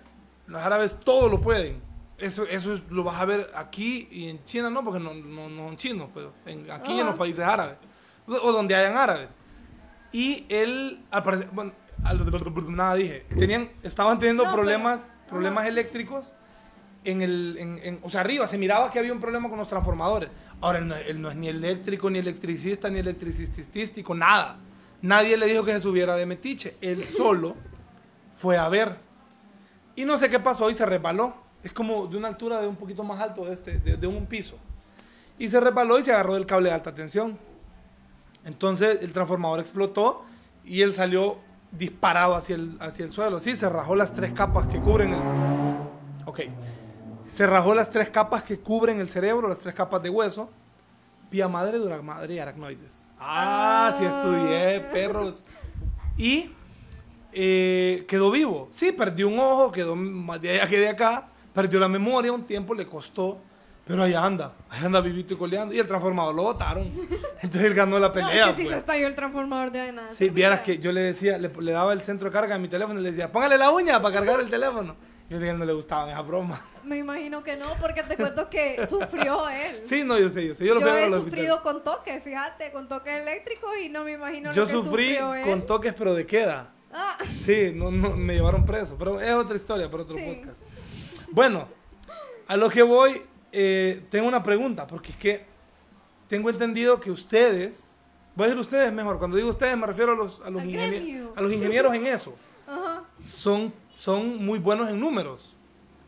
los 0.48 0.62
árabes 0.62 1.00
todo 1.00 1.30
lo 1.30 1.40
pueden. 1.42 1.82
Eso, 2.18 2.44
eso 2.46 2.74
es- 2.74 2.82
lo 2.90 3.04
vas 3.04 3.20
a 3.22 3.26
ver 3.26 3.50
aquí 3.56 4.08
y 4.12 4.28
en 4.30 4.44
China 4.44 4.70
no, 4.70 4.84
porque 4.84 5.00
no, 5.00 5.14
no, 5.14 5.48
no 5.50 5.68
son 5.68 5.78
chinos, 5.78 6.10
pero 6.14 6.34
en- 6.46 6.70
aquí 6.70 7.00
en 7.00 7.06
los 7.06 7.16
países 7.16 7.46
árabes, 7.46 7.76
o 8.28 8.52
donde 8.52 8.76
hayan 8.76 8.98
árabes. 8.98 9.30
Y 10.12 10.46
él, 10.50 11.02
al 11.12 11.24
parecer, 11.24 11.48
bueno, 11.54 11.72
nada 12.68 12.96
dije, 12.96 13.26
tenían, 13.38 13.70
estaban 13.84 14.20
teniendo 14.20 14.44
No, 14.44 14.50
pero- 14.50 14.62
problemas, 14.64 15.14
ajá. 15.22 15.30
problemas 15.30 15.66
eléctricos 15.68 16.34
en 17.06 17.22
el, 17.22 17.56
en, 17.58 17.80
en- 17.82 18.00
o 18.04 18.10
sea, 18.10 18.22
arriba 18.22 18.46
se 18.48 18.58
miraba 18.58 18.92
que 18.92 19.00
había 19.00 19.14
un 19.14 19.22
problema 19.22 19.48
con 19.50 19.58
los 19.58 19.68
transformadores. 19.70 20.30
Ahora 20.62 20.80
él 20.80 20.88
no, 20.90 20.96
él 20.98 21.22
no 21.22 21.30
es 21.30 21.38
ni 21.38 21.48
eléctrico, 21.48 22.10
ni 22.10 22.20
electricista, 22.20 22.90
ni 22.90 23.00
electricistístico, 23.00 24.14
nada. 24.14 24.58
Nadie 25.02 25.38
le 25.38 25.48
dijo 25.48 25.64
que 25.64 25.74
se 25.74 25.82
subiera 25.82 26.16
de 26.16 26.26
metiche. 26.26 26.76
Él 26.82 27.04
solo 27.18 27.56
fue 28.34 28.58
a 28.58 28.68
ver. 28.70 28.98
Y 29.96 30.06
no 30.06 30.18
sé 30.18 30.30
qué 30.30 30.40
pasó 30.40 30.70
y 30.70 30.76
se 30.76 30.86
resbaló. 30.86 31.34
Es 31.64 31.74
como 31.74 32.08
de 32.08 32.18
una 32.18 32.30
altura 32.30 32.62
de 32.62 32.68
un 32.68 32.76
poquito 32.76 33.04
más 33.04 33.20
alto 33.20 33.46
de, 33.46 33.54
este, 33.54 33.80
de, 33.80 33.98
de 33.98 34.08
un 34.08 34.26
piso. 34.26 34.58
Y 35.38 35.50
se 35.50 35.60
resbaló 35.60 36.00
y 36.00 36.04
se 36.04 36.12
agarró 36.12 36.34
del 36.36 36.46
cable 36.46 36.70
de 36.70 36.76
alta 36.76 36.94
tensión. 36.94 37.38
Entonces 38.46 39.00
el 39.02 39.12
transformador 39.12 39.60
explotó 39.60 40.24
y 40.64 40.82
él 40.82 40.94
salió 40.94 41.38
disparado 41.72 42.36
hacia 42.36 42.56
el, 42.56 42.78
hacia 42.80 43.06
el 43.06 43.12
suelo. 43.12 43.40
Sí, 43.40 43.56
se 43.56 43.70
rajó 43.70 43.96
las 43.96 44.14
tres 44.14 44.34
capas 44.34 44.68
que 44.68 44.80
cubren 44.80 45.14
el... 45.14 45.20
Ok. 46.26 46.42
Se 47.28 47.46
rajó 47.46 47.76
las 47.76 47.90
tres 47.90 48.10
capas 48.10 48.44
que 48.44 48.60
cubren 48.60 49.00
el 49.00 49.10
cerebro, 49.10 49.48
las 49.48 49.60
tres 49.60 49.76
capas 49.76 50.02
de 50.02 50.10
hueso. 50.10 50.50
Pía 51.30 51.48
madre, 51.48 51.78
dura 51.78 52.02
madre 52.02 52.36
y 52.36 52.40
aracnoides. 52.40 53.04
Ah, 53.20 53.94
sí 53.98 54.06
estudié, 54.06 54.80
perros. 54.92 55.36
Y 56.18 56.52
eh, 57.34 58.06
quedó 58.08 58.32
vivo. 58.32 58.70
Sí, 58.72 58.92
perdió 58.92 59.28
un 59.28 59.40
ojo, 59.40 59.72
quedó 59.72 59.96
más 59.96 60.42
de 60.42 60.52
allá 60.52 60.68
que 60.68 60.80
de 60.80 60.90
acá. 60.90 61.28
Perdió 61.54 61.80
la 61.80 61.88
memoria, 61.88 62.32
un 62.32 62.44
tiempo 62.44 62.74
le 62.74 62.86
costó. 62.88 63.40
Pero 63.86 64.04
ahí 64.04 64.14
anda, 64.14 64.54
ahí 64.70 64.86
anda 64.86 65.02
vivito 65.02 65.34
y 65.34 65.38
coleando. 65.38 65.74
Y 65.74 65.80
el 65.80 65.88
transformador 65.88 66.36
lo 66.36 66.44
botaron. 66.44 66.84
Entonces 67.42 67.64
él 67.64 67.74
ganó 67.74 67.98
la 68.00 68.10
No, 68.10 68.14
pelea. 68.14 68.46
es 68.46 68.52
que 68.52 68.56
si 68.58 68.62
pues. 68.64 68.74
se 68.74 68.78
estalló 68.80 69.08
el 69.08 69.16
transformador 69.16 69.72
de 69.72 69.92
nada. 69.92 70.10
Sí, 70.12 70.30
vieras 70.30 70.62
que 70.62 70.78
yo 70.78 70.92
le 70.92 71.02
decía, 71.02 71.38
le, 71.40 71.50
le 71.50 71.72
daba 71.72 71.94
el 71.94 72.04
centro 72.04 72.30
de 72.30 72.34
carga 72.34 72.56
a 72.56 72.60
mi 72.60 72.68
teléfono 72.68 73.00
y 73.00 73.04
le 73.04 73.10
decía, 73.12 73.32
póngale 73.32 73.58
la 73.58 73.72
uña 73.72 74.00
para 74.02 74.14
cargar 74.14 74.40
el 74.42 74.50
teléfono. 74.50 74.96
Yo 75.30 75.38
dije 75.40 75.52
que 75.52 75.58
no 75.58 75.66
le 75.66 75.74
gustaban 75.74 76.10
esas 76.10 76.26
bromas. 76.26 76.60
Me 76.84 76.98
imagino 76.98 77.44
que 77.44 77.56
no, 77.56 77.76
porque 77.80 78.02
te 78.04 78.16
cuento 78.16 78.50
que 78.50 78.86
sufrió 78.88 79.48
él. 79.50 79.82
Sí, 79.86 80.04
no, 80.04 80.18
yo 80.18 80.30
sé, 80.32 80.48
yo 80.48 80.56
sé. 80.56 80.66
Yo 80.66 80.74
lo 80.74 80.82
Yo, 80.82 80.88
he 80.88 81.04
hospital. 81.04 81.24
sufrido 81.24 81.62
con 81.62 81.84
toques, 81.84 82.24
fíjate, 82.24 82.72
con 82.72 82.88
toques 82.88 83.22
eléctricos 83.22 83.70
y 83.84 83.90
no 83.90 84.04
me 84.04 84.14
imagino 84.14 84.52
Yo 84.54 84.62
lo 84.64 84.68
que 84.68 84.74
sufrí 84.74 84.90
sufrió 85.16 85.36
él. 85.36 85.46
con 85.46 85.66
toques, 85.68 85.94
pero 85.94 86.14
de 86.16 86.26
queda. 86.26 86.72
Ah, 86.92 87.18
Sí, 87.30 87.72
no, 87.76 87.92
no, 87.92 88.18
me 88.18 88.34
llevaron 88.34 88.66
preso, 88.66 88.96
pero 88.98 89.22
es 89.22 89.32
otra 89.32 89.56
historia 89.56 89.90
para 89.92 90.02
otro 90.04 90.18
Sí. 90.18 90.24
podcast. 90.26 90.58
Bueno, 91.32 91.68
a 92.48 92.58
lo 92.58 92.68
que 92.72 92.82
voy, 92.82 93.22
eh, 93.52 94.04
tengo 94.10 94.28
una 94.28 94.42
pregunta, 94.42 94.88
porque 94.88 95.12
es 95.12 95.18
que 95.18 95.46
tengo 96.28 96.50
entendido 96.50 97.00
que 97.00 97.12
ustedes, 97.12 97.96
voy 98.36 98.46
a 98.46 98.48
decir 98.48 98.60
ustedes 98.62 98.92
mejor, 98.92 99.20
cuando 99.20 99.38
digo 99.38 99.50
ustedes 99.50 99.78
me 99.78 99.86
refiero 99.86 100.14
a 100.14 100.16
los, 100.16 100.42
a 100.42 100.50
los, 100.50 100.64
Al 100.64 100.68
ingenie- 100.70 100.88
gremio. 100.90 101.34
a 101.36 101.42
los 101.42 101.52
ingenieros 101.54 101.94
en 101.94 102.08
eso, 102.08 102.34
son, 103.24 103.72
son 104.00 104.46
muy 104.46 104.60
buenos 104.60 104.90
en 104.90 104.98
números. 104.98 105.54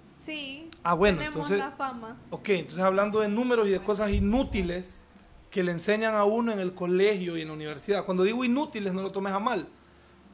Sí. 0.02 0.70
Ah, 0.82 0.94
bueno, 0.94 1.18
tenemos 1.18 1.36
entonces- 1.52 1.60
la 1.60 1.72
fama. 1.72 2.16
Ok, 2.30 2.50
entonces 2.50 2.80
hablando 2.84 3.20
de 3.20 3.28
números 3.28 3.68
y 3.68 3.72
de 3.72 3.80
cosas 3.82 4.12
inútiles 4.12 4.98
que 5.50 5.62
le 5.62 5.74
enseñan 5.74 6.16
a 6.16 6.24
uno 6.24 6.54
en 6.54 6.60
el 6.62 6.74
colegio 6.74 7.36
y 7.38 7.42
en 7.42 7.50
la 7.50 7.54
universidad. 7.54 8.06
Cuando 8.06 8.24
digo 8.24 8.46
inútiles 8.46 8.94
no 8.94 9.02
lo 9.02 9.12
tomes 9.12 9.34
a 9.34 9.40
mal, 9.40 9.68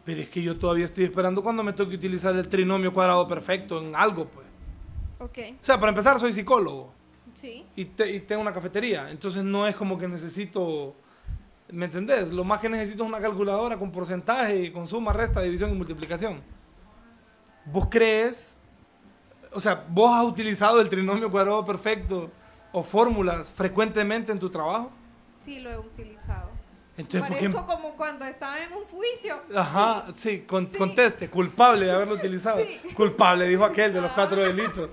pero 0.06 0.22
es 0.22 0.30
que 0.30 0.44
yo 0.44 0.56
todavía 0.60 0.86
estoy 0.86 1.06
esperando 1.06 1.42
cuando 1.42 1.64
me 1.64 1.74
toque 1.74 1.96
utilizar 1.96 2.36
el 2.36 2.48
trinomio 2.48 2.94
cuadrado 2.94 3.28
perfecto 3.28 3.82
en 3.82 3.96
algo, 3.96 4.26
pues. 4.26 4.46
Ok, 5.20 5.40
O 5.60 5.66
sea, 5.66 5.80
para 5.80 5.90
empezar 5.90 6.20
soy 6.20 6.32
psicólogo 6.34 6.92
sí. 7.34 7.66
y, 7.76 7.86
te- 7.86 8.12
y 8.12 8.20
tengo 8.20 8.44
una 8.44 8.54
cafetería, 8.54 9.10
entonces 9.10 9.44
no 9.44 9.66
es 9.66 9.76
como 9.76 9.98
que 9.98 10.08
necesito, 10.08 10.94
¿me 11.72 11.86
entendés? 11.86 12.32
Lo 12.32 12.44
más 12.44 12.60
que 12.60 12.70
necesito 12.70 13.02
es 13.04 13.10
una 13.10 13.20
calculadora 13.20 13.80
con 13.80 13.92
porcentaje 13.92 14.72
con 14.72 14.88
suma, 14.88 15.12
resta, 15.12 15.42
división 15.42 15.72
y 15.72 15.74
multiplicación. 15.74 16.56
¿Vos 17.72 17.88
crees, 17.90 18.58
o 19.52 19.60
sea, 19.60 19.86
vos 19.90 20.12
has 20.14 20.24
utilizado 20.26 20.80
el 20.82 20.90
trinomio 20.90 21.30
cuadrado 21.32 21.66
perfecto 21.66 22.32
o 22.72 22.84
fórmulas 22.84 23.52
frecuentemente 23.52 24.32
en 24.32 24.40
tu 24.40 24.50
trabajo? 24.50 24.92
Sí 25.32 25.60
lo 25.60 25.72
he 25.72 25.78
utilizado. 25.78 26.50
Entonces, 26.98 27.30
¿por 27.30 27.38
qué- 27.38 27.50
Parezco 27.50 27.66
como 27.68 27.92
cuando 27.96 28.26
estaba 28.26 28.60
en 28.64 28.74
un 28.74 28.84
juicio. 28.86 29.40
Ajá, 29.56 30.06
sí, 30.16 30.42
con- 30.48 30.66
Sí. 30.66 30.78
conteste, 30.78 31.30
culpable 31.30 31.86
de 31.86 31.92
haberlo 31.92 32.16
utilizado. 32.22 32.58
Sí. 32.60 32.80
Culpable, 32.96 33.48
dijo 33.48 33.66
aquel 33.66 33.94
de 33.94 34.02
los 34.02 34.12
cuatro 34.14 34.42
delitos. 34.42 34.90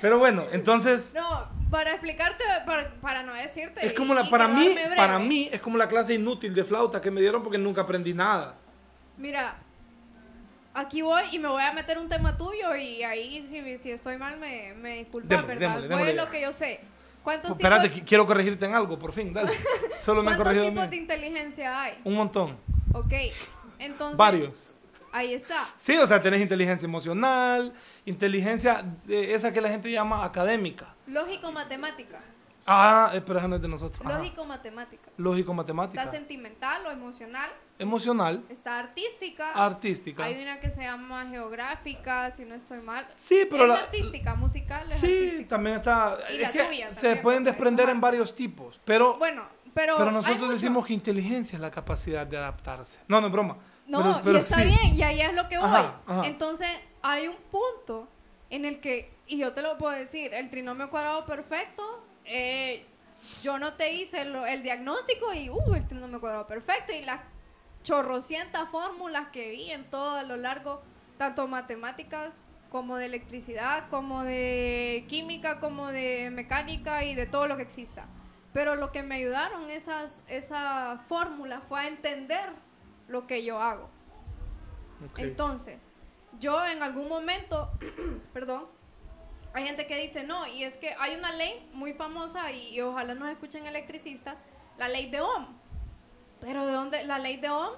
Pero 0.00 0.18
bueno, 0.18 0.42
entonces... 0.52 1.14
No, 1.14 1.48
para 1.70 1.92
explicarte, 1.92 2.44
para, 2.66 2.92
para 3.00 3.22
no 3.22 3.32
decirte. 3.32 3.86
Es 3.86 3.92
y- 3.92 3.94
como 3.94 4.12
la, 4.12 4.28
para 4.28 4.46
mí, 4.48 4.68
breve. 4.74 4.94
para 4.96 5.18
mí 5.18 5.48
es 5.50 5.60
como 5.62 5.78
la 5.78 5.88
clase 5.88 6.12
inútil 6.14 6.54
de 6.54 6.64
flauta 6.64 7.00
que 7.00 7.10
me 7.10 7.20
dieron 7.22 7.42
porque 7.42 7.56
nunca 7.56 7.80
aprendí 7.82 8.12
nada. 8.12 8.56
Mira, 9.16 9.56
aquí 10.76 11.02
voy 11.02 11.22
y 11.32 11.38
me 11.38 11.48
voy 11.48 11.62
a 11.62 11.72
meter 11.72 11.98
un 11.98 12.08
tema 12.08 12.36
tuyo 12.36 12.74
y 12.76 13.02
ahí 13.02 13.46
si, 13.50 13.78
si 13.78 13.90
estoy 13.90 14.16
mal 14.18 14.38
me, 14.38 14.74
me 14.74 14.98
disculpas, 14.98 15.28
Démosle, 15.30 15.56
¿verdad? 15.58 15.98
Voy 15.98 16.08
en 16.10 16.16
ya. 16.16 16.24
lo 16.24 16.30
que 16.30 16.40
yo 16.40 16.52
sé. 16.52 16.80
¿Cuántos 17.24 17.48
Pues 17.48 17.58
tipos, 17.58 17.90
qui- 17.90 18.04
quiero 18.06 18.24
corregirte 18.24 18.66
en 18.66 18.74
algo, 18.74 18.98
por 18.98 19.12
fin, 19.12 19.32
dale. 19.32 19.50
Solo 20.02 20.22
me 20.22 20.26
¿cuántos 20.36 20.46
tipos 20.68 20.84
mí. 20.84 20.90
de 20.90 20.96
inteligencia 20.96 21.82
hay? 21.82 21.98
Un 22.04 22.14
montón. 22.14 22.56
Ok, 22.92 23.12
entonces... 23.80 24.16
Varios. 24.16 24.72
Ahí 25.12 25.32
está. 25.34 25.68
Sí, 25.76 25.96
o 25.96 26.06
sea, 26.06 26.20
tenés 26.20 26.40
inteligencia 26.42 26.84
emocional, 26.86 27.72
inteligencia 28.04 28.84
eh, 29.08 29.32
esa 29.34 29.52
que 29.52 29.60
la 29.62 29.70
gente 29.70 29.90
llama 29.90 30.24
académica. 30.24 30.94
Lógico-matemática. 31.06 32.20
Ah, 32.66 33.12
pero 33.24 33.38
esa 33.38 33.48
no 33.48 33.56
es 33.56 33.62
de 33.62 33.68
nosotros. 33.68 34.04
Lógico-matemática. 34.04 35.10
Lógico, 35.16 35.54
Está 35.60 36.10
sentimental 36.10 36.86
o 36.86 36.90
emocional. 36.90 37.50
Emocional, 37.78 38.44
Está 38.48 38.78
artística. 38.78 39.52
artística. 39.52 40.24
Hay 40.24 40.42
una 40.42 40.58
que 40.60 40.70
se 40.70 40.82
llama 40.82 41.26
geográfica, 41.28 42.30
si 42.30 42.44
no 42.44 42.54
estoy 42.54 42.80
mal. 42.80 43.06
Sí, 43.14 43.46
pero 43.50 43.64
es 43.64 43.68
la, 43.68 43.74
artística, 43.76 44.34
musical, 44.34 44.90
es 44.90 44.98
Sí, 45.00 45.06
artística. 45.06 45.48
también 45.48 45.76
está. 45.76 46.18
Y 46.30 46.36
es 46.36 46.40
la 46.42 46.52
que 46.52 46.64
tuya 46.64 46.88
se 46.88 46.94
también, 46.94 47.22
pueden 47.22 47.44
desprender 47.44 47.88
en 47.90 48.00
varios 48.00 48.34
tipos, 48.34 48.80
pero, 48.84 49.18
Bueno, 49.18 49.44
pero. 49.74 49.96
pero 49.98 50.10
nosotros 50.10 50.40
mucho. 50.40 50.52
decimos 50.52 50.86
que 50.86 50.94
inteligencia 50.94 51.56
es 51.56 51.60
la 51.60 51.70
capacidad 51.70 52.26
de 52.26 52.38
adaptarse. 52.38 53.00
No, 53.08 53.20
no 53.20 53.26
es 53.26 53.32
broma. 53.32 53.58
No, 53.86 53.98
pero, 54.02 54.20
pero 54.24 54.38
y 54.38 54.40
está 54.40 54.56
sí. 54.56 54.64
bien, 54.64 54.94
y 54.94 55.02
ahí 55.02 55.20
es 55.20 55.34
lo 55.34 55.48
que 55.48 55.58
voy. 55.58 55.66
Ajá, 55.66 56.00
ajá. 56.06 56.26
Entonces, 56.26 56.68
hay 57.02 57.28
un 57.28 57.36
punto 57.50 58.08
en 58.50 58.64
el 58.64 58.80
que, 58.80 59.12
y 59.26 59.38
yo 59.38 59.52
te 59.52 59.62
lo 59.62 59.76
puedo 59.78 59.92
decir, 59.96 60.32
el 60.34 60.50
trinomio 60.50 60.88
cuadrado 60.90 61.24
perfecto, 61.26 62.05
eh, 62.26 62.86
yo 63.42 63.58
no 63.58 63.74
te 63.74 63.92
hice 63.92 64.22
el 64.22 64.62
diagnóstico 64.62 65.32
y, 65.32 65.50
uh, 65.50 65.74
el 65.74 65.86
trinomio 65.86 66.20
cuadrado 66.20 66.46
perfecto, 66.46 66.92
y 66.92 67.02
las 67.02 67.20
chorrocientas 67.82 68.68
fórmulas 68.70 69.28
que 69.28 69.50
vi 69.50 69.70
en 69.70 69.84
todo 69.84 70.16
a 70.16 70.22
lo 70.22 70.36
largo, 70.36 70.82
tanto 71.18 71.46
matemáticas 71.46 72.32
como 72.70 72.96
de 72.96 73.06
electricidad, 73.06 73.88
como 73.88 74.24
de 74.24 75.06
química, 75.08 75.60
como 75.60 75.88
de 75.88 76.30
mecánica 76.32 77.04
y 77.04 77.14
de 77.14 77.26
todo 77.26 77.46
lo 77.46 77.56
que 77.56 77.62
exista. 77.62 78.06
Pero 78.52 78.74
lo 78.74 78.90
que 78.90 79.02
me 79.02 79.16
ayudaron 79.16 79.70
esas, 79.70 80.22
fórmulas 81.08 81.62
fue 81.68 81.80
a 81.80 81.86
entender 81.86 82.50
lo 83.08 83.26
que 83.26 83.44
yo 83.44 83.60
hago. 83.60 83.88
Entonces, 85.16 85.82
yo 86.40 86.66
en 86.66 86.82
algún 86.82 87.08
momento, 87.08 87.70
perdón, 88.32 88.66
hay 89.56 89.66
gente 89.66 89.86
que 89.86 89.98
dice, 90.00 90.24
no, 90.24 90.46
y 90.46 90.64
es 90.64 90.76
que 90.76 90.94
hay 90.98 91.14
una 91.14 91.32
ley 91.32 91.68
muy 91.72 91.92
famosa 91.94 92.50
y, 92.52 92.74
y 92.74 92.80
ojalá 92.80 93.14
nos 93.14 93.28
escuchen 93.30 93.66
electricistas, 93.66 94.36
la 94.78 94.88
ley 94.88 95.10
de 95.10 95.20
Ohm. 95.20 95.46
Pero 96.40 96.66
de 96.66 96.72
dónde, 96.72 97.04
la 97.04 97.18
ley 97.18 97.38
de 97.38 97.48
Ohm 97.48 97.72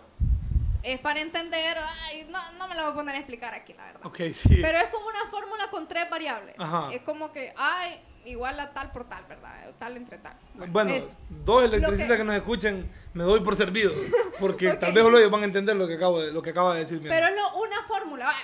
es 0.82 0.98
para 1.00 1.20
entender, 1.20 1.76
ay, 1.78 2.26
no, 2.30 2.52
no 2.52 2.68
me 2.68 2.74
la 2.74 2.82
voy 2.82 2.92
a 2.92 2.94
poner 2.94 3.14
a 3.14 3.18
explicar 3.18 3.54
aquí, 3.54 3.72
la 3.74 3.84
verdad. 3.84 4.00
Sí. 4.34 4.58
Pero 4.62 4.78
es 4.78 4.88
como 4.88 5.06
una 5.06 5.26
fórmula 5.30 5.68
con 5.70 5.86
tres 5.88 6.08
variables. 6.10 6.54
Ajá. 6.58 6.90
Es 6.92 7.02
como 7.02 7.32
que 7.32 7.52
hay 7.56 8.00
igual 8.24 8.58
a 8.60 8.72
tal 8.72 8.90
por 8.92 9.08
tal, 9.08 9.24
¿verdad? 9.26 9.70
Tal 9.78 9.96
entre 9.96 10.18
tal. 10.18 10.36
Bueno, 10.68 10.92
eso. 10.92 11.14
dos 11.30 11.64
electricistas 11.64 12.08
que... 12.10 12.16
que- 12.18 12.24
nos 12.24 12.34
escuchen, 12.34 12.90
me 13.14 13.24
doy 13.24 13.40
por 13.40 13.56
servido. 13.56 13.92
Porque 14.40 14.72
tal 14.74 14.92
vez 14.92 15.04
ellos 15.04 15.30
van 15.30 15.42
a 15.42 15.44
entender 15.44 15.76
lo 15.76 15.86
que, 15.86 15.94
acabo 15.94 16.20
de, 16.20 16.32
lo 16.32 16.42
que 16.42 16.50
acaba 16.50 16.74
de 16.74 16.80
decir. 16.80 17.00
Pero 17.02 17.30
lo- 17.30 17.56
una 17.58 17.82
fórmula. 17.86 18.34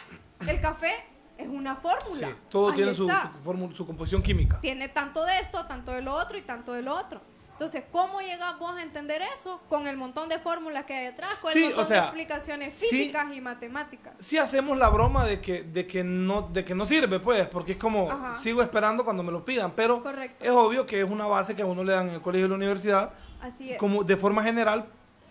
El 0.46 0.60
café 0.60 1.04
es 1.44 1.50
una 1.50 1.76
fórmula. 1.76 2.28
Sí, 2.28 2.34
todo 2.50 2.68
Ahí 2.70 2.76
tiene 2.76 2.94
su, 2.94 3.08
su, 3.08 3.72
su 3.74 3.86
composición 3.86 4.22
química. 4.22 4.58
Tiene 4.60 4.88
tanto 4.88 5.24
de 5.24 5.38
esto, 5.38 5.64
tanto 5.66 5.92
de 5.92 6.02
lo 6.02 6.14
otro 6.14 6.36
y 6.38 6.42
tanto 6.42 6.72
de 6.72 6.82
lo 6.82 6.94
otro. 6.96 7.20
Entonces, 7.52 7.84
¿cómo 7.92 8.20
llegas 8.20 8.58
vos 8.58 8.76
a 8.76 8.82
entender 8.82 9.22
eso? 9.32 9.60
Con 9.68 9.86
el 9.86 9.96
montón 9.96 10.28
de 10.28 10.40
fórmulas 10.40 10.86
que 10.86 10.94
hay 10.94 11.04
detrás, 11.04 11.36
con 11.40 11.52
Sí, 11.52 11.58
el 11.60 11.64
montón 11.66 11.84
o 11.84 11.86
sea, 11.86 11.96
de 12.00 12.02
explicaciones 12.06 12.72
sí. 12.72 12.86
físicas 12.86 13.26
y 13.32 13.40
matemáticas. 13.40 14.12
Sí 14.18 14.38
hacemos 14.38 14.76
la 14.76 14.88
broma 14.88 15.24
de 15.24 15.40
que, 15.40 15.62
de 15.62 15.86
que, 15.86 16.02
no, 16.02 16.42
de 16.52 16.64
que 16.64 16.74
no 16.74 16.84
sirve, 16.84 17.20
pues, 17.20 17.46
porque 17.46 17.72
es 17.72 17.78
como, 17.78 18.10
Ajá. 18.10 18.36
sigo 18.38 18.60
esperando 18.60 19.04
cuando 19.04 19.22
me 19.22 19.30
lo 19.30 19.44
pidan, 19.44 19.70
pero 19.76 20.02
Correcto. 20.02 20.44
es 20.44 20.50
obvio 20.50 20.84
que 20.84 21.00
es 21.00 21.08
una 21.08 21.26
base 21.26 21.54
que 21.54 21.62
a 21.62 21.66
uno 21.66 21.84
le 21.84 21.92
dan 21.92 22.08
en 22.08 22.14
el 22.14 22.22
colegio 22.22 22.46
y 22.46 22.48
la 22.48 22.56
universidad, 22.56 23.12
Así 23.40 23.70
es. 23.70 23.78
como 23.78 24.02
de 24.02 24.16
forma 24.16 24.42
general, 24.42 24.86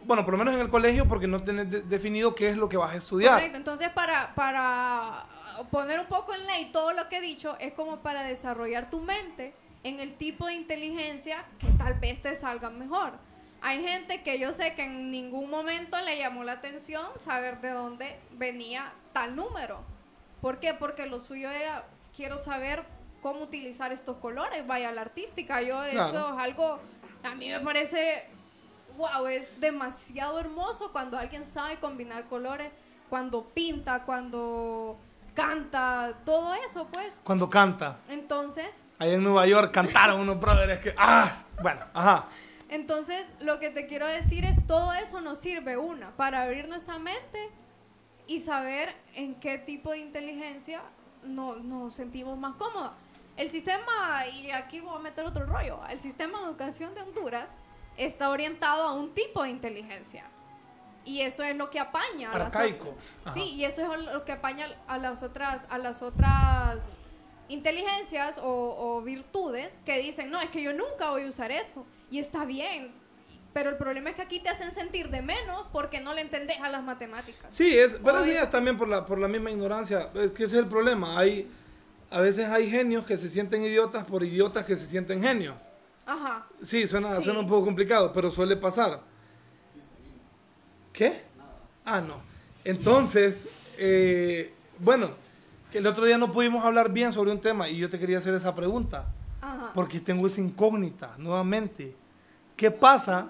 bueno, 0.06 0.24
por 0.24 0.32
lo 0.34 0.38
menos 0.38 0.54
en 0.54 0.62
el 0.62 0.70
colegio, 0.70 1.06
porque 1.10 1.28
no 1.28 1.42
tenés 1.42 1.70
de- 1.70 1.82
definido 1.82 2.34
qué 2.36 2.48
es 2.48 2.56
lo 2.58 2.70
que 2.70 2.78
vas 2.78 2.92
a 2.94 2.96
estudiar. 2.96 3.34
Correcto. 3.34 3.58
Entonces, 3.58 3.90
para, 3.90 4.34
para 4.34 5.26
poner 5.72 6.00
un 6.00 6.08
poco 6.08 6.34
en 6.34 6.46
ley 6.46 6.66
todo 6.72 6.94
lo 6.94 7.10
que 7.10 7.18
he 7.18 7.22
dicho, 7.22 7.58
es 7.60 7.74
como 7.74 7.98
para 7.98 8.24
desarrollar 8.24 8.90
tu 8.90 9.00
mente 9.00 9.54
en 9.84 10.00
el 10.00 10.16
tipo 10.16 10.48
de 10.48 10.54
inteligencia 10.54 11.44
que 11.60 11.68
tal 11.78 11.96
vez 11.96 12.22
te 12.22 12.36
salga 12.36 12.70
mejor. 12.70 13.14
Hay 13.62 13.82
gente 13.86 14.24
que 14.24 14.40
yo 14.40 14.54
sé 14.54 14.76
que 14.76 14.84
en 14.84 15.10
ningún 15.12 15.50
momento 15.50 15.98
le 16.02 16.18
llamó 16.18 16.44
la 16.44 16.54
atención 16.54 17.06
saber 17.20 17.62
de 17.62 17.70
dónde 17.70 18.20
venía 18.32 18.94
tal 19.14 19.36
número. 19.36 19.82
¿Por 20.42 20.60
qué? 20.60 20.74
Porque 20.74 21.06
lo 21.06 21.20
suyo 21.20 21.50
era, 21.50 21.86
quiero 22.16 22.38
saber 22.38 22.84
cómo 23.22 23.42
utilizar 23.42 23.94
estos 23.94 24.18
colores, 24.18 24.68
vaya 24.68 24.92
la 24.92 25.02
artística. 25.02 25.62
Yo 25.62 25.82
eso 25.86 26.10
Claro. 26.12 26.36
es 26.38 26.44
algo, 26.44 26.80
a 27.24 27.36
mí 27.36 27.48
me 27.50 27.60
parece, 27.62 28.26
wow, 28.98 29.28
es 29.28 29.60
demasiado 29.62 30.40
hermoso 30.40 30.92
cuando 30.92 31.18
alguien 31.18 31.46
sabe 31.50 31.78
combinar 31.80 32.26
colores, 32.28 32.70
cuando 33.10 33.46
pinta, 33.46 34.04
cuando 34.04 34.98
canta, 35.34 36.14
todo 36.26 36.54
eso, 36.68 36.88
pues. 36.92 37.20
Cuando 37.24 37.50
canta. 37.50 37.98
Entonces, 38.10 38.70
Allá 39.00 39.14
en 39.14 39.24
Nueva 39.24 39.46
York 39.48 39.72
cantaron 39.74 40.20
unos 40.22 40.40
brothers 40.40 40.80
que. 40.82 40.94
¡Ah! 40.98 41.32
Bueno, 41.62 41.82
ajá. 41.94 42.26
entonces 42.70 43.26
lo 43.40 43.60
que 43.60 43.70
te 43.70 43.86
quiero 43.88 44.08
decir 44.08 44.44
es 44.46 44.66
todo 44.66 44.94
eso 44.94 45.22
nos 45.22 45.40
sirve 45.40 45.78
una 45.78 46.12
para 46.12 46.42
abrir 46.44 46.68
nuestra 46.68 46.98
mente 47.00 47.50
y 48.28 48.40
saber 48.40 48.96
en 49.16 49.36
qué 49.36 49.58
tipo 49.58 49.92
de 49.92 50.00
inteligencia 50.00 50.82
no- 51.24 51.56
nos 51.58 51.94
sentimos 51.94 52.38
más 52.38 52.56
cómodos. 52.56 52.92
El 53.38 53.50
sistema, 53.50 54.26
y 54.28 54.52
aquí 54.52 54.80
voy 54.80 54.96
a 54.96 55.00
meter 55.00 55.26
otro 55.26 55.46
rollo, 55.46 55.80
el 55.90 56.00
sistema 56.00 56.40
de 56.40 56.46
educación 56.46 56.94
de 56.96 57.02
Honduras 57.02 57.50
está 57.98 58.30
orientado 58.30 58.84
a 58.88 58.94
un 58.94 59.14
tipo 59.14 59.44
de 59.44 59.50
inteligencia. 59.50 60.24
Y 61.06 61.22
eso 61.22 61.44
es 61.44 61.56
lo 61.56 61.70
que 61.70 61.80
apaña 61.80 62.32
a 62.32 62.38
las 62.40 62.56
Arcaico. 62.56 62.90
otras. 62.90 63.06
Ajá. 63.26 63.34
Sí, 63.34 63.56
y 63.56 63.66
eso 63.66 63.94
es 63.94 64.02
lo 64.04 64.24
que 64.26 64.32
apaña 64.32 64.68
a 64.88 64.98
las 64.98 65.22
otras, 65.24 65.66
a 65.70 65.78
las 65.78 66.02
otras 66.02 66.96
inteligencias 67.50 68.38
o, 68.38 68.44
o 68.80 69.02
virtudes 69.02 69.78
que 69.86 70.00
dicen, 70.00 70.32
no, 70.32 70.40
es 70.42 70.50
que 70.50 70.62
yo 70.62 70.74
nunca 70.74 71.10
voy 71.12 71.26
a 71.26 71.30
usar 71.30 71.52
eso. 71.52 71.86
Y 72.10 72.20
está 72.20 72.46
bien. 72.46 72.94
Pero 73.54 73.70
el 73.70 73.78
problema 73.78 74.10
es 74.10 74.16
que 74.16 74.22
aquí 74.24 74.40
te 74.40 74.50
hacen 74.50 74.74
sentir 74.74 75.10
de 75.10 75.22
menos 75.22 75.68
porque 75.72 76.00
no 76.00 76.14
le 76.16 76.22
entendés 76.22 76.60
a 76.62 76.70
las 76.70 76.84
matemáticas. 76.84 77.54
Sí, 77.54 77.78
es, 77.78 78.00
pero 78.04 78.24
sí 78.24 78.32
es 78.32 78.50
también 78.50 78.78
por 78.78 78.88
la, 78.88 79.06
por 79.06 79.20
la 79.20 79.28
misma 79.28 79.52
ignorancia. 79.52 80.10
Es 80.16 80.32
que 80.32 80.46
ese 80.46 80.56
es 80.58 80.64
el 80.64 80.68
problema. 80.68 81.20
Hay, 81.20 81.52
a 82.10 82.20
veces 82.22 82.48
hay 82.50 82.70
genios 82.70 83.06
que 83.06 83.16
se 83.18 83.30
sienten 83.30 83.64
idiotas 83.64 84.06
por 84.06 84.24
idiotas 84.24 84.66
que 84.66 84.76
se 84.76 84.88
sienten 84.88 85.22
genios. 85.22 85.56
Ajá. 86.06 86.48
Sí, 86.64 86.88
suena, 86.88 87.16
Sí. 87.18 87.24
suena 87.26 87.42
un 87.42 87.48
poco 87.48 87.66
complicado, 87.66 88.12
pero 88.12 88.32
suele 88.32 88.58
pasar. 88.58 89.02
¿Qué? 90.94 91.22
Ah, 91.84 92.00
no. 92.00 92.22
Entonces, 92.64 93.50
eh, 93.78 94.54
bueno, 94.80 95.10
el 95.74 95.88
otro 95.88 96.06
día 96.06 96.18
no 96.18 96.32
pudimos 96.32 96.64
hablar 96.64 96.92
bien 96.92 97.12
sobre 97.12 97.32
un 97.32 97.40
tema 97.42 97.68
y 97.68 97.78
yo 97.78 97.90
te 97.90 98.00
quería 98.00 98.20
hacer 98.20 98.36
esa 98.36 98.56
pregunta, 98.56 99.06
Ajá. 99.42 99.72
porque 99.74 100.00
tengo 100.00 100.28
esa 100.28 100.40
incógnita 100.40 101.16
nuevamente. 101.18 101.96
¿Qué 102.56 102.70
pasa? 102.70 103.28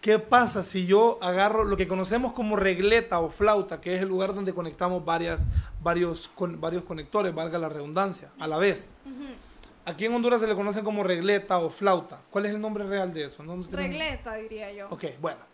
¿Qué 0.00 0.18
pasa 0.18 0.62
si 0.62 0.84
yo 0.84 1.18
agarro 1.22 1.64
lo 1.64 1.78
que 1.78 1.88
conocemos 1.88 2.32
como 2.32 2.56
regleta 2.56 3.20
o 3.20 3.30
flauta, 3.30 3.80
que 3.80 3.94
es 3.94 4.02
el 4.02 4.08
lugar 4.08 4.34
donde 4.34 4.52
conectamos 4.52 5.02
varias, 5.02 5.46
varios, 5.82 6.28
con, 6.34 6.60
varios 6.60 6.84
conectores, 6.84 7.34
valga 7.34 7.58
la 7.58 7.70
redundancia, 7.70 8.28
a 8.38 8.46
la 8.46 8.58
vez? 8.58 8.92
Aquí 9.86 10.04
en 10.04 10.14
Honduras 10.14 10.40
se 10.40 10.46
le 10.46 10.54
conoce 10.54 10.82
como 10.82 11.04
regleta 11.04 11.58
o 11.58 11.70
flauta. 11.70 12.20
¿Cuál 12.30 12.46
es 12.46 12.54
el 12.54 12.60
nombre 12.60 12.84
real 12.84 13.14
de 13.14 13.26
eso? 13.26 13.42
¿No? 13.44 13.62
Regleta, 13.70 14.34
diría 14.34 14.72
yo. 14.72 14.88
Ok, 14.90 15.04
bueno. 15.20 15.53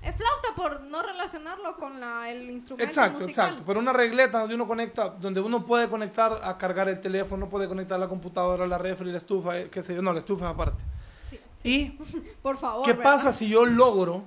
Es 0.00 0.14
flauta 0.14 0.48
por 0.54 0.80
no 0.82 1.02
relacionarlo 1.02 1.76
con 1.76 1.98
la- 1.98 2.30
el 2.30 2.48
instrumento 2.50 2.88
Exacto, 2.88 3.20
musical. 3.20 3.46
exacto. 3.48 3.64
Pero 3.66 3.80
una 3.80 3.92
regleta 3.92 4.38
donde 4.40 4.54
uno 4.54 4.66
conecta, 4.66 5.08
donde 5.10 5.40
uno 5.40 5.66
puede 5.66 5.88
conectar 5.88 6.40
a 6.42 6.56
cargar 6.56 6.88
el 6.88 7.00
teléfono, 7.00 7.48
puede 7.48 7.66
conectar 7.66 7.98
la 7.98 8.08
computadora, 8.08 8.66
la 8.66 8.78
refri, 8.78 9.10
la 9.10 9.18
estufa, 9.18 9.58
eh, 9.58 9.68
qué 9.70 9.82
sé 9.82 9.94
yo. 9.96 10.02
No, 10.02 10.12
la 10.12 10.20
estufa 10.20 10.46
es 10.46 10.54
aparte. 10.54 10.84
Sí. 11.28 11.40
¿Y 11.64 11.90
Por 12.42 12.56
favor. 12.56 12.84
qué 12.84 12.92
¿verdad? 12.92 13.04
pasa 13.12 13.32
si 13.32 13.48
yo 13.48 13.66
logro 13.66 14.22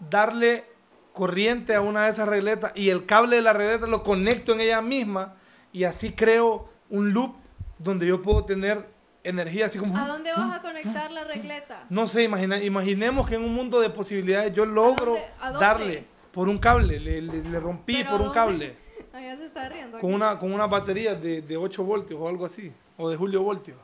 darle 0.00 0.64
corriente 1.12 1.74
a 1.74 1.80
una 1.80 2.04
de 2.04 2.10
esas 2.10 2.28
regletas 2.28 2.72
y 2.74 2.90
el 2.90 3.06
cable 3.06 3.36
de 3.36 3.42
la 3.42 3.52
regleta 3.52 3.86
lo 3.86 4.02
conecto 4.02 4.52
en 4.52 4.60
ella 4.60 4.82
misma 4.82 5.34
y 5.72 5.84
así 5.84 6.12
creo 6.12 6.68
un 6.90 7.12
loop 7.12 7.36
donde 7.78 8.06
yo 8.06 8.20
puedo 8.22 8.44
tener 8.44 8.92
energía 9.24 9.66
así 9.66 9.78
como... 9.78 9.96
¿A 9.96 10.06
dónde 10.06 10.30
vas 10.32 10.52
a 10.54 10.62
conectar 10.62 11.10
la 11.10 11.24
regleta? 11.24 11.84
No 11.90 12.06
sé, 12.06 12.22
imagina, 12.22 12.62
imaginemos 12.62 13.28
que 13.28 13.34
en 13.34 13.42
un 13.42 13.52
mundo 13.54 13.80
de 13.80 13.90
posibilidades 13.90 14.52
yo 14.52 14.64
logro 14.66 15.06
dónde? 15.12 15.24
¿A 15.40 15.50
dónde? 15.50 15.66
darle 15.66 16.04
por 16.32 16.48
un 16.48 16.58
cable, 16.58 17.00
le, 17.00 17.22
le- 17.22 17.42
le 17.42 17.60
rompí 17.60 17.96
¿Pero 17.96 18.10
por 18.10 18.20
un 18.20 18.26
dónde? 18.26 18.34
cable, 18.40 18.76
Allá 19.12 19.36
se 19.36 19.46
está 19.46 19.68
riendo. 19.68 19.98
con 19.98 20.10
aquí. 20.10 20.14
una, 20.16 20.38
con 20.38 20.52
una 20.52 20.66
batería 20.66 21.14
de, 21.14 21.42
de 21.42 21.56
8 21.56 21.82
voltios 21.84 22.20
o 22.20 22.28
algo 22.28 22.44
así, 22.44 22.72
o 22.96 23.08
de 23.08 23.16
Julio 23.16 23.42
voltios. 23.42 23.78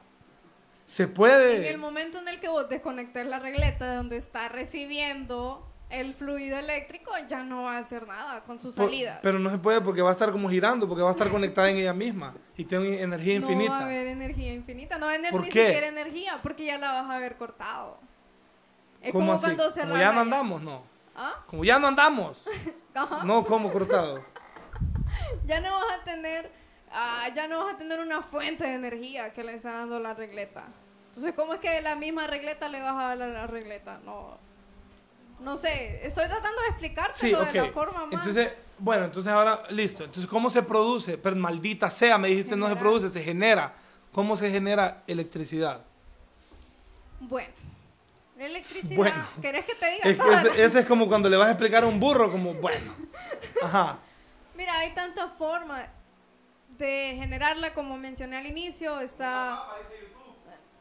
Se 0.87 1.05
En 1.05 1.09
el 1.11 1.15
puede. 1.15 1.77
momento 1.77 2.19
en 2.19 2.27
el 2.29 2.41
que 2.41 2.49
vos 2.49 2.69
desconectes 2.69 3.25
la 3.27 3.39
regleta 3.39 3.89
de 3.91 3.97
donde 3.97 4.17
está 4.17 4.49
recibiendo 4.49 5.70
el 5.91 6.15
fluido 6.15 6.59
eléctrico, 6.59 7.11
ya 7.29 7.43
no 7.43 7.65
va 7.65 7.77
a 7.77 7.79
hacer 7.81 8.07
nada 8.07 8.41
con 8.45 8.59
su 8.61 8.73
Por- 8.75 8.87
salida. 8.87 9.19
pero 9.23 9.39
no 9.39 9.51
se 9.51 9.59
puede 9.59 9.81
porque 9.81 10.03
va 10.03 10.11
a 10.11 10.13
estar 10.13 10.31
como 10.33 10.49
girando, 10.49 10.89
porque 10.89 11.03
va 11.03 11.09
a 11.09 11.13
estar 11.13 11.29
conectada 11.29 11.69
en 11.69 11.79
ella 11.79 11.93
misma 11.93 12.35
y 12.57 12.65
tiene 12.65 13.01
energía 13.03 13.41
No 13.41 13.47
va 13.47 13.49
a 13.49 13.53
infinita. 13.55 13.79
haber 13.81 14.07
energía 14.07 14.53
infinita, 14.55 14.99
no 14.99 15.07
va 15.07 15.13
a 15.13 15.15
haber 15.17 15.31
¿Por 15.33 15.43
ni 15.43 15.49
qué? 15.49 15.67
siquiera 15.67 15.89
energía, 15.89 16.39
porque 16.43 16.65
ya 16.65 16.79
la 16.79 16.93
vas 16.93 17.11
a 17.11 17.17
haber 17.17 17.37
cortado. 17.37 17.99
Es 19.03 19.13
¿Cómo 19.13 19.25
como 19.27 19.33
así? 19.33 19.45
cuando 19.45 19.63
Como 19.65 19.75
cerrás 19.75 19.99
ya 20.01 20.13
no 20.13 20.21
andamos, 20.21 20.63
no. 20.63 20.83
¿Ah? 21.17 21.43
Como 21.47 21.65
ya 21.65 21.79
no 21.79 21.87
andamos. 21.89 22.47
No 23.25 23.45
como 23.45 23.73
cortado. 23.73 24.19
Ya 25.47 25.61
no 25.61 25.73
vas 25.73 26.01
a 26.01 26.05
tener, 26.05 26.51
ah, 26.93 27.29
ya 27.35 27.47
no 27.49 27.65
vas 27.65 27.75
a 27.75 27.79
tener 27.79 28.01
una 28.01 28.23
fuente 28.23 28.65
de 28.65 28.75
energía 28.75 29.33
que 29.33 29.43
le 29.45 29.55
está 29.55 29.73
dando 29.73 29.99
la 29.99 30.15
regleta. 30.15 30.65
Entonces, 31.09 31.35
¿cómo 31.35 31.55
es 31.55 31.61
que 31.61 31.81
la 31.83 31.97
misma 31.97 32.27
regleta 32.27 32.69
le 32.69 32.81
vas 32.81 32.93
a 32.95 33.09
dar 33.17 33.23
a 33.23 33.27
la 33.29 33.47
regleta? 33.47 34.01
No, 34.05 34.39
no 35.41 35.57
sé. 35.57 36.07
Estoy 36.07 36.27
tratando 36.27 36.61
de 36.61 36.67
Sí, 36.67 36.71
explicártelo 36.71 37.45
de 37.45 37.53
la 37.53 37.73
forma 37.73 38.07
más. 38.07 38.13
Entonces, 38.15 38.53
bueno, 38.79 39.05
entonces 39.05 39.33
ahora, 39.33 39.63
listo. 39.71 40.05
Entonces, 40.05 40.29
¿cómo 40.31 40.51
se 40.51 40.63
produce? 40.63 41.19
Pero 41.19 41.37
maldita 41.37 41.91
sea, 41.91 42.19
me 42.19 42.29
dijiste 42.29 42.57
no 42.57 42.69
se 42.69 42.77
produce, 42.77 43.11
se 43.11 43.23
genera. 43.23 43.75
¿Cómo 44.13 44.37
se 44.37 44.51
genera 44.51 45.03
electricidad? 45.07 45.83
Bueno, 47.21 47.53
la 48.37 48.47
electricidad. 48.47 48.97
Bueno. 48.97 49.27
¿Querés 49.41 49.65
que 49.67 49.75
te 49.75 49.91
diga 49.91 50.11
Es 50.11 50.19
la- 50.19 50.51
ese, 50.51 50.65
ese 50.65 50.79
es 50.81 50.87
como 50.87 51.07
cuando 51.09 51.29
le 51.29 51.37
vas 51.37 51.49
a 51.49 51.51
explicar 51.53 51.85
a 51.85 51.87
un 51.87 52.01
burro, 52.01 52.31
como, 52.31 52.55
bueno. 52.55 52.95
Ajá. 53.63 53.99
Mira, 54.57 54.79
hay 54.79 54.91
tantas 54.93 55.31
formas 55.39 55.87
de 56.79 57.15
generarla, 57.19 57.73
como 57.75 57.97
mencioné 57.99 58.39
al 58.39 58.47
inicio, 58.47 59.01
está... 59.01 59.63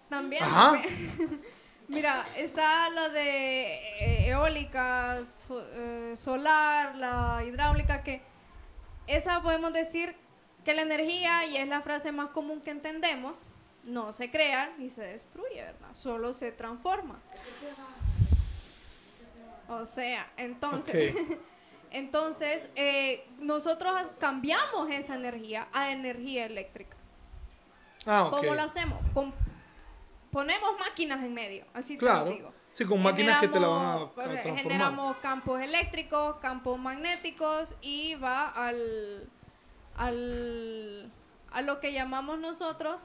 También. 0.10 0.44
Ajá. 0.44 0.72
también. 0.72 1.42
Mira, 1.90 2.26
está 2.38 2.88
la 2.92 3.10
de 3.10 3.74
eh, 4.00 4.28
eólica, 4.30 5.22
so- 5.48 5.66
eh, 5.74 6.14
solar, 6.16 6.96
la 6.96 7.44
hidráulica, 7.46 8.04
que 8.04 8.22
esa 9.08 9.42
podemos 9.42 9.74
decir 9.74 10.16
que 10.64 10.74
la 10.76 10.84
energía, 10.84 11.46
y 11.48 11.58
es 11.58 11.68
la 11.68 11.82
frase 11.82 12.12
más 12.12 12.30
común 12.30 12.62
que 12.62 12.70
entendemos, 12.70 13.34
no 13.84 14.14
se 14.14 14.30
crea 14.30 14.72
ni 14.78 14.90
se 14.92 15.02
destruye, 15.02 15.64
¿verdad? 15.64 15.90
Solo 15.94 16.34
se 16.34 16.52
transforma. 16.52 17.20
O 19.70 19.86
sea, 19.88 20.32
entonces, 20.38 21.16
entonces 21.92 22.70
eh, 22.76 23.28
nosotros 23.40 23.94
cambiamos 24.20 24.92
esa 24.92 25.16
energía 25.16 25.68
a 25.74 25.92
energía 25.92 26.46
eléctrica. 26.46 26.98
Ah. 28.06 28.28
¿Cómo 28.30 28.54
lo 28.54 28.62
hacemos? 28.62 29.00
Con- 29.14 29.34
ponemos 30.32 30.78
máquinas 30.80 31.24
en 31.24 31.34
medio, 31.34 31.66
así 31.74 31.98
te 31.98 32.06
lo 32.06 32.26
digo. 32.26 32.54
Sí, 32.74 32.86
con 32.86 33.02
máquinas 33.02 33.42
que 33.42 33.48
te 33.50 33.60
la 33.60 33.68
van 33.68 33.86
a, 33.86 33.94
a 33.94 33.98
Generamos- 33.98 34.14
transformar. 34.16 34.58
Generamos 34.64 35.18
campos 35.18 35.62
eléctricos, 35.62 36.38
campos 36.38 36.80
magnéticos 36.80 37.76
y 37.82 38.16
va 38.16 38.48
al, 38.50 39.28
al 39.96 41.12
a 41.52 41.62
lo 41.62 41.80
que 41.80 41.92
llamamos 41.94 42.40
nosotros 42.40 43.02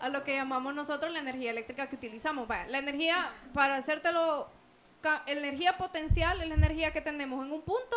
a 0.00 0.08
lo 0.08 0.22
que 0.22 0.34
llamamos 0.36 0.74
nosotros 0.74 1.12
la 1.12 1.18
energía 1.18 1.50
eléctrica 1.50 1.88
que 1.88 1.96
utilizamos. 1.96 2.46
Vaya, 2.46 2.68
la 2.68 2.78
energía, 2.78 3.32
para 3.52 3.76
hacértelo, 3.76 4.48
energía 5.26 5.76
potencial 5.76 6.40
es 6.40 6.48
la 6.48 6.54
energía 6.54 6.92
que 6.92 7.00
tenemos 7.00 7.44
en 7.44 7.52
un 7.52 7.62
punto 7.62 7.96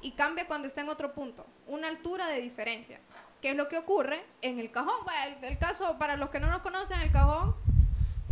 y 0.00 0.12
cambia 0.12 0.46
cuando 0.46 0.68
está 0.68 0.80
en 0.80 0.88
otro 0.88 1.12
punto. 1.12 1.44
Una 1.66 1.88
altura 1.88 2.28
de 2.28 2.40
diferencia. 2.40 2.98
¿Qué 3.44 3.50
es 3.50 3.56
lo 3.58 3.68
que 3.68 3.76
ocurre 3.76 4.24
en 4.40 4.58
el 4.58 4.70
cajón? 4.70 4.94
El, 5.26 5.44
el 5.44 5.58
caso, 5.58 5.98
para 5.98 6.16
los 6.16 6.30
que 6.30 6.40
no 6.40 6.46
nos 6.46 6.62
conocen, 6.62 6.98
el 7.02 7.12
cajón 7.12 7.54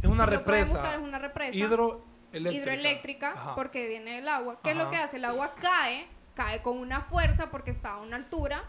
Es 0.00 0.08
una 0.08 0.24
si 0.24 0.30
represa. 0.30 0.72
buscar, 0.72 0.94
es 0.94 1.02
una 1.02 1.18
represa 1.18 1.54
Hidroeléctrica. 2.32 3.52
porque 3.54 3.86
viene 3.88 4.16
el 4.20 4.28
agua. 4.28 4.58
¿Qué 4.62 4.70
es 4.70 4.76
lo 4.78 4.88
que 4.88 4.96
hace? 4.96 5.18
El 5.18 5.26
agua 5.26 5.54
cae, 5.60 6.08
cae 6.34 6.62
con 6.62 6.78
una 6.78 7.02
fuerza 7.02 7.50
porque 7.50 7.70
está 7.70 7.90
a 7.90 7.98
una 7.98 8.16
altura, 8.16 8.64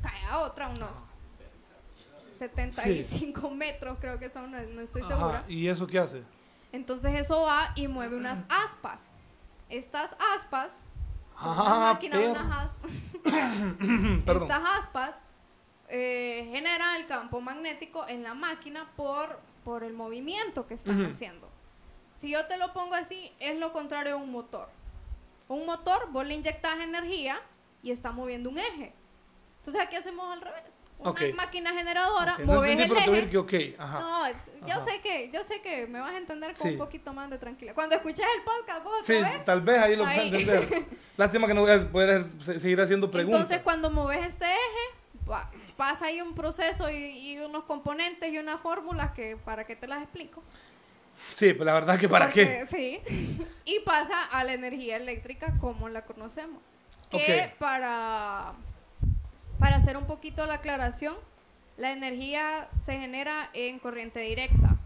cae 0.00 0.24
a 0.26 0.38
otra, 0.38 0.68
unos 0.68 0.88
75 2.30 3.50
metros 3.50 3.98
creo 4.00 4.20
que 4.20 4.30
son, 4.30 4.52
no, 4.52 4.58
no 4.60 4.80
estoy 4.80 5.02
Ajá, 5.02 5.10
segura. 5.16 5.44
¿Y 5.48 5.66
eso 5.66 5.84
qué 5.88 5.98
hace? 5.98 6.22
Entonces 6.70 7.12
eso 7.20 7.42
va 7.42 7.72
y 7.74 7.88
mueve 7.88 8.16
unas 8.16 8.44
aspas. 8.48 9.10
Estas 9.68 10.16
aspas 10.36 10.84
son 11.40 11.50
una 11.58 11.62
Ah, 11.88 11.92
máquina, 11.92 12.16
perro. 12.18 12.30
unas 12.30 12.56
aspas. 12.56 12.90
Estas 14.42 14.62
aspas 14.78 15.14
eh, 15.88 16.48
generan 16.52 16.96
el 16.96 17.06
campo 17.06 17.40
magnético 17.40 18.06
en 18.08 18.22
la 18.22 18.34
máquina 18.34 18.90
por, 18.96 19.40
por 19.64 19.84
el 19.84 19.92
movimiento 19.94 20.66
que 20.66 20.74
están 20.74 21.00
Ujú. 21.00 21.10
haciendo. 21.10 21.48
Si 22.14 22.30
yo 22.30 22.46
te 22.46 22.56
lo 22.56 22.72
pongo 22.72 22.94
así, 22.94 23.32
es 23.38 23.56
lo 23.58 23.72
contrario 23.72 24.14
a 24.14 24.16
un 24.16 24.30
motor. 24.32 24.68
Un 25.48 25.64
motor, 25.66 26.08
vos 26.10 26.26
le 26.26 26.34
inyectas 26.34 26.78
energía 26.80 27.40
y 27.82 27.90
está 27.90 28.10
moviendo 28.12 28.50
un 28.50 28.58
eje. 28.58 28.92
Entonces 29.58 29.82
aquí 29.82 29.96
hacemos 29.96 30.30
al 30.32 30.40
revés. 30.42 30.62
una 31.00 31.10
Ok. 31.10 31.20
máquina 31.36 31.72
generadora, 31.72 32.32
Ok, 32.34 32.38
no 32.40 32.54
moves 32.54 32.72
entendí, 32.72 32.92
el 33.04 33.14
a 33.14 33.18
eje. 33.18 33.30
que 33.30 33.38
ok. 33.38 33.52
Ajá. 33.78 34.00
No, 34.00 34.26
es- 34.26 34.50
yo 34.66 34.74
Ajá. 34.74 34.84
sé 34.84 35.00
que, 35.00 35.30
yo 35.32 35.44
sé 35.44 35.62
que 35.62 35.86
me 35.86 36.00
vas 36.00 36.12
a 36.12 36.16
entender 36.18 36.54
con 36.56 36.66
Sí. 36.66 36.72
un 36.72 36.78
poquito 36.78 37.12
más 37.14 37.30
de 37.30 37.38
tranquilidad. 37.38 37.74
Cuando 37.76 37.94
escuches 37.94 38.26
el 38.36 38.42
podcast, 38.42 38.82
vos 38.82 38.94
Sí, 39.06 39.12
vez. 39.12 39.44
tal 39.44 39.60
vez 39.60 39.78
ahí 39.78 39.94
lo 39.94 40.02
pueda 40.02 40.16
Ahí. 40.20 40.28
entender. 40.34 40.86
Lástima 41.16 41.46
que 41.46 41.54
no 41.54 41.60
voy 41.60 41.70
a 41.70 41.88
poder 41.92 42.24
se- 42.40 42.58
seguir 42.58 42.80
haciendo 42.80 43.08
preguntas. 43.12 43.42
Entonces, 43.42 43.62
cuando 43.62 43.90
moves 43.92 44.26
este 44.26 44.46
eje, 44.46 45.24
pa- 45.24 45.48
pasa 45.78 46.06
ahí 46.06 46.20
un 46.20 46.34
proceso 46.34 46.90
y, 46.90 46.94
y 46.96 47.38
unos 47.38 47.64
componentes 47.64 48.30
y 48.30 48.36
unas 48.38 48.60
fórmulas 48.60 49.12
que, 49.12 49.36
¿para 49.36 49.64
qué 49.64 49.76
te 49.76 49.86
las 49.88 50.02
explico? 50.02 50.42
Sí, 51.34 51.54
pues 51.54 51.64
la 51.64 51.72
verdad 51.72 51.98
que 51.98 52.08
para 52.08 52.26
Porque- 52.26 52.66
qué. 52.68 53.00
Sí. 53.06 53.46
Y 53.64 53.80
pasa 53.80 54.24
a 54.24 54.44
la 54.44 54.54
energía 54.54 54.96
eléctrica 54.96 55.52
como 55.60 55.88
la 55.90 56.02
conocemos. 56.02 56.60
Que 57.10 57.52
para, 57.58 58.52
para 59.58 59.76
hacer 59.76 59.96
un 59.98 60.06
poquito 60.06 60.46
la 60.46 60.54
aclaración, 60.54 61.14
la 61.76 61.92
energía 61.92 62.68
se 62.82 62.92
genera 62.98 63.50
en 63.52 63.78
corriente 63.78 64.20
directa. 64.20 64.76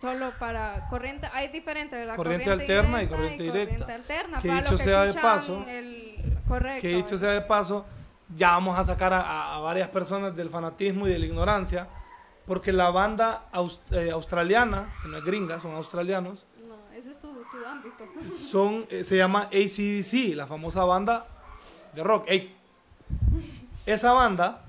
Solo 0.00 0.32
para 0.40 0.88
corriente, 0.90 1.28
hay 1.32 1.48
diferentes, 1.48 1.96
¿verdad? 1.96 2.16
Corriente 2.16 2.50
alterna 2.50 3.02
y 3.04 3.06
corriente 3.06 3.42
directa. 3.44 3.84
corriente 3.86 3.92
alterna. 3.92 4.40
Que 4.40 4.48
para 4.48 4.60
dicho 4.62 4.78
sea 4.78 5.04
de 5.04 5.14
paso, 5.14 5.64
el- 5.68 6.38
correcto. 6.48 6.80
Que 6.82 6.88
dicho 6.88 7.16
sea 7.16 7.30
de 7.30 7.40
paso, 7.42 7.86
ya 8.36 8.50
vamos 8.52 8.78
a 8.78 8.84
sacar 8.84 9.12
a, 9.12 9.54
a- 9.56 9.60
varias 9.60 9.88
personas 9.88 10.34
del 10.36 10.48
fanatismo 10.50 11.06
y 11.06 11.10
de 11.10 11.18
la 11.18 11.26
ignorancia, 11.26 11.88
porque 12.46 12.72
la 12.72 12.90
banda 12.90 13.46
aus- 13.52 13.80
eh, 13.90 14.10
australiana, 14.10 14.94
que 15.02 15.08
no 15.08 15.16
es 15.18 15.24
gringa, 15.24 15.60
son 15.60 15.74
australianos, 15.74 16.44
No, 16.68 16.76
ese 16.96 17.10
es 17.10 17.18
tu, 17.18 17.28
tu 17.28 17.66
ámbito. 17.66 18.04
son, 18.50 18.86
eh, 18.90 19.04
se 19.04 19.16
llama 19.16 19.42
ACDC, 19.52 20.34
la 20.34 20.46
famosa 20.46 20.84
banda 20.84 21.26
de 21.94 22.02
rock. 22.02 22.24
Ey, 22.28 22.54
Esa 23.86 24.12
banda 24.12 24.64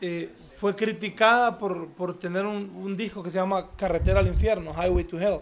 eh, 0.00 0.34
fue 0.58 0.74
criticada 0.76 1.58
por, 1.58 1.88
por 1.92 2.18
tener 2.18 2.46
un, 2.46 2.70
un 2.76 2.96
disco 2.96 3.22
que 3.22 3.30
se 3.30 3.38
llama 3.38 3.68
Carretera 3.76 4.20
al 4.20 4.26
Infierno, 4.28 4.72
Highway 4.72 5.04
to 5.04 5.18
Hell. 5.18 5.40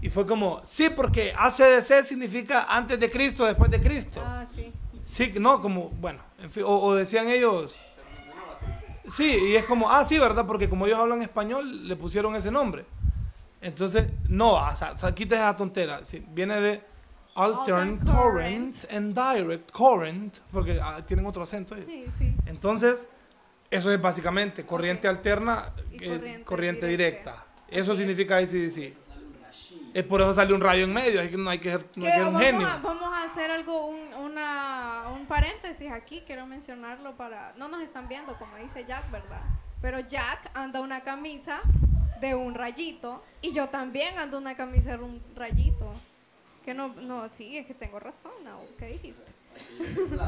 Y 0.00 0.10
fue 0.10 0.26
como, 0.26 0.60
sí, 0.64 0.90
porque 0.94 1.32
ACDC 1.36 2.04
significa 2.04 2.64
antes 2.68 2.98
de 3.00 3.10
Cristo, 3.10 3.44
después 3.44 3.70
de 3.70 3.80
Cristo. 3.80 4.20
Ah, 4.24 4.44
sí. 4.54 4.72
Sí, 5.06 5.32
no, 5.40 5.60
como, 5.62 5.88
bueno, 5.90 6.20
en 6.46 6.52
fin, 6.52 6.62
o, 6.64 6.78
o 6.78 6.94
decían 6.94 7.28
ellos. 7.28 7.76
Sí, 9.08 9.36
y 9.50 9.56
es 9.56 9.64
como, 9.64 9.90
ah, 9.90 10.04
sí, 10.04 10.16
¿verdad? 10.18 10.46
Porque 10.46 10.68
como 10.68 10.86
ellos 10.86 10.98
hablan 10.98 11.22
español, 11.22 11.88
le 11.88 11.96
pusieron 11.96 12.34
ese 12.36 12.50
nombre. 12.50 12.84
Entonces, 13.60 14.08
no, 14.28 14.54
o 14.54 14.76
sea, 14.76 15.14
quita 15.14 15.34
esa 15.34 15.56
tontera. 15.56 16.04
Sí, 16.04 16.24
viene 16.28 16.60
de 16.60 16.82
alternate 17.34 18.04
current 18.04 18.76
and 18.92 19.12
direct 19.14 19.70
current, 19.72 20.36
porque 20.52 20.80
ah, 20.80 21.04
tienen 21.04 21.26
otro 21.26 21.42
acento. 21.42 21.74
Sí, 21.76 22.06
sí. 22.16 22.34
Entonces, 22.46 23.08
eso 23.70 23.90
es 23.92 24.00
básicamente 24.00 24.64
corriente 24.64 25.08
alterna, 25.08 25.72
Y 25.90 25.96
eh, 25.96 26.08
corriente 26.08 26.44
corriente, 26.44 26.86
directa. 26.86 27.30
directa. 27.32 27.46
Eso 27.68 27.96
significa 27.96 28.36
ACDC. 28.36 28.92
Es 29.96 30.04
por 30.04 30.20
eso 30.20 30.34
sale 30.34 30.52
un 30.52 30.60
rayo 30.60 30.84
en 30.84 30.92
medio, 30.92 31.18
así 31.22 31.30
que 31.30 31.38
no 31.38 31.48
hay 31.48 31.58
que 31.58 31.70
ser, 31.70 31.86
no 31.96 32.04
hay 32.04 32.10
Que 32.12 32.16
que 32.18 32.18
ser 32.18 32.26
un 32.26 32.34
vamos, 32.34 32.42
genio. 32.42 32.66
a, 32.68 32.76
vamos 32.76 33.12
a 33.14 33.22
hacer 33.24 33.50
algo, 33.50 33.86
un, 33.86 34.12
una, 34.12 35.04
un 35.14 35.24
paréntesis 35.24 35.90
aquí, 35.90 36.22
quiero 36.26 36.46
mencionarlo 36.46 37.16
para... 37.16 37.54
No 37.56 37.68
nos 37.68 37.80
están 37.80 38.06
viendo, 38.06 38.36
como 38.38 38.58
dice 38.58 38.84
Jack, 38.86 39.10
¿verdad? 39.10 39.40
Pero 39.80 40.00
Jack 40.00 40.50
anda 40.52 40.82
una 40.82 41.00
camisa 41.00 41.62
de 42.20 42.34
un 42.34 42.52
rayito 42.52 43.24
y 43.40 43.54
yo 43.54 43.70
también 43.70 44.18
ando 44.18 44.36
una 44.36 44.54
camisa 44.54 44.98
de 44.98 45.02
un 45.02 45.22
rayito. 45.34 45.94
Que 46.62 46.74
no, 46.74 46.88
no, 46.88 47.30
sí, 47.30 47.56
es 47.56 47.64
que 47.64 47.72
tengo 47.72 47.98
razón, 47.98 48.32
¿no? 48.44 48.60
¿Qué 48.78 48.88
dijiste? 48.88 49.32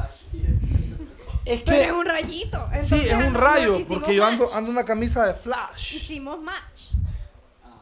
Es 1.45 1.61
Pero 1.61 1.81
es 1.81 1.91
un 1.91 2.05
rayito. 2.05 2.57
Sí, 2.71 2.77
entonces 2.79 3.11
es 3.11 3.25
un 3.27 3.33
rayo, 3.35 3.79
porque 3.87 4.15
yo 4.15 4.25
ando, 4.25 4.45
ando 4.53 4.71
una 4.71 4.83
camisa 4.83 5.25
de 5.25 5.33
Flash. 5.35 5.95
Hicimos 5.95 6.41
match. 6.41 6.93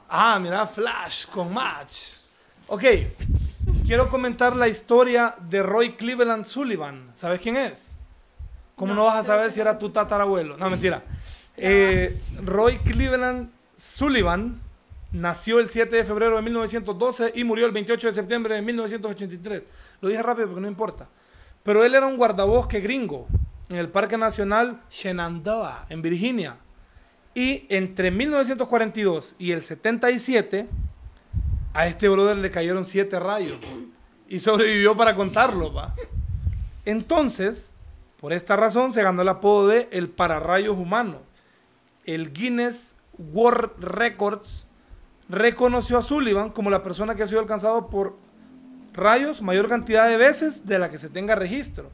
Ah, 0.10 0.39
mira, 0.39 0.66
Flash 0.66 1.28
con 1.28 1.53
Match. 1.53 2.16
Ok, 2.70 2.84
quiero 3.86 4.10
comentar 4.10 4.55
la 4.55 4.68
historia 4.68 5.36
de 5.39 5.64
Roy 5.64 5.93
Cleveland 5.93 6.45
Sullivan. 6.45 7.12
¿Sabes 7.16 7.39
quién 7.39 7.55
es? 7.55 7.93
¿Cómo 8.76 8.93
no, 8.93 9.01
No, 9.01 9.05
vas 9.05 9.18
a 9.18 9.24
saber 9.24 9.51
si 9.51 9.60
era 9.60 9.78
tu 9.78 9.89
tatarabuelo? 9.89 10.58
No, 10.58 10.70
mentira. 10.70 11.03
Eh, 11.55 12.14
Roy 12.43 12.78
Cleveland 12.80 13.49
Sullivan 13.76 14.62
nació 15.12 15.60
el 15.60 15.70
7 15.70 15.95
de 15.95 16.03
febrero 16.03 16.36
de 16.36 16.41
1912 16.41 17.32
y 17.36 17.43
murió 17.43 17.66
el 17.66 17.72
28 17.72 18.08
de 18.08 18.14
septiembre 18.14 18.55
de 18.55 18.62
1983. 18.62 19.64
Lo 20.01 20.10
dije 20.10 20.22
rápido 20.22 20.47
porque 20.47 20.62
no 20.62 20.68
importa. 20.68 21.08
Pero 21.64 21.84
él 21.84 21.95
era 21.95 22.05
un 22.05 22.18
guardabosque 22.18 22.80
gringo 22.80 23.28
en 23.70 23.78
el 23.78 23.89
Parque 23.89 24.18
Nacional 24.18 24.82
Shenandoah, 24.89 25.86
en 25.89 26.01
Virginia. 26.01 26.58
Y 27.38 27.67
entre 27.69 28.09
1942 28.09 29.35
y 29.38 29.51
el 29.51 29.63
77, 29.63 30.67
a 31.71 31.85
este 31.85 32.09
brother 32.09 32.35
le 32.35 32.49
cayeron 32.49 32.83
siete 32.88 33.19
rayos. 33.19 33.59
Y 34.27 34.39
sobrevivió 34.39 34.97
para 34.97 35.15
contarlo, 35.15 35.71
va. 35.71 35.93
Entonces, 36.83 37.69
por 38.19 38.33
esta 38.33 38.55
razón, 38.55 38.91
se 38.91 39.03
ganó 39.03 39.21
el 39.21 39.29
apodo 39.29 39.67
de 39.67 39.88
el 39.91 40.09
pararrayos 40.09 40.79
humano. 40.79 41.19
El 42.05 42.33
Guinness 42.33 42.95
World 43.19 43.83
Records 43.83 44.65
reconoció 45.29 45.99
a 45.99 46.01
Sullivan 46.01 46.49
como 46.49 46.71
la 46.71 46.81
persona 46.81 47.13
que 47.13 47.21
ha 47.21 47.27
sido 47.27 47.39
alcanzado 47.39 47.88
por 47.91 48.17
rayos 48.93 49.43
mayor 49.43 49.69
cantidad 49.69 50.07
de 50.07 50.17
veces 50.17 50.65
de 50.65 50.79
la 50.79 50.89
que 50.89 50.97
se 50.97 51.09
tenga 51.09 51.35
registro. 51.35 51.91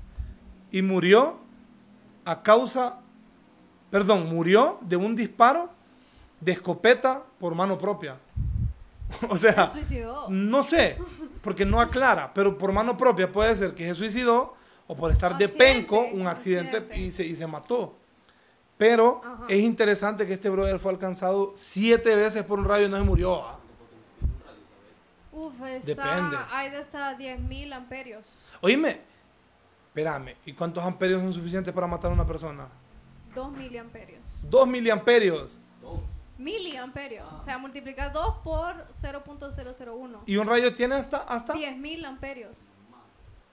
Y 0.71 0.83
murió 0.83 1.41
a 2.23 2.43
causa, 2.43 3.03
perdón, 3.93 4.27
murió 4.27 4.79
de 4.81 4.95
un 4.95 5.15
disparo 5.15 5.69
de 6.41 6.53
escopeta 6.53 7.21
por 7.39 7.53
mano 7.53 7.77
propia. 7.77 8.17
o 9.29 9.37
sea, 9.37 9.67
Se 9.67 9.73
suicidó. 9.85 10.25
no 10.31 10.63
sé, 10.63 10.97
porque 11.43 11.63
no 11.63 11.79
aclara, 11.79 12.33
pero 12.33 12.57
por 12.57 12.71
mano 12.71 12.97
propia 12.97 13.31
puede 13.31 13.55
ser 13.55 13.75
que 13.75 13.87
se 13.87 13.93
suicidó 13.93 14.55
o 14.87 14.95
por 14.95 15.11
estar 15.11 15.37
de 15.37 15.47
penco, 15.47 15.99
un 15.99 16.25
accidente, 16.25 16.77
accidente. 16.77 16.97
Y, 16.99 17.11
se, 17.11 17.23
y 17.23 17.35
se 17.35 17.45
mató. 17.45 17.95
Pero 18.79 19.21
Ajá. 19.23 19.45
es 19.47 19.59
interesante 19.61 20.25
que 20.25 20.33
este 20.33 20.49
brother 20.49 20.79
fue 20.79 20.91
alcanzado 20.91 21.53
siete 21.55 22.15
veces 22.15 22.43
por 22.43 22.57
un 22.57 22.65
rayo 22.65 22.87
y 22.87 22.89
no 22.89 22.97
se 22.97 23.03
murió. 23.03 23.45
ah. 23.45 23.59
Uf, 25.33 25.53
está, 25.67 25.85
Depende. 25.85 26.37
hay 26.51 26.71
de 26.71 26.77
hasta 26.77 27.15
10.000 27.15 27.73
amperios. 27.73 28.25
Oíme, 28.61 29.01
espérame, 29.89 30.35
¿y 30.47 30.53
cuántos 30.53 30.83
amperios 30.83 31.21
son 31.21 31.31
suficientes 31.31 31.71
para 31.71 31.85
matar 31.85 32.09
a 32.09 32.13
una 32.15 32.25
persona? 32.25 32.67
2 33.36 33.51
miliamperios. 33.51 34.49
Dos 34.49 34.67
miliamperios. 34.67 35.57
Miliamperios. 36.38 37.31
O 37.39 37.43
sea, 37.43 37.57
multiplicar 37.57 38.11
2 38.11 38.36
por 38.43 38.88
0.001. 39.01 40.19
Y 40.25 40.38
un 40.38 40.47
rayo 40.47 40.73
tiene 40.75 40.95
hasta, 40.95 41.17
hasta 41.17 41.53
10.000 41.53 42.05
amperios. 42.05 42.57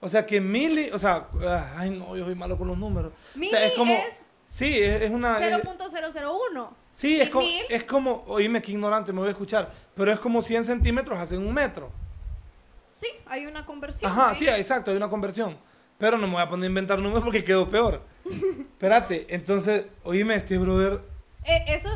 O 0.03 0.09
sea 0.09 0.25
que 0.25 0.41
mili, 0.41 0.89
o 0.89 0.97
sea, 0.97 1.27
ah, 1.45 1.73
ay 1.77 1.91
no, 1.91 2.17
yo 2.17 2.25
soy 2.25 2.33
malo 2.33 2.57
con 2.57 2.67
los 2.67 2.77
números. 2.77 3.13
Mili 3.35 3.49
o 3.49 3.51
sea, 3.51 3.65
es 3.65 3.73
como, 3.73 3.93
es 3.93 4.25
sí, 4.47 4.79
es, 4.81 5.03
es 5.03 5.11
una, 5.11 5.37
eh, 5.47 5.61
0.001. 5.63 6.69
sí, 6.91 7.17
y 7.17 7.21
es 7.21 7.29
como, 7.29 7.45
mil- 7.45 7.65
es 7.69 7.83
como, 7.83 8.23
oíme 8.25 8.63
qué 8.63 8.71
ignorante 8.71 9.13
me 9.13 9.19
voy 9.19 9.27
a 9.27 9.31
escuchar, 9.31 9.71
pero 9.93 10.11
es 10.11 10.19
como 10.19 10.41
100 10.41 10.65
centímetros 10.65 11.19
hacen 11.19 11.45
un 11.45 11.53
metro. 11.53 11.91
Sí, 12.93 13.07
hay 13.27 13.45
una 13.45 13.63
conversión. 13.63 14.11
Ajá, 14.11 14.31
ahí. 14.31 14.35
sí, 14.35 14.47
exacto, 14.49 14.89
hay 14.89 14.97
una 14.97 15.09
conversión. 15.09 15.55
Pero 15.99 16.17
no 16.17 16.25
me 16.25 16.33
voy 16.33 16.41
a 16.41 16.49
poner 16.49 16.63
a 16.63 16.67
inventar 16.67 16.97
números 16.97 17.23
porque 17.23 17.43
quedó 17.43 17.69
peor. 17.69 18.01
Espérate, 18.31 19.27
entonces, 19.33 19.85
oíme, 20.03 20.35
este 20.35 20.57
brother, 20.57 21.01
Eh, 21.43 21.65
eso, 21.67 21.89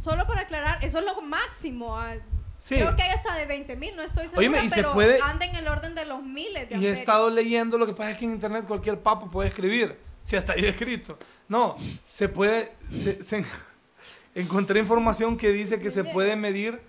solo 0.00 0.26
para 0.26 0.42
aclarar, 0.42 0.84
eso 0.84 0.98
es 0.98 1.04
lo 1.04 1.20
máximo. 1.22 1.96
ah, 1.98 2.14
sí, 2.58 2.76
Creo 2.76 2.96
que 2.96 3.02
hay 3.02 3.10
hasta 3.10 3.34
de 3.36 3.46
20.000, 3.46 3.94
no 3.96 4.02
estoy 4.02 4.24
segura, 4.24 4.40
Oíme, 4.40 4.64
y 4.64 4.68
se 4.68 4.76
pero 4.76 4.92
puede- 4.92 5.20
anda 5.22 5.46
en 5.46 5.56
el 5.56 5.68
orden 5.68 5.94
de 5.94 6.04
los 6.04 6.22
miles 6.22 6.68
de 6.68 6.76
y 6.76 6.86
he 6.86 6.90
estado 6.92 7.30
leyendo, 7.30 7.78
lo 7.78 7.86
que 7.86 7.92
pasa 7.92 8.12
es 8.12 8.18
que 8.18 8.24
en 8.24 8.32
internet 8.32 8.64
cualquier 8.66 8.98
papo 9.00 9.30
puede 9.30 9.48
escribir, 9.48 9.98
si 10.24 10.36
hasta 10.36 10.52
ahí 10.54 10.64
escrito. 10.66 11.18
No, 11.48 11.76
se 12.10 12.28
puede, 12.28 12.72
se- 12.92 13.22
se- 13.24 13.44
encontré 14.34 14.80
información 14.80 15.36
que 15.36 15.50
dice 15.52 15.80
que 15.80 15.90
se 15.90 16.04
puede 16.04 16.36
medir 16.36 16.80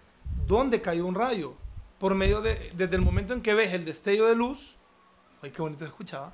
dónde 0.46 0.82
cayó 0.82 1.06
un 1.06 1.16
rayo, 1.16 1.56
por 2.00 2.16
medio 2.16 2.42
de, 2.42 2.72
desde 2.76 2.96
el 2.96 3.02
momento 3.02 3.34
en 3.34 3.42
que 3.42 3.54
ves 3.54 3.74
el 3.74 3.86
destello 3.86 4.26
de 4.28 4.36
luz, 4.36 4.76
ay, 5.42 5.52
qué 5.52 5.62
bonito 5.62 5.84
se 5.86 5.90
escuchaba, 5.90 6.34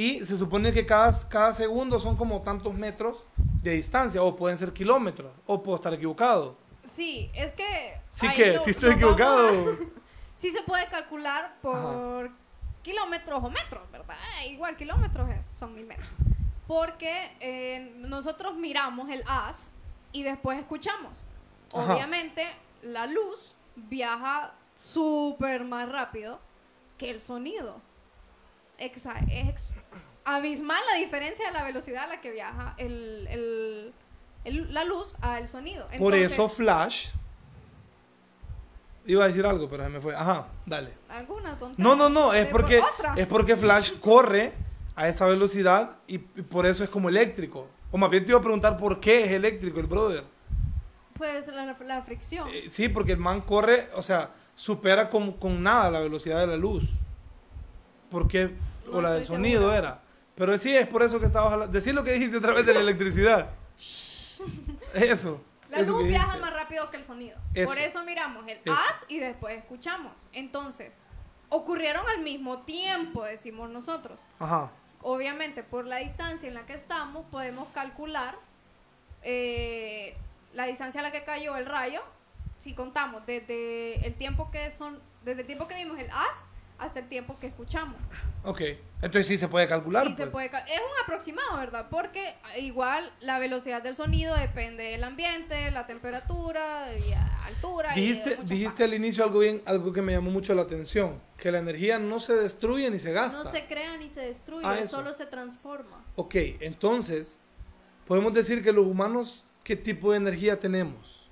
y 0.00 0.24
se 0.24 0.36
supone 0.36 0.72
que 0.72 0.86
cada, 0.86 1.12
cada 1.28 1.52
segundo 1.52 1.98
son 1.98 2.16
como 2.16 2.40
tantos 2.42 2.72
metros 2.74 3.24
de 3.36 3.72
distancia, 3.72 4.22
o 4.22 4.36
pueden 4.36 4.56
ser 4.56 4.72
kilómetros, 4.72 5.32
o 5.44 5.60
puedo 5.60 5.74
estar 5.74 5.92
equivocado. 5.92 6.56
Sí, 6.84 7.30
es 7.34 7.52
que... 7.52 8.00
Sí 8.12 8.28
que, 8.30 8.54
estoy 8.54 8.72
vamos 8.72 8.84
a- 8.84 8.92
equivocado. 8.94 9.76
sí 10.36 10.50
se 10.52 10.62
puede 10.62 10.86
calcular 10.86 11.56
por 11.60 12.30
kilómetros 12.82 13.42
o 13.42 13.50
metros, 13.50 13.90
¿verdad? 13.90 14.16
Eh, 14.42 14.50
Igual 14.52 14.76
kilómetros 14.76 15.28
es- 15.30 15.40
son 15.58 15.74
mil 15.74 15.84
metros. 15.86 16.08
Porque 16.68 17.32
eh, 17.40 17.92
nosotros 17.96 18.54
miramos 18.54 19.08
el 19.10 19.24
haz 19.26 19.72
y 20.12 20.22
después 20.22 20.60
escuchamos. 20.60 21.12
Ajá. 21.74 21.94
Obviamente 21.94 22.46
la 22.82 23.06
luz 23.06 23.52
viaja 23.74 24.52
súper 24.76 25.64
más 25.64 25.88
rápido 25.88 26.38
que 26.98 27.10
el 27.10 27.20
sonido. 27.20 27.80
Exa- 28.78 29.26
es 29.28 29.72
abismal 30.36 30.80
la 30.92 30.98
diferencia 30.98 31.46
de 31.46 31.52
la 31.52 31.64
velocidad 31.64 32.04
a 32.04 32.06
la 32.08 32.20
que 32.20 32.30
viaja 32.30 32.74
el, 32.78 33.26
el- 33.30 33.92
el- 34.44 34.72
la 34.74 34.84
luz 34.84 35.14
al 35.20 35.48
sonido. 35.48 35.88
Por 35.98 36.14
eso 36.14 36.48
Flash... 36.48 37.08
Iba 39.06 39.24
a 39.24 39.28
decir 39.28 39.46
algo, 39.46 39.70
pero 39.70 39.84
se 39.84 39.88
me 39.88 40.00
fue. 40.02 40.14
Ajá, 40.14 40.48
dale. 40.66 40.92
¿Alguna 41.08 41.56
tontería? 41.56 41.82
No, 41.82 41.96
no, 41.96 42.10
no, 42.10 42.34
es 42.34 42.46
porque, 42.48 42.78
otra. 42.80 43.14
es 43.16 43.26
porque 43.26 43.56
Flash 43.56 43.98
corre 44.00 44.52
a 44.96 45.08
esa 45.08 45.24
velocidad 45.24 45.98
y, 46.06 46.16
y 46.16 46.18
por 46.42 46.66
eso 46.66 46.84
es 46.84 46.90
como 46.90 47.08
eléctrico. 47.08 47.68
O 47.90 47.96
más 47.96 48.10
bien 48.10 48.26
te 48.26 48.32
iba 48.32 48.38
a 48.38 48.42
preguntar 48.42 48.76
por 48.76 49.00
qué 49.00 49.24
es 49.24 49.30
eléctrico 49.30 49.80
el 49.80 49.86
brother. 49.86 50.24
Pues 51.16 51.46
la, 51.46 51.64
la 51.86 52.02
fricción. 52.02 52.48
Eh, 52.52 52.68
sí, 52.70 52.90
porque 52.90 53.12
el 53.12 53.18
man 53.18 53.40
corre, 53.40 53.88
o 53.94 54.02
sea, 54.02 54.30
supera 54.54 55.08
con, 55.08 55.32
con 55.32 55.62
nada 55.62 55.90
la 55.90 56.00
velocidad 56.00 56.40
de 56.40 56.46
la 56.48 56.56
luz. 56.56 56.84
Porque, 58.10 58.50
No 58.90 58.98
o 58.98 59.00
la 59.00 59.12
del 59.12 59.24
sonido 59.24 59.60
segura. 59.62 59.78
era. 59.78 60.00
Pero 60.38 60.56
sí, 60.56 60.74
es 60.74 60.86
por 60.86 61.02
eso 61.02 61.18
que 61.18 61.26
estabas 61.26 61.52
hablando. 61.52 61.72
Decir 61.72 61.94
lo 61.94 62.04
que 62.04 62.12
dijiste 62.12 62.36
otra 62.36 62.52
vez 62.52 62.64
de 62.64 62.72
la 62.72 62.80
electricidad. 62.80 63.50
eso. 64.94 65.42
La 65.68 65.80
eso 65.80 65.98
luz 65.98 66.06
viaja 66.06 66.38
más 66.38 66.54
rápido 66.54 66.88
que 66.90 66.96
el 66.96 67.04
sonido. 67.04 67.36
Eso. 67.52 67.68
Por 67.68 67.78
eso 67.78 68.04
miramos 68.04 68.46
el 68.46 68.58
Eso. 68.64 68.72
haz 68.72 69.04
y 69.08 69.18
después 69.18 69.58
escuchamos. 69.58 70.12
Entonces, 70.32 70.96
ocurrieron 71.48 72.06
al 72.08 72.20
mismo 72.22 72.60
tiempo, 72.60 73.24
decimos 73.24 73.68
nosotros. 73.68 74.20
Ajá. 74.38 74.70
Obviamente, 75.02 75.64
por 75.64 75.86
la 75.86 75.96
distancia 75.96 76.48
en 76.48 76.54
la 76.54 76.64
que 76.66 76.74
estamos, 76.74 77.26
podemos 77.32 77.66
calcular 77.74 78.36
eh, 79.22 80.16
la 80.54 80.66
distancia 80.66 81.00
a 81.00 81.02
la 81.02 81.10
que 81.10 81.24
cayó 81.24 81.56
el 81.56 81.66
rayo. 81.66 82.00
Si 82.60 82.74
contamos 82.74 83.26
desde 83.26 84.06
el 84.06 84.14
tiempo 84.14 84.52
que 84.52 84.70
son, 84.70 85.00
desde 85.24 85.40
el 85.40 85.46
tiempo 85.48 85.66
que 85.66 85.74
vimos 85.74 85.98
el 85.98 86.08
haz 86.10 86.47
hasta 86.78 87.00
el 87.00 87.08
tiempo 87.08 87.36
que 87.38 87.48
escuchamos. 87.48 87.96
Ok. 88.44 88.60
Entonces 89.02 89.26
sí 89.26 89.36
se 89.38 89.48
puede 89.48 89.66
calcular. 89.68 90.06
Sí 90.06 90.14
se 90.14 90.22
pues. 90.22 90.30
puede 90.32 90.50
cal- 90.50 90.64
es 90.68 90.78
un 90.80 91.02
aproximado, 91.04 91.56
¿verdad? 91.56 91.88
Porque 91.90 92.34
igual 92.58 93.12
la 93.20 93.38
velocidad 93.38 93.82
del 93.82 93.94
sonido 93.96 94.34
depende 94.36 94.84
del 94.84 95.04
ambiente, 95.04 95.70
la 95.72 95.86
temperatura 95.86 96.86
y 96.96 97.12
altura. 97.46 97.96
y 97.96 98.00
Dijiste, 98.00 98.30
muchos 98.30 98.48
dijiste 98.48 98.84
al 98.84 98.94
inicio 98.94 99.24
algo 99.24 99.40
bien, 99.40 99.62
algo 99.66 99.92
que 99.92 100.02
me 100.02 100.12
llamó 100.12 100.30
mucho 100.30 100.54
la 100.54 100.62
atención, 100.62 101.20
que 101.36 101.50
la 101.52 101.58
energía 101.58 101.98
no 101.98 102.20
se 102.20 102.34
destruye 102.34 102.88
ni 102.90 102.98
se 102.98 103.12
gasta. 103.12 103.42
No 103.44 103.50
se 103.50 103.66
crea 103.66 103.96
ni 103.96 104.08
se 104.08 104.20
destruye, 104.20 104.66
Ah, 104.66 104.86
solo 104.86 105.12
se 105.14 105.26
transforma. 105.26 106.04
Ok, 106.16 106.34
entonces, 106.60 107.36
podemos 108.06 108.32
decir 108.34 108.62
que 108.62 108.72
los 108.72 108.86
humanos, 108.86 109.44
¿qué 109.64 109.76
tipo 109.76 110.12
de 110.12 110.18
energía 110.18 110.58
tenemos? 110.58 111.28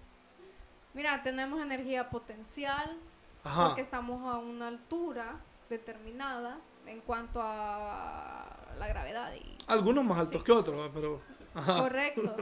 Mira, 0.94 1.22
tenemos 1.22 1.60
energía 1.60 2.08
potencial, 2.10 2.96
Ajá. 3.46 3.68
porque 3.68 3.82
estamos 3.82 4.26
a 4.32 4.38
una 4.38 4.68
altura 4.68 5.36
determinada 5.70 6.58
en 6.86 7.00
cuanto 7.00 7.40
a 7.42 8.46
la 8.78 8.88
gravedad. 8.88 9.32
Y... 9.34 9.56
Algunos 9.66 10.04
más 10.04 10.18
altos 10.18 10.38
Sí. 10.38 10.44
que 10.44 10.52
otros, 10.52 10.90
pero... 10.94 11.20
Ajá. 11.54 11.80
Correcto. 11.80 12.36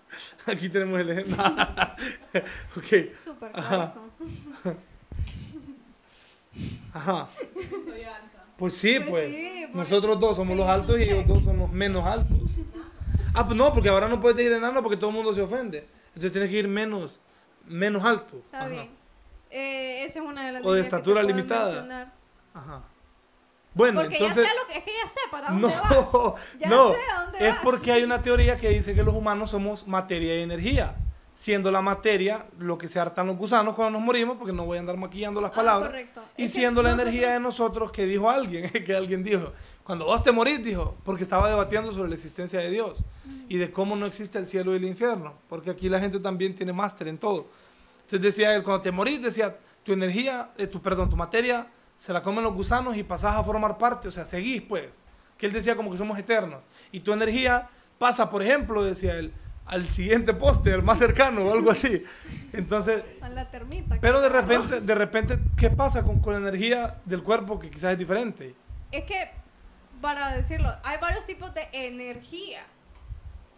Aquí 0.46 0.68
tenemos 0.68 1.00
el 1.00 1.10
ejemplo. 1.10 1.44
ok, 2.76 3.14
Súper 3.22 3.50
Ajá. 3.54 3.94
correcto. 3.94 4.80
ajá. 6.94 7.28
Pues 8.56 8.74
sí, 8.74 8.96
Pues 8.98 9.08
pues. 9.10 9.28
sí, 9.30 9.66
Nosotros 9.74 10.20
dos 10.20 10.36
somos 10.36 10.56
los 10.56 10.68
altos 10.68 10.98
y 10.98 11.02
ellos 11.02 11.26
dos 11.26 11.42
son 11.44 11.58
los 11.58 11.70
menos 11.72 12.06
altos. 12.06 12.38
Ah, 13.34 13.44
pues 13.44 13.56
no, 13.56 13.72
porque 13.74 13.88
ahora 13.88 14.06
no 14.08 14.20
puedes 14.20 14.44
ir 14.46 14.52
enano 14.52 14.80
porque 14.82 14.96
todo 14.96 15.10
el 15.10 15.16
mundo 15.16 15.34
se 15.34 15.42
ofende. 15.42 15.88
Entonces 16.08 16.30
tienes 16.30 16.48
que 16.50 16.58
ir 16.58 16.68
menos, 16.68 17.20
menos 17.66 18.04
alto. 18.04 18.36
Está 18.36 18.60
Ajá. 18.60 18.68
bien. 18.68 19.03
Eh, 19.56 20.04
esa 20.04 20.18
es 20.18 20.24
una 20.24 20.46
de 20.46 20.52
las 20.52 20.64
O 20.64 20.72
de 20.72 20.78
que 20.82 20.82
te 20.82 20.96
estatura 20.96 21.20
puedo 21.22 21.28
limitada. 21.36 22.12
Ajá. 22.52 22.82
Bueno, 23.72 24.02
Porque 24.02 24.16
entonces... 24.16 24.44
ya 24.44 24.50
sé 24.50 24.56
lo 24.60 24.66
que 24.68 24.78
es 24.78 24.84
que 24.84 24.90
ya 25.02 25.08
sé 25.08 25.20
para 25.30 25.48
dónde 25.50 25.62
No, 25.62 25.68
vas. 25.68 26.42
Ya 26.60 26.68
no, 26.68 26.92
sé 26.92 26.98
a 27.12 27.22
dónde 27.24 27.38
es 27.48 27.54
vas. 27.54 27.64
porque 27.64 27.92
hay 27.92 28.02
una 28.04 28.22
teoría 28.22 28.56
que 28.56 28.68
dice 28.70 28.94
que 28.94 29.02
los 29.02 29.14
humanos 29.14 29.50
somos 29.50 29.86
materia 29.88 30.38
y 30.38 30.42
energía, 30.42 30.94
siendo 31.34 31.72
la 31.72 31.82
materia 31.82 32.46
lo 32.58 32.78
que 32.78 32.86
se 32.86 33.00
hartan 33.00 33.26
los 33.26 33.36
gusanos 33.36 33.74
cuando 33.74 33.98
nos 33.98 34.06
morimos, 34.06 34.36
porque 34.38 34.52
no 34.52 34.64
voy 34.64 34.76
a 34.76 34.80
andar 34.80 34.96
maquillando 34.96 35.40
las 35.40 35.50
Ah, 35.50 35.54
palabras, 35.54 35.88
correcto. 35.88 36.22
y 36.36 36.44
Es 36.44 36.52
que 36.52 36.58
siendo 36.60 36.82
la 36.82 36.90
nosotros- 36.90 37.08
energía 37.12 37.32
de 37.34 37.40
nosotros 37.40 37.90
que 37.90 38.06
dijo 38.06 38.30
alguien, 38.30 38.70
que 38.84 38.94
alguien 38.94 39.24
dijo, 39.24 39.52
cuando 39.82 40.04
vos 40.04 40.22
te 40.22 40.30
morís, 40.30 40.64
dijo, 40.64 40.94
porque 41.04 41.24
estaba 41.24 41.48
debatiendo 41.48 41.90
sobre 41.92 42.08
la 42.10 42.14
existencia 42.14 42.60
de 42.60 42.70
Dios 42.70 42.98
y 43.48 43.58
de 43.58 43.72
cómo 43.72 43.96
no 43.96 44.06
existe 44.06 44.38
el 44.38 44.46
cielo 44.46 44.72
y 44.72 44.76
el 44.76 44.84
infierno, 44.84 45.34
porque 45.48 45.70
aquí 45.70 45.88
la 45.88 45.98
gente 45.98 46.20
también 46.20 46.54
tiene 46.54 46.72
máster 46.72 47.08
en 47.08 47.18
todo. 47.18 47.46
Entonces 48.04 48.20
decía 48.20 48.54
él, 48.54 48.62
cuando 48.62 48.82
te 48.82 48.92
morís, 48.92 49.20
decía, 49.22 49.56
tu 49.82 49.92
energía, 49.92 50.50
eh, 50.58 50.66
tu, 50.66 50.80
perdón, 50.80 51.08
tu 51.10 51.16
materia 51.16 51.66
se 51.96 52.12
la 52.12 52.22
comen 52.22 52.44
los 52.44 52.52
gusanos 52.54 52.96
y 52.96 53.02
pasás 53.02 53.36
a 53.36 53.44
formar 53.44 53.78
parte, 53.78 54.08
o 54.08 54.10
sea, 54.10 54.26
seguís 54.26 54.62
pues. 54.62 54.88
Que 55.38 55.46
él 55.46 55.52
decía 55.52 55.74
como 55.74 55.90
que 55.90 55.96
somos 55.96 56.18
eternos. 56.18 56.62
Y 56.92 57.00
tu 57.00 57.12
energía 57.12 57.68
pasa, 57.98 58.30
por 58.30 58.42
ejemplo, 58.42 58.82
decía 58.82 59.16
él, 59.16 59.32
al 59.66 59.88
siguiente 59.88 60.34
poste, 60.34 60.72
al 60.72 60.82
más 60.82 60.98
cercano 60.98 61.42
o 61.46 61.52
algo 61.52 61.70
así. 61.70 62.04
Entonces, 62.52 63.02
A 63.22 63.28
la 63.30 63.50
termita. 63.50 63.96
pero 64.00 64.20
de 64.20 64.28
repente, 64.28 64.80
de 64.80 64.94
repente, 64.94 65.38
¿qué 65.56 65.70
pasa 65.70 66.02
con, 66.02 66.20
con 66.20 66.34
la 66.34 66.38
energía 66.40 67.00
del 67.06 67.22
cuerpo 67.22 67.58
que 67.58 67.70
quizás 67.70 67.92
es 67.92 67.98
diferente? 67.98 68.54
Es 68.92 69.04
que, 69.04 69.30
para 70.00 70.36
decirlo, 70.36 70.70
hay 70.84 70.98
varios 71.00 71.24
tipos 71.24 71.52
de 71.54 71.66
energía. 71.72 72.64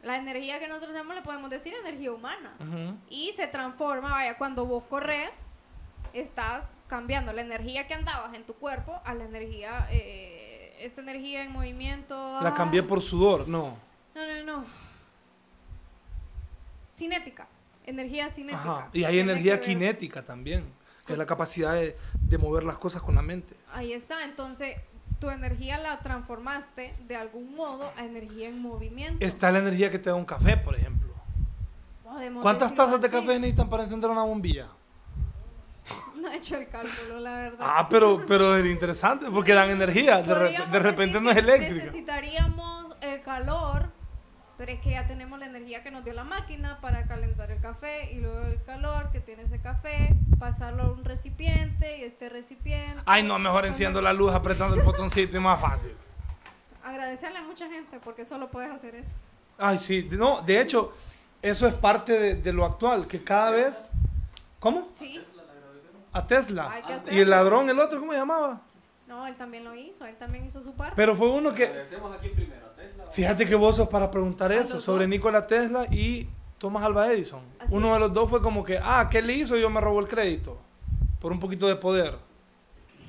La 0.02 0.16
energía 0.16 0.58
que 0.60 0.68
nosotros 0.68 0.92
tenemos 0.92 1.14
le 1.16 1.22
podemos 1.22 1.50
decir 1.50 1.74
energía 1.74 2.12
humana. 2.12 2.54
Y 3.10 3.32
se 3.34 3.46
transforma, 3.48 4.10
vaya, 4.12 4.38
cuando 4.38 4.64
vos 4.66 4.84
corres, 4.88 5.30
estás 6.12 6.64
cambiando 6.88 7.32
la 7.32 7.42
energía 7.42 7.86
que 7.88 7.94
andabas 7.94 8.32
en 8.34 8.44
tu 8.44 8.54
cuerpo 8.54 9.00
a 9.04 9.14
la 9.14 9.24
energía, 9.24 9.88
eh, 9.90 10.76
esta 10.80 11.00
energía 11.00 11.42
en 11.44 11.50
movimiento. 11.52 12.38
La 12.40 12.50
a- 12.50 12.54
cambié 12.54 12.82
por 12.82 13.02
sudor, 13.02 13.48
no. 13.48 13.76
No, 14.14 14.26
no, 14.26 14.44
no. 14.44 14.64
Cinética. 16.94 17.46
Energía 17.84 18.30
cinética. 18.30 18.60
Ajá. 18.78 18.88
Y 18.92 19.04
hay 19.04 19.18
energía 19.18 19.58
cinética 19.58 20.22
también, 20.22 20.64
que 21.06 21.12
es 21.12 21.18
la 21.18 21.26
capacidad 21.26 21.74
de, 21.74 21.96
de 22.20 22.38
mover 22.38 22.64
las 22.64 22.78
cosas 22.78 23.02
con 23.02 23.14
la 23.14 23.22
mente. 23.22 23.54
Ahí 23.72 23.92
está. 23.92 24.24
Entonces, 24.24 24.76
tu 25.18 25.30
energía 25.30 25.78
la 25.78 25.98
transformaste 26.00 26.94
de 27.06 27.16
algún 27.16 27.54
modo 27.54 27.90
a 27.96 28.04
energía 28.04 28.48
en 28.48 28.60
movimiento. 28.60 29.24
Está 29.24 29.50
la 29.50 29.60
energía 29.60 29.90
que 29.90 29.98
te 29.98 30.10
da 30.10 30.16
un 30.16 30.24
café, 30.24 30.56
por 30.56 30.74
ejemplo. 30.74 31.12
Podemos 32.04 32.42
¿Cuántas 32.42 32.74
tazas 32.74 33.00
de 33.00 33.06
así. 33.08 33.16
café 33.16 33.38
necesitan 33.38 33.68
para 33.68 33.84
encender 33.84 34.10
una 34.10 34.22
bombilla? 34.22 34.68
No 36.16 36.32
he 36.32 36.38
hecho 36.38 36.56
el 36.56 36.68
cálculo, 36.68 37.20
la 37.20 37.38
verdad. 37.38 37.58
Ah, 37.60 37.86
pero, 37.88 38.18
pero 38.26 38.56
es 38.56 38.66
interesante 38.66 39.26
porque 39.30 39.52
dan 39.52 39.70
energía. 39.70 40.22
De, 40.22 40.78
repente 40.80 41.20
no 41.20 41.30
es 41.30 41.36
eléctrica. 41.36 41.84
Necesitaríamos 41.84 42.96
el 43.00 43.22
calor, 43.22 43.90
pero 44.56 44.72
es 44.72 44.80
que 44.80 44.90
ya 44.90 45.06
tenemos 45.06 45.38
la 45.38 45.46
energía 45.46 45.82
que 45.82 45.90
nos 45.90 46.04
dio 46.04 46.14
la 46.14 46.24
máquina 46.24 46.78
para 46.80 47.06
calentar 47.06 47.50
el 47.50 47.60
café 47.60 48.12
y 48.12 48.20
luego 48.20 48.40
el 48.46 48.62
calor 48.64 49.10
que 49.10 49.20
tiene 49.20 49.42
ese 49.42 49.58
café, 49.60 50.14
pasarlo 50.38 50.82
a 50.84 50.92
un 50.92 51.04
recipiente 51.04 51.98
y 51.98 52.04
este 52.04 52.28
recipiente. 52.28 53.02
Ay, 53.04 53.22
no, 53.22 53.38
mejor 53.38 53.66
enciendo 53.66 54.00
la 54.00 54.12
luz 54.12 54.32
apretando 54.32 54.76
el 54.76 54.82
botoncito 54.82 55.36
y 55.36 55.40
más 55.40 55.60
fácil. 55.60 55.92
Agradecerle 56.82 57.38
a 57.38 57.42
mucha 57.42 57.68
gente 57.68 57.98
porque 58.02 58.24
solo 58.24 58.50
puedes 58.50 58.70
hacer 58.70 58.94
eso. 58.94 59.14
Ay, 59.58 59.78
sí. 59.78 60.08
No, 60.12 60.42
de 60.42 60.60
hecho, 60.60 60.94
eso 61.42 61.66
es 61.66 61.74
parte 61.74 62.18
de, 62.18 62.34
de 62.34 62.52
lo 62.52 62.64
actual, 62.64 63.06
que 63.06 63.22
cada 63.22 63.50
vez... 63.50 63.88
¿Cómo? 64.58 64.88
Sí. 64.90 65.22
A 66.12 66.26
Tesla. 66.26 66.70
Hay 66.72 66.82
que 66.82 67.14
Y 67.14 67.20
el 67.20 67.28
ladrón, 67.28 67.68
el 67.68 67.78
otro, 67.78 68.00
¿cómo 68.00 68.12
se 68.12 68.18
llamaba? 68.18 68.62
No, 69.06 69.26
él 69.26 69.36
también 69.36 69.64
lo 69.64 69.74
hizo, 69.74 70.06
él 70.06 70.16
también 70.16 70.46
hizo 70.46 70.62
su 70.62 70.72
parte. 70.72 70.94
Pero 70.96 71.14
fue 71.14 71.28
uno 71.28 71.54
que... 71.54 71.66
Agradecemos 71.66 72.16
aquí 72.16 72.30
primero. 72.30 72.65
Fíjate 73.12 73.46
que 73.46 73.54
vos 73.54 73.76
sos 73.76 73.88
para 73.88 74.10
preguntar 74.10 74.52
eso 74.52 74.80
sobre. 74.80 75.06
Nikola 75.06 75.46
Tesla 75.46 75.86
y 75.90 76.28
Thomas 76.58 76.82
Alva 76.84 77.10
Edison. 77.12 77.40
Así 77.58 77.74
Uno 77.74 77.92
de 77.94 78.00
los 78.00 78.12
dos 78.12 78.28
fue 78.30 78.42
como 78.42 78.64
que, 78.64 78.78
ah, 78.82 79.08
¿qué 79.10 79.22
le 79.22 79.32
hizo? 79.34 79.56
Yo 79.56 79.70
me 79.70 79.80
robó 79.80 80.00
el 80.00 80.08
crédito. 80.08 80.58
Por 81.20 81.32
un 81.32 81.40
poquito 81.40 81.66
de 81.66 81.76
poder. 81.76 82.18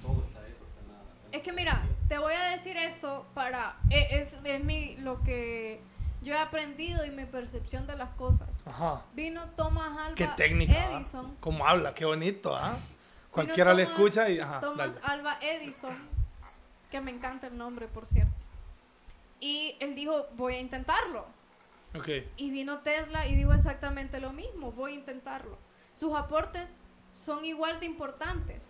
Todo 0.01 0.23
está 0.23 0.39
eso, 0.47 0.63
está 0.67 0.91
nada. 0.91 1.03
está 1.25 1.37
Es 1.37 1.43
que 1.43 1.51
mira, 1.53 1.85
te 2.07 2.17
voy 2.17 2.33
a 2.33 2.49
decir 2.51 2.77
esto 2.77 3.25
para... 3.33 3.75
e- 3.89 4.07
Es, 4.11 4.37
es 4.43 4.63
mi, 4.63 4.95
lo 4.97 5.21
que 5.23 5.81
yo 6.21 6.33
he 6.33 6.37
aprendido 6.37 7.05
y 7.05 7.11
mi 7.11 7.25
percepción 7.25 7.85
de 7.85 7.95
las 7.95 8.09
cosas. 8.11 8.47
Ajá. 8.65 9.03
Vino 9.13 9.43
Thomas 9.55 9.89
Alva 9.97 10.15
Qué 10.15 10.27
técnica. 10.37 10.73
¿ah? 10.73 10.95
Edison. 10.97 11.35
Cómo 11.39 11.65
habla, 11.67 11.93
qué 11.93 12.05
bonito, 12.05 12.55
¿ah? 12.55 12.77
Cualquiera 13.31 13.73
le 13.73 13.83
escucha 13.83 14.29
y... 14.29 14.39
Ajá, 14.39 14.59
Thomas 14.61 14.95
dale. 14.95 14.99
Alva 15.03 15.37
Edison, 15.41 15.95
que 16.89 17.01
me 17.01 17.11
encanta 17.11 17.47
el 17.47 17.57
nombre, 17.57 17.87
por 17.87 18.05
cierto. 18.05 18.33
Y 19.39 19.75
él 19.79 19.95
dijo, 19.95 20.27
voy 20.35 20.55
a 20.55 20.59
intentarlo. 20.59 21.25
Ok. 21.95 22.09
Y 22.37 22.51
vino 22.51 22.79
Tesla 22.79 23.27
y 23.27 23.35
dijo 23.35 23.53
exactamente 23.53 24.19
lo 24.19 24.33
mismo, 24.33 24.71
voy 24.71 24.93
a 24.93 24.95
intentarlo. 24.95 25.57
Sus 25.95 26.15
aportes 26.15 26.77
son 27.13 27.45
igual 27.45 27.79
de 27.79 27.85
importantes. 27.85 28.61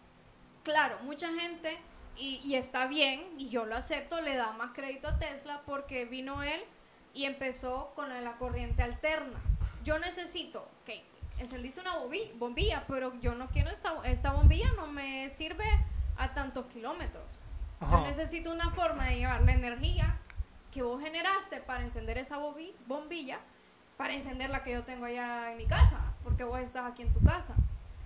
Claro, 0.63 0.97
mucha 1.03 1.31
gente, 1.33 1.77
y, 2.17 2.41
y 2.43 2.55
está 2.55 2.87
bien, 2.87 3.25
y 3.37 3.49
yo 3.49 3.65
lo 3.65 3.75
acepto, 3.75 4.21
le 4.21 4.35
da 4.35 4.51
más 4.53 4.71
crédito 4.73 5.07
a 5.07 5.17
Tesla 5.19 5.61
porque 5.65 6.05
vino 6.05 6.43
él 6.43 6.61
y 7.13 7.25
empezó 7.25 7.91
con 7.95 8.09
la, 8.23 8.37
corriente 8.37 8.83
alterna. 8.83 9.39
Yo 9.83 9.97
necesito, 9.99 10.67
ok, 10.83 10.91
encendiste 11.39 11.79
una 11.79 11.95
bombi- 11.97 12.31
bombilla, 12.37 12.83
pero 12.87 13.13
yo 13.21 13.35
no 13.35 13.47
quiero 13.47 13.69
esta, 13.71 13.93
esta 14.03 14.33
bombilla, 14.33 14.71
no 14.75 14.87
me 14.87 15.29
sirve 15.29 15.65
a 16.17 16.33
tantos 16.33 16.65
kilómetros. 16.67 17.23
Yo 17.79 18.01
necesito 18.01 18.51
una 18.51 18.71
forma 18.71 19.07
de 19.07 19.17
llevar 19.17 19.41
la 19.43 19.53
energía 19.53 20.19
que 20.77 20.83
vos 20.83 21.01
generaste 21.01 21.59
para 21.61 21.83
encender 21.83 22.19
esa 22.19 22.37
bombilla, 22.87 23.39
para 23.97 24.13
encender 24.13 24.51
la 24.51 24.61
que 24.63 24.71
yo 24.73 24.83
tengo 24.83 25.05
allá 25.05 25.51
en 25.51 25.57
mi 25.57 25.65
casa, 25.65 26.13
porque 26.23 26.43
vos 26.43 26.59
estás 26.59 26.85
aquí 26.91 27.01
en 27.01 27.11
tu 27.13 27.19
casa. 27.23 27.55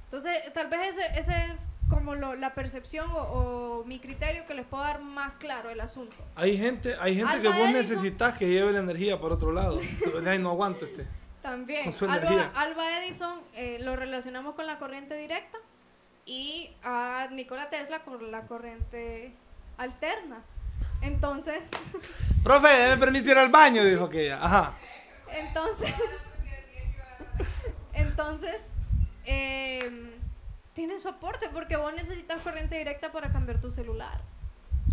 Entonces, 0.05 0.53
tal 0.53 0.67
vez 0.67 0.95
ese, 0.97 1.19
ese 1.19 1.51
es 1.51 1.67
como 1.89 2.15
lo- 2.15 2.36
la 2.36 2.53
percepción 2.53 3.09
o, 3.11 3.17
o 3.80 3.84
mi 3.86 3.99
criterio 3.99 4.45
que 4.47 4.53
les 4.53 4.65
puedo 4.65 4.84
dar 4.84 5.01
más 5.01 5.34
claro 5.34 5.69
el 5.69 5.82
asunto. 5.82 6.15
Hay 6.36 6.57
gente, 6.57 6.95
hay 6.99 7.15
gente 7.15 7.41
que 7.41 7.47
vos 7.49 7.57
Edison. 7.57 7.74
necesitas 7.74 8.38
que 8.38 8.47
lleve 8.47 8.72
la 8.72 8.80
energía 8.80 9.19
por 9.19 9.34
otro 9.34 9.51
lado. 9.51 9.80
No 10.39 10.49
aguanto 10.49 10.86
este. 10.86 11.05
También, 11.41 11.93
Alba. 12.07 12.51
Alba 12.55 12.99
Edison 13.03 13.41
eh, 13.53 13.80
lo 13.82 13.95
relacionamos 13.97 14.55
con 14.55 14.65
la 14.67 14.80
corriente 14.80 15.15
directa 15.15 15.57
y 16.26 16.72
a 16.84 17.28
Nikola 17.32 17.69
Tesla 17.69 17.99
con 18.03 18.32
la 18.32 18.43
corriente 18.47 19.34
alterna. 19.78 20.41
Entonces, 21.01 21.59
Profe, 22.43 22.67
déme 22.67 22.97
permiso 22.97 23.31
ir 23.31 23.37
al 23.37 23.49
baño, 23.49 23.83
dijo 23.83 24.09
que 24.09 24.25
ella. 24.25 24.39
Ajá. 24.41 24.73
entonces, 25.33 25.93
entonces, 27.93 28.55
eh, 29.25 30.17
tiene 30.73 30.99
su 30.99 31.09
aporte 31.09 31.49
porque 31.53 31.75
vos 31.77 31.93
necesitas 31.93 32.41
corriente 32.41 32.77
directa 32.77 33.11
para 33.11 33.31
cambiar 33.31 33.59
tu 33.59 33.71
celular. 33.71 34.21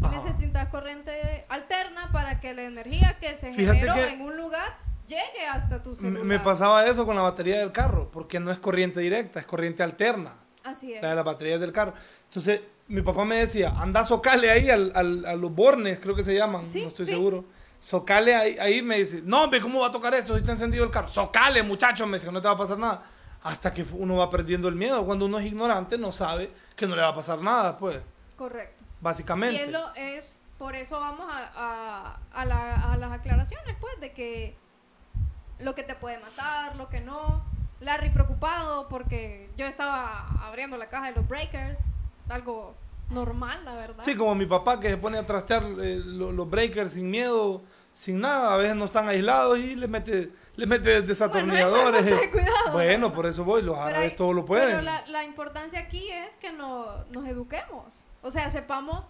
Ajá. 0.02 0.16
Necesitas 0.16 0.68
corriente 0.68 1.44
alterna 1.48 2.10
para 2.12 2.40
que 2.40 2.54
la 2.54 2.62
energía 2.62 3.16
que 3.20 3.34
se 3.34 3.52
Fíjate 3.52 3.78
generó 3.78 3.94
que- 3.94 4.08
en 4.12 4.20
un 4.22 4.36
lugar 4.36 4.76
llegue 5.06 5.46
hasta 5.50 5.82
tu 5.82 5.96
celular. 5.96 6.22
me 6.24 6.38
pasaba 6.38 6.86
eso 6.86 7.06
con 7.06 7.16
la 7.16 7.22
batería 7.22 7.58
del 7.60 7.72
carro, 7.72 8.10
porque 8.12 8.38
no 8.40 8.50
es 8.50 8.58
corriente 8.58 9.00
directa, 9.00 9.40
es 9.40 9.46
corriente 9.46 9.82
alterna. 9.82 10.34
Así 10.64 10.92
es. 10.92 11.00
La 11.02 11.10
de 11.10 11.14
las 11.16 11.24
baterías 11.24 11.58
del 11.60 11.72
carro. 11.72 11.94
Entonces, 12.24 12.60
mi 12.88 13.02
papá 13.02 13.24
me 13.24 13.36
decía, 13.36 13.74
anda 13.78 14.04
socale 14.04 14.50
ahí 14.50 14.70
al, 14.70 14.92
al- 14.94 15.24
a 15.26 15.34
los 15.34 15.54
bornes, 15.54 15.98
creo 16.00 16.14
que 16.14 16.22
se 16.22 16.34
llaman, 16.34 16.68
Sí, 16.68 16.82
no 16.82 16.88
estoy 16.88 17.06
sí. 17.06 17.12
seguro. 17.12 17.44
Socale 17.80 18.34
ahí, 18.34 18.58
ahí 18.58 18.82
me 18.82 18.98
dice, 18.98 19.22
no, 19.24 19.44
hombre, 19.44 19.60
¿cómo 19.60 19.80
va 19.80 19.88
a 19.88 19.92
tocar 19.92 20.12
esto 20.14 20.34
si 20.34 20.40
está 20.40 20.52
encendido 20.52 20.84
el 20.84 20.90
carro? 20.90 21.08
Socale, 21.08 21.62
muchacho, 21.62 22.06
me 22.06 22.18
dice, 22.18 22.30
no 22.32 22.40
te 22.40 22.48
va 22.48 22.54
a 22.54 22.58
pasar 22.58 22.78
nada. 22.78 23.02
Hasta 23.42 23.72
que 23.72 23.84
uno 23.92 24.16
va 24.16 24.30
perdiendo 24.30 24.66
el 24.68 24.74
miedo. 24.74 25.04
Cuando 25.06 25.26
uno 25.26 25.38
es 25.38 25.46
ignorante, 25.46 25.96
no 25.96 26.10
sabe 26.10 26.50
que 26.74 26.86
no 26.88 26.96
le 26.96 27.02
va 27.02 27.08
a 27.08 27.14
pasar 27.14 27.40
nada, 27.40 27.78
pues, 27.78 28.00
Correcto. 28.36 28.84
básicamente. 29.00 29.54
Y 29.54 29.58
es, 29.66 29.70
lo, 29.70 29.94
es 29.94 30.34
por 30.58 30.74
eso 30.74 30.98
vamos 30.98 31.32
a, 31.32 31.52
a- 31.54 32.18
a 32.40 32.44
la- 32.44 32.92
a 32.92 32.96
las 32.96 33.12
aclaraciones, 33.12 33.76
pues, 33.80 34.00
de 34.00 34.12
que 34.12 34.56
lo 35.60 35.74
que 35.76 35.82
te 35.84 35.94
puede 35.94 36.18
matar, 36.18 36.74
lo 36.76 36.88
que 36.88 37.00
no. 37.00 37.44
Larry 37.80 38.10
preocupado 38.10 38.88
porque 38.88 39.48
yo 39.56 39.66
estaba 39.66 40.26
abriendo 40.42 40.76
la 40.78 40.88
caja 40.88 41.06
de 41.06 41.12
los 41.12 41.28
breakers, 41.28 41.78
algo 42.28 42.74
normal, 43.10 43.60
la 43.64 43.74
verdad. 43.74 44.04
Sí, 44.04 44.14
como 44.14 44.34
mi 44.34 44.46
papá 44.46 44.78
que 44.80 44.90
se 44.90 44.96
pone 44.96 45.18
a 45.18 45.26
trastear 45.26 45.64
eh, 45.80 46.00
lo- 46.04 46.32
los 46.32 46.48
breakers 46.50 46.92
sin 46.92 47.10
miedo, 47.10 47.62
sin 47.94 48.20
nada, 48.20 48.54
a 48.54 48.56
veces 48.56 48.76
no 48.76 48.84
están 48.84 49.08
aislados 49.08 49.58
y 49.58 49.74
le 49.74 49.88
mete, 49.88 50.30
le 50.56 50.66
mete 50.66 51.02
desatornilladores. 51.02 52.04
Bueno, 52.72 53.06
eso 53.06 53.08
de 53.08 53.14
por 53.16 53.26
eso 53.26 53.44
voy, 53.44 53.62
los 53.62 53.74
Pero 53.76 53.86
árabes 53.86 54.10
hay- 54.12 54.16
todo 54.16 54.32
lo 54.32 54.44
Pero 54.44 54.64
pueden. 54.66 54.84
la, 54.84 55.06
la 55.08 55.24
importancia 55.24 55.80
aquí 55.80 56.08
es 56.10 56.36
que 56.36 56.52
no, 56.52 56.84
nos 57.10 57.26
eduquemos. 57.26 57.86
O 58.22 58.30
sea, 58.30 58.50
sepamos 58.50 59.04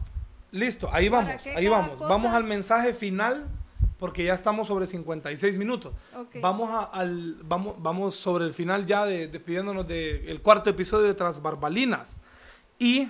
Listo, 0.50 0.88
ahí 0.92 1.10
¿Para 1.10 1.26
vamos, 1.26 1.46
ahí 1.56 1.68
vamos. 1.68 1.90
cosa? 1.90 2.08
Vamos 2.08 2.32
al 2.34 2.44
mensaje 2.44 2.94
final 2.94 3.46
porque 3.98 4.24
ya 4.24 4.32
estamos 4.32 4.68
sobre 4.68 4.86
56 4.86 5.58
minutos. 5.58 5.92
Ok. 6.16 6.36
Vamos, 6.40 6.70
a- 6.70 6.84
al, 6.84 7.34
vamos, 7.42 7.74
vamos 7.78 8.14
sobre 8.16 8.46
el 8.46 8.54
final 8.54 8.86
ya 8.86 9.04
de, 9.04 9.26
despidiéndonos 9.28 9.86
del 9.86 10.40
cuarto 10.40 10.70
episodio 10.70 11.06
de 11.06 11.14
Tras 11.14 11.42
Barbalinas. 11.42 12.16
Y 12.78 13.08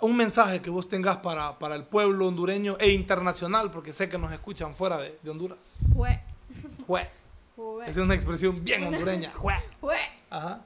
un 0.00 0.16
mensaje 0.16 0.60
que 0.62 0.70
vos 0.70 0.88
tengas 0.88 1.18
para, 1.18 1.58
para 1.58 1.74
el 1.74 1.84
pueblo 1.84 2.28
hondureño 2.28 2.76
e 2.78 2.90
internacional, 2.90 3.70
porque 3.70 3.92
sé 3.92 4.08
que 4.08 4.18
nos 4.18 4.32
escuchan 4.32 4.74
fuera 4.74 4.98
de, 4.98 5.18
de 5.22 5.30
Honduras. 5.30 5.78
Jue, 5.94 6.20
Jue. 6.86 7.08
jue, 7.56 7.82
Esa 7.82 7.90
es 7.90 7.96
una 7.98 8.14
expresión 8.14 8.62
bien 8.64 8.84
hondureña. 8.84 9.32
Jue. 9.34 9.54
jue. 9.80 9.96
Ajá. 10.30 10.60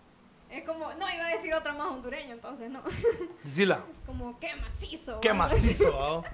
Es 0.51 0.65
como, 0.65 0.93
no, 0.95 1.11
iba 1.15 1.27
a 1.27 1.31
decir 1.31 1.55
otra 1.55 1.73
más 1.73 1.87
hondureña, 1.93 2.33
entonces 2.35 2.71
no. 2.71 2.83
Decila. 3.45 3.81
como, 4.05 4.39
qué 4.39 4.55
macizo. 4.57 5.19
Qué 5.21 5.33
macizo, 5.33 5.91
¿no? 5.93 6.25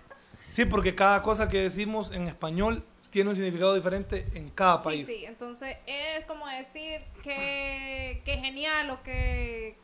Sí, 0.50 0.64
porque 0.64 0.94
cada 0.96 1.22
cosa 1.22 1.48
que 1.48 1.58
decimos 1.58 2.10
en 2.10 2.26
español 2.26 2.82
tiene 3.10 3.30
un 3.30 3.36
significado 3.36 3.74
diferente 3.74 4.26
en 4.34 4.50
cada 4.50 4.78
Sí, 4.80 4.84
país. 4.84 5.06
sí, 5.06 5.24
entonces 5.24 5.76
es 5.86 6.24
como 6.26 6.46
decir 6.48 7.00
que, 7.22 8.22
que 8.24 8.38
genial 8.38 8.90
o 8.90 9.02
que... 9.04 9.76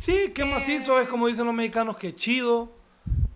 Sí, 0.00 0.32
qué 0.34 0.42
Eh. 0.42 0.44
macizo 0.46 1.00
es 1.00 1.08
como 1.08 1.26
dicen 1.26 1.46
los 1.46 1.54
mexicanos, 1.54 1.96
que 1.96 2.14
chido. 2.14 2.72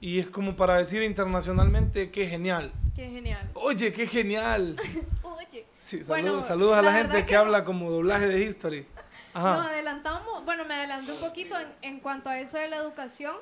Y 0.01 0.19
es 0.19 0.29
como 0.29 0.57
para 0.57 0.77
decir 0.79 1.03
internacionalmente, 1.03 2.11
qué 2.11 2.27
genial. 2.27 2.73
que 2.95 3.09
genial. 3.09 3.51
Oye, 3.55 3.93
qué 3.93 4.07
genial. 4.07 4.77
Oye, 5.23 5.65
Sí, 5.79 5.99
saludos, 6.05 6.09
Bueno, 6.09 6.43
saludos 6.47 6.79
a 6.79 6.83
la, 6.83 6.91
la 6.91 6.99
gente 6.99 7.17
que, 7.21 7.27
que 7.27 7.37
habla 7.37 7.65
como 7.65 7.91
doblaje 7.91 8.27
de 8.27 8.45
history. 8.45 8.87
nos 9.35 9.45
Ajá. 9.45 9.65
adelantamos, 9.69 10.45
bueno, 10.45 10.65
me 10.67 10.75
adelanté 10.75 11.13
un 11.13 11.21
poquito 11.21 11.59
en, 11.59 11.69
en 11.83 12.01
cuanto 12.01 12.29
a 12.29 12.39
eso 12.39 12.59
de 12.59 12.69
la 12.69 12.77
educación 12.77 13.35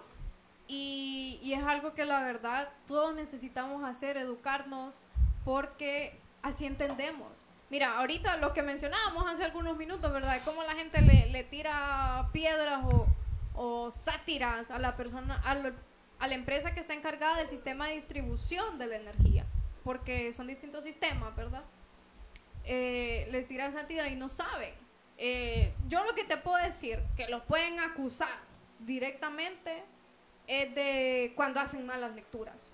y, 0.68 1.38
y 1.42 1.52
es 1.54 1.62
algo 1.64 1.94
que 1.94 2.04
la 2.04 2.22
verdad 2.22 2.68
todos 2.86 3.14
necesitamos 3.14 3.82
hacer, 3.84 4.16
educarnos, 4.16 5.00
porque 5.44 6.16
así 6.42 6.64
entendemos. 6.66 7.28
Mira, 7.70 7.98
ahorita 7.98 8.36
lo 8.38 8.52
que 8.52 8.62
mencionábamos 8.62 9.32
hace 9.32 9.44
algunos 9.44 9.76
minutos, 9.76 10.12
¿verdad? 10.12 10.40
Cómo 10.44 10.62
la 10.64 10.74
gente 10.74 11.00
le, 11.02 11.26
le 11.30 11.44
tira 11.44 12.28
piedras 12.32 12.80
o, 12.84 13.06
o 13.54 13.90
sátiras 13.92 14.70
a 14.70 14.78
la 14.78 14.96
persona, 14.96 15.40
a, 15.44 15.54
lo- 15.54 15.72
a 16.18 16.26
la 16.26 16.34
empresa 16.34 16.74
que 16.74 16.80
está 16.80 16.94
encargada 16.94 17.36
del 17.38 17.48
sistema 17.48 17.86
de 17.88 17.94
distribución 17.94 18.78
de 18.78 18.86
la 18.88 18.96
energía, 18.96 19.46
porque 19.84 20.32
son 20.32 20.48
distintos 20.48 20.84
sistemas, 20.84 21.34
¿verdad? 21.36 21.62
eh, 22.64 23.28
les 23.30 23.48
tiran 23.48 23.72
sátira 23.72 24.08
y 24.08 24.16
no 24.16 24.28
saben. 24.28 24.74
Eh, 25.16 25.72
yo 25.88 26.04
lo 26.04 26.14
que 26.14 26.24
te 26.24 26.36
puedo 26.36 26.56
decir, 26.64 27.00
que 27.16 27.28
los 27.28 27.42
pueden 27.44 27.78
acusar 27.80 28.38
directamente, 28.80 29.84
es 30.46 30.74
de 30.74 31.32
cuando 31.36 31.60
hacen 31.60 31.86
malas 31.86 32.14
lecturas. 32.14 32.69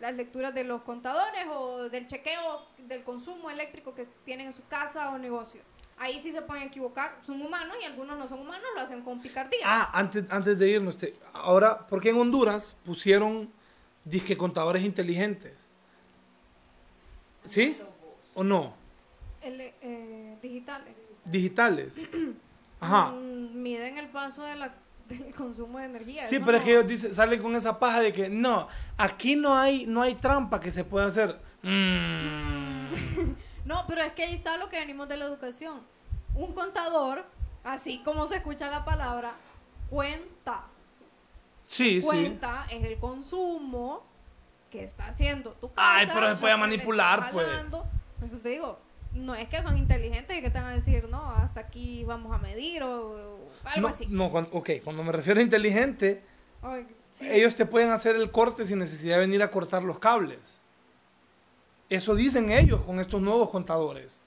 Las 0.00 0.14
lecturas 0.14 0.54
de 0.54 0.64
los 0.64 0.82
contadores 0.82 1.44
o 1.52 1.88
del 1.90 2.06
chequeo 2.06 2.66
del 2.78 3.02
consumo 3.04 3.50
eléctrico 3.50 3.94
que 3.94 4.06
tienen 4.24 4.46
en 4.48 4.52
su 4.54 4.64
casa 4.66 5.10
o 5.10 5.18
negocio. 5.18 5.60
Ahí 5.98 6.18
sí 6.18 6.32
se 6.32 6.40
pueden 6.40 6.62
equivocar. 6.64 7.18
Son 7.26 7.40
humanos 7.42 7.76
y 7.80 7.84
algunos 7.84 8.16
no 8.18 8.26
son 8.26 8.40
humanos, 8.40 8.66
lo 8.74 8.80
hacen 8.80 9.02
con 9.02 9.20
picardía. 9.20 9.60
Ah, 9.64 9.90
antes, 9.92 10.24
antes 10.30 10.58
de 10.58 10.68
irnos, 10.70 10.96
te- 10.96 11.14
ahora, 11.34 11.86
¿por 11.86 12.00
qué 12.00 12.08
en 12.10 12.16
Honduras 12.18 12.74
pusieron 12.86 13.50
disque 14.06 14.36
contadores 14.38 14.82
inteligentes? 14.82 15.52
¿Sí? 17.44 17.76
¿O 18.34 18.42
no? 18.42 18.72
El, 19.42 19.60
eh, 19.60 20.36
digitales. 20.40 20.94
Digitales. 21.26 21.94
Ajá. 22.80 23.10
Mm, 23.12 23.62
miden 23.62 23.98
el 23.98 24.08
paso 24.08 24.42
de 24.42 24.54
la- 24.56 24.74
del 25.18 25.34
consumo 25.34 25.78
de 25.78 25.86
energía. 25.86 26.28
Sí, 26.28 26.38
pero 26.38 26.58
es 26.58 26.64
que 26.64 26.70
ellos 26.70 26.86
dicen, 26.86 27.14
salen 27.14 27.42
con 27.42 27.54
esa 27.56 27.78
paja 27.78 28.00
de 28.00 28.12
que 28.12 28.28
no, 28.28 28.68
aquí 28.96 29.36
no 29.36 29.56
hay, 29.56 29.86
no 29.86 30.02
hay 30.02 30.14
trampa 30.14 30.60
que 30.60 30.70
se 30.70 30.84
pueda 30.84 31.06
hacer. 31.06 31.38
Mm. 31.62 32.94
No, 33.62 33.84
pero 33.86 34.02
es 34.02 34.12
que 34.14 34.24
ahí 34.24 34.34
está 34.34 34.56
lo 34.56 34.68
que 34.68 34.80
venimos 34.80 35.08
de 35.08 35.16
la 35.16 35.26
educación. 35.26 35.80
Un 36.34 36.54
contador, 36.54 37.24
así 37.62 38.02
como 38.04 38.26
se 38.26 38.38
escucha 38.38 38.68
la 38.68 38.84
palabra, 38.84 39.34
cuenta. 39.88 40.62
Sí, 41.68 42.00
sí. 42.00 42.06
Cuenta 42.06 42.66
es 42.68 42.82
el 42.82 42.98
consumo 42.98 44.02
que 44.72 44.82
está 44.82 45.06
haciendo 45.06 45.52
tu 45.52 45.68
casa. 45.72 45.98
Ay, 45.98 46.08
pero 46.12 46.30
se 46.30 46.34
puede 46.36 46.56
manipular, 46.56 47.30
pues. 47.30 47.46
eso 48.24 48.38
te 48.38 48.48
digo, 48.48 48.80
no 49.12 49.34
es 49.34 49.48
que 49.48 49.62
son 49.62 49.76
inteligentes 49.76 50.36
y 50.38 50.40
que 50.42 50.50
te 50.50 50.58
van 50.58 50.68
a 50.68 50.74
decir, 50.74 51.08
no, 51.08 51.30
hasta 51.30 51.60
aquí 51.60 52.04
vamos 52.04 52.32
a 52.34 52.38
medir 52.38 52.82
o, 52.82 53.10
o 53.12 53.50
algo 53.64 53.80
No, 53.82 53.88
así. 53.88 54.06
no, 54.08 54.30
cuando, 54.30 54.50
ok, 54.52 54.70
cuando 54.84 55.02
me 55.02 55.12
refiero 55.12 55.40
a 55.40 55.42
inteligente, 55.42 56.22
Ay, 56.62 56.86
sí. 57.10 57.28
ellos 57.28 57.54
te 57.56 57.66
pueden 57.66 57.90
hacer 57.90 58.16
el 58.16 58.30
corte 58.30 58.66
sin 58.66 58.78
necesidad 58.78 59.16
de 59.16 59.20
venir 59.22 59.42
a 59.42 59.50
cortar 59.50 59.82
los 59.82 59.98
cables. 59.98 60.58
Eso 61.88 62.14
dicen 62.14 62.50
ellos 62.52 62.82
con 62.82 63.00
estos 63.00 63.20
nuevos 63.20 63.50
contadores. 63.50 64.20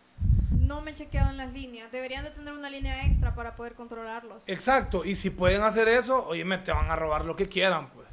No 0.52 0.82
me 0.82 0.92
he 0.92 0.96
chequeado 0.96 1.30
en 1.30 1.38
las 1.38 1.54
líneas. 1.54 1.92
Deberían 1.92 2.24
de 2.26 2.32
tener 2.32 2.54
una 2.54 2.70
línea 2.70 3.06
extra 3.06 3.36
para 3.36 3.56
poder 3.56 3.74
controlarlos. 3.74 4.44
Exacto, 4.48 5.06
y 5.06 5.16
si 5.16 5.30
pueden 5.30 5.62
hacer 5.64 5.88
eso, 5.88 6.26
oye, 6.28 6.44
me 6.46 6.58
te 6.58 6.72
van 6.72 6.90
a 6.92 6.96
robar 6.96 7.24
lo 7.26 7.36
que 7.36 7.48
quieran, 7.48 7.90
pues. 7.92 8.08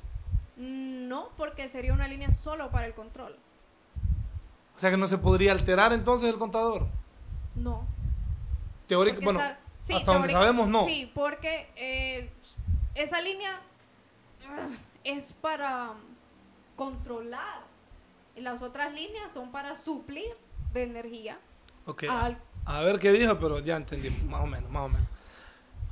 No, 0.56 1.30
porque 1.36 1.68
sería 1.68 1.92
una 1.92 2.06
línea 2.06 2.30
solo 2.30 2.70
para 2.70 2.86
el 2.86 2.94
control. 2.94 3.36
O 4.80 4.82
sea 4.82 4.90
que 4.90 4.96
no 4.96 5.08
se 5.08 5.18
podría 5.18 5.52
alterar 5.52 5.92
entonces 5.92 6.30
el 6.30 6.38
contador. 6.38 6.86
No. 7.54 7.86
Porque 8.88 9.12
bueno, 9.22 9.38
sí, 9.78 9.92
hasta 9.92 10.10
donde 10.10 10.28
teórica- 10.28 10.38
sabemos 10.38 10.68
no. 10.68 10.86
Sí, 10.86 11.12
porque 11.14 11.68
eh, 11.76 12.30
esa 12.94 13.20
línea 13.20 13.60
ah, 14.48 14.68
es 15.04 15.34
para 15.34 15.90
controlar. 16.76 17.60
Y 18.34 18.40
las 18.40 18.62
otras 18.62 18.94
líneas 18.94 19.30
son 19.30 19.52
para 19.52 19.76
suplir 19.76 20.32
de 20.72 20.84
energía 20.84 21.38
Ok. 21.84 22.04
al 22.08 22.38
A 22.64 22.80
ver 22.80 22.98
qué 22.98 23.12
dijo, 23.12 23.38
pero 23.38 23.58
ya 23.58 23.76
entendí, 23.76 24.08
más 24.30 24.40
o 24.40 24.46
menos, 24.46 24.70
más 24.70 24.84
o 24.84 24.88
menos. 24.88 25.08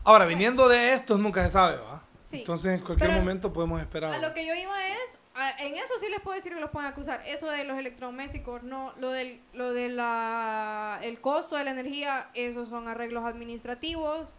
Ahora, 0.03 0.25
viniendo 0.25 0.67
de 0.67 0.95
estos, 0.95 1.21
nunca 1.21 1.45
se 1.45 1.51
sabe, 1.51 1.77
¿va? 1.77 2.01
Sí. 2.31 2.39
Entonces, 2.39 2.73
en 2.73 2.81
cualquier 2.81 3.11
Pero 3.11 3.21
momento 3.21 3.53
podemos 3.53 3.83
esperar. 3.83 4.15
A 4.15 4.19
lo 4.19 4.33
que 4.33 4.47
yo 4.47 4.55
iba 4.55 4.89
es 4.89 5.18
en 5.59 5.75
eso 5.77 5.95
sí 6.01 6.09
les 6.11 6.21
puedo 6.21 6.35
decir 6.35 6.53
que 6.53 6.61
los 6.61 6.71
pueden 6.71 6.89
acusar. 6.89 7.23
Eso 7.27 7.49
de 7.51 7.65
los 7.65 7.79
electrodomésticos, 7.79 8.63
no. 8.63 8.93
Lo 8.99 9.11
del 9.11 9.41
lo 9.53 9.73
de 9.73 9.89
la, 9.89 10.99
el 11.03 11.21
costo 11.21 11.57
de 11.57 11.65
la 11.65 11.71
energía, 11.71 12.31
esos 12.35 12.69
son 12.69 12.89
arreglos 12.89 13.25
administrativos. 13.25 14.35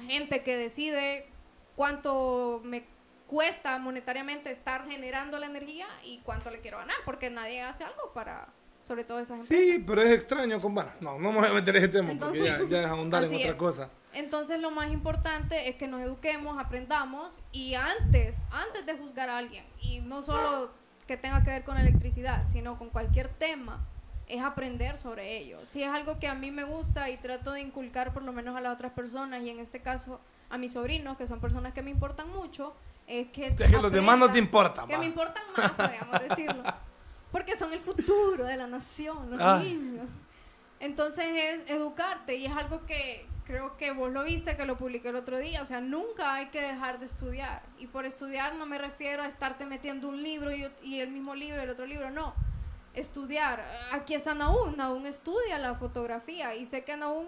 Gente 0.00 0.42
que 0.42 0.56
decide 0.56 1.28
cuánto 1.74 2.60
me 2.64 2.84
cuesta 3.26 3.78
monetariamente 3.78 4.50
estar 4.50 4.88
generando 4.88 5.38
la 5.38 5.46
energía 5.46 5.86
y 6.04 6.18
cuánto 6.18 6.50
le 6.50 6.60
quiero 6.60 6.78
ganar, 6.78 6.96
porque 7.04 7.30
nadie 7.30 7.62
hace 7.62 7.84
algo 7.84 8.12
para, 8.12 8.48
sobre 8.86 9.04
todo 9.04 9.18
esas 9.18 9.40
empresas. 9.40 9.66
Sí, 9.66 9.84
pero 9.86 10.02
es 10.02 10.12
extraño 10.12 10.60
con 10.60 10.74
bueno, 10.74 10.90
no, 11.00 11.18
no 11.18 11.32
me 11.32 11.40
voy 11.40 11.48
a 11.48 11.52
meter 11.52 11.76
en 11.76 11.84
ese 11.84 11.92
tema 11.92 12.08
porque 12.18 12.38
ya, 12.38 12.52
Entonces, 12.52 12.70
ya 12.70 12.80
es 12.80 12.86
ahondar 12.86 13.24
en 13.24 13.34
otra 13.34 13.50
es. 13.50 13.56
cosa. 13.56 13.90
Entonces 14.12 14.60
lo 14.60 14.70
más 14.70 14.90
importante 14.92 15.68
es 15.68 15.76
que 15.76 15.88
nos 15.88 16.00
eduquemos, 16.00 16.58
aprendamos 16.58 17.38
y 17.52 17.74
antes, 17.74 18.36
antes 18.50 18.86
de 18.86 18.94
juzgar 18.94 19.28
a 19.28 19.38
alguien, 19.38 19.64
y 19.82 20.00
no 20.00 20.22
solo 20.22 20.70
que 21.06 21.16
tenga 21.16 21.42
que 21.44 21.50
ver 21.50 21.64
con 21.64 21.76
electricidad, 21.76 22.44
sino 22.48 22.78
con 22.78 22.88
cualquier 22.90 23.28
tema, 23.28 23.84
es 24.26 24.42
aprender 24.42 24.98
sobre 24.98 25.36
ello. 25.36 25.58
Si 25.66 25.82
es 25.82 25.88
algo 25.88 26.18
que 26.18 26.28
a 26.28 26.34
mí 26.34 26.50
me 26.50 26.64
gusta 26.64 27.10
y 27.10 27.16
trato 27.16 27.52
de 27.52 27.60
inculcar 27.60 28.12
por 28.12 28.22
lo 28.22 28.32
menos 28.32 28.56
a 28.56 28.60
las 28.60 28.74
otras 28.74 28.92
personas, 28.92 29.42
y 29.42 29.50
en 29.50 29.60
este 29.60 29.80
caso 29.80 30.20
a 30.48 30.58
mis 30.58 30.72
sobrinos, 30.72 31.16
que 31.16 31.26
son 31.26 31.40
personas 31.40 31.74
que 31.74 31.82
me 31.82 31.90
importan 31.90 32.30
mucho, 32.30 32.74
es 33.06 33.28
que... 33.28 33.48
Es 33.48 33.54
que 33.54 33.68
los 33.68 33.92
demás 33.92 34.18
no 34.18 34.30
te 34.30 34.38
importan. 34.38 34.86
Que 34.86 34.94
va. 34.94 35.00
me 35.00 35.06
importan 35.06 35.42
más, 35.56 35.72
podríamos 35.72 36.28
decirlo. 36.28 36.62
Porque 37.32 37.56
son 37.56 37.72
el 37.72 37.80
futuro 37.80 38.44
de 38.44 38.56
la 38.56 38.66
nación, 38.66 39.30
los 39.30 39.40
Ay. 39.40 39.74
niños. 39.74 40.08
Entonces 40.80 41.26
es 41.26 41.70
educarte 41.70 42.36
y 42.36 42.46
es 42.46 42.52
algo 42.52 42.84
que 42.86 43.26
creo 43.46 43.76
que 43.76 43.92
vos 43.92 44.12
lo 44.12 44.24
viste, 44.24 44.56
que 44.56 44.64
lo 44.64 44.76
publiqué 44.76 45.08
el 45.08 45.16
otro 45.16 45.38
día. 45.38 45.62
O 45.62 45.66
sea, 45.66 45.80
nunca 45.80 46.34
hay 46.34 46.46
que 46.46 46.60
dejar 46.60 46.98
de 46.98 47.06
estudiar. 47.06 47.62
Y 47.78 47.86
por 47.86 48.04
estudiar 48.04 48.56
no 48.56 48.66
me 48.66 48.78
refiero 48.78 49.22
a 49.22 49.26
estarte 49.28 49.66
metiendo 49.66 50.08
un 50.08 50.22
libro 50.22 50.52
y, 50.52 50.66
y 50.82 51.00
el 51.00 51.10
mismo 51.10 51.34
libro 51.34 51.62
el 51.62 51.70
otro 51.70 51.86
libro, 51.86 52.10
no. 52.10 52.34
Estudiar. 52.94 53.64
Aquí 53.92 54.14
está 54.14 54.34
Naún, 54.34 54.76
Naún 54.76 55.06
estudia 55.06 55.58
la 55.58 55.74
fotografía 55.74 56.54
y 56.54 56.66
sé 56.66 56.84
que 56.84 56.96
Naún 56.96 57.26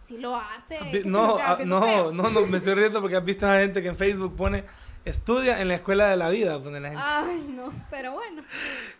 sí 0.00 0.18
lo 0.18 0.36
hace. 0.36 0.78
que 0.90 1.04
No, 1.04 1.36
ah, 1.38 1.58
no, 1.64 2.12
no, 2.12 2.30
no, 2.30 2.46
me 2.46 2.58
estoy 2.58 2.74
riendo 2.74 3.00
porque 3.00 3.16
has 3.16 3.24
visto 3.24 3.46
a 3.46 3.58
gente 3.58 3.82
que 3.82 3.88
en 3.88 3.96
Facebook 3.96 4.36
pone 4.36 4.64
estudia 5.04 5.60
en 5.60 5.68
la 5.68 5.74
escuela 5.74 6.08
de 6.08 6.16
la 6.16 6.28
vida, 6.28 6.62
pone 6.62 6.80
la 6.80 6.88
gente. 6.90 7.04
Ay, 7.04 7.46
no, 7.48 7.72
pero 7.90 8.12
bueno. 8.12 8.42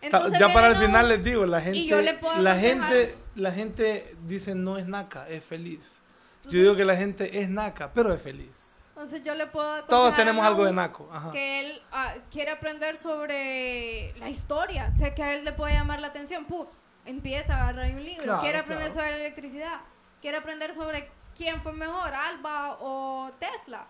Entonces, 0.01 0.39
ya 0.39 0.53
para 0.53 0.69
el 0.69 0.77
final 0.77 1.09
les 1.09 1.23
digo, 1.23 1.47
la 1.47 1.61
gente, 1.61 1.85
yo 1.85 2.01
le 2.01 2.15
puedo 2.15 2.41
la 2.41 2.55
gente, 2.57 3.15
la 3.35 3.53
gente 3.53 4.17
dice 4.27 4.55
no 4.55 4.79
es 4.79 4.87
naca, 4.87 5.29
es 5.29 5.45
feliz. 5.45 5.99
Yo 6.45 6.61
digo 6.61 6.77
que 6.77 6.85
la 6.85 6.97
gente 6.97 7.41
es 7.41 7.49
naca, 7.51 7.91
pero 7.93 8.13
es 8.13 8.23
feliz. 8.23 8.69
Entonces 8.89 9.23
yo 9.23 9.35
le 9.35 9.47
puedo 9.47 9.85
Todos 9.85 10.15
tenemos 10.17 10.45
algo 10.45 10.65
de 10.65 10.73
naco. 10.73 11.09
Ajá. 11.13 11.31
Que 11.31 11.61
él 11.61 11.83
ah, 11.93 12.15
quiere 12.33 12.51
aprender 12.51 12.97
sobre 12.97 14.13
la 14.19 14.29
historia. 14.29 14.91
Sé 14.93 15.15
que 15.15 15.23
a 15.23 15.35
él 15.37 15.45
le 15.45 15.53
puede 15.53 15.75
llamar 15.75 16.01
la 16.01 16.09
atención. 16.09 16.47
Pups, 16.47 16.77
empieza 17.07 17.55
a 17.55 17.69
agarrar 17.69 17.95
un 17.95 18.05
libro. 18.05 18.25
Claro, 18.25 18.41
quiere 18.41 18.59
aprender 18.59 18.91
claro. 18.91 19.01
sobre 19.01 19.11
la 19.13 19.25
electricidad. 19.25 19.81
Quiere 20.21 20.39
aprender 20.39 20.75
sobre 20.75 21.09
quién 21.37 21.63
fue 21.63 21.73
mejor, 21.75 22.13
Alba 22.13 22.77
o 22.81 23.31
Tesla. 23.39 23.87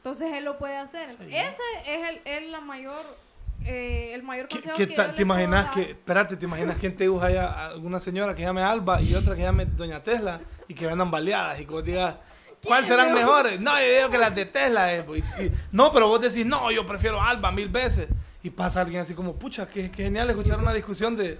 Entonces 0.00 0.32
él 0.34 0.44
lo 0.44 0.56
puede 0.56 0.76
hacer. 0.78 1.10
Sí. 1.10 1.26
Ese 1.28 1.62
es 1.86 2.08
el, 2.08 2.20
es 2.24 2.50
la 2.50 2.60
mayor, 2.62 3.04
eh, 3.66 4.12
el 4.14 4.22
mayor 4.22 4.48
¿Qué, 4.48 4.56
consejo 4.56 4.76
que 4.78 4.86
yo 4.96 5.14
¿Te 5.14 5.22
imaginas 5.22 5.70
que, 5.72 5.90
espérate, 5.90 6.36
te 6.38 6.46
imaginas 6.46 6.78
quién 6.80 6.96
te 6.96 7.04
dibuja 7.04 7.30
ya 7.30 7.66
alguna 7.66 8.00
señora 8.00 8.34
que 8.34 8.40
llame 8.42 8.62
Alba 8.62 9.02
y 9.02 9.14
otra 9.14 9.36
que 9.36 9.42
llame 9.42 9.66
Doña 9.66 10.02
Tesla 10.02 10.40
y 10.68 10.74
que 10.74 10.86
vendan 10.86 11.10
baleadas 11.10 11.60
y 11.60 11.66
que 11.66 11.70
vos 11.72 11.84
digas, 11.84 12.14
¿cuál 12.64 12.84
¿Quién, 12.84 12.98
serán 12.98 13.12
mejores? 13.12 13.60
No, 13.60 13.78
yo 13.78 13.94
digo 13.94 14.10
que 14.10 14.16
las 14.18 14.34
de 14.34 14.46
Tesla. 14.46 14.94
eh, 14.94 15.02
pues, 15.02 15.22
y- 15.38 15.42
y- 15.44 15.52
no, 15.72 15.92
pero 15.92 16.08
vos 16.08 16.20
decís, 16.22 16.46
no, 16.46 16.70
yo 16.70 16.86
prefiero 16.86 17.20
Alba 17.20 17.50
mil 17.52 17.68
veces. 17.68 18.08
Y 18.42 18.48
pasa 18.48 18.80
alguien 18.80 19.02
así 19.02 19.12
como, 19.12 19.34
pucha, 19.34 19.68
qué, 19.68 19.90
qué 19.90 20.04
genial 20.04 20.30
escuchar 20.30 20.58
una 20.58 20.72
discusión 20.72 21.14
de, 21.14 21.38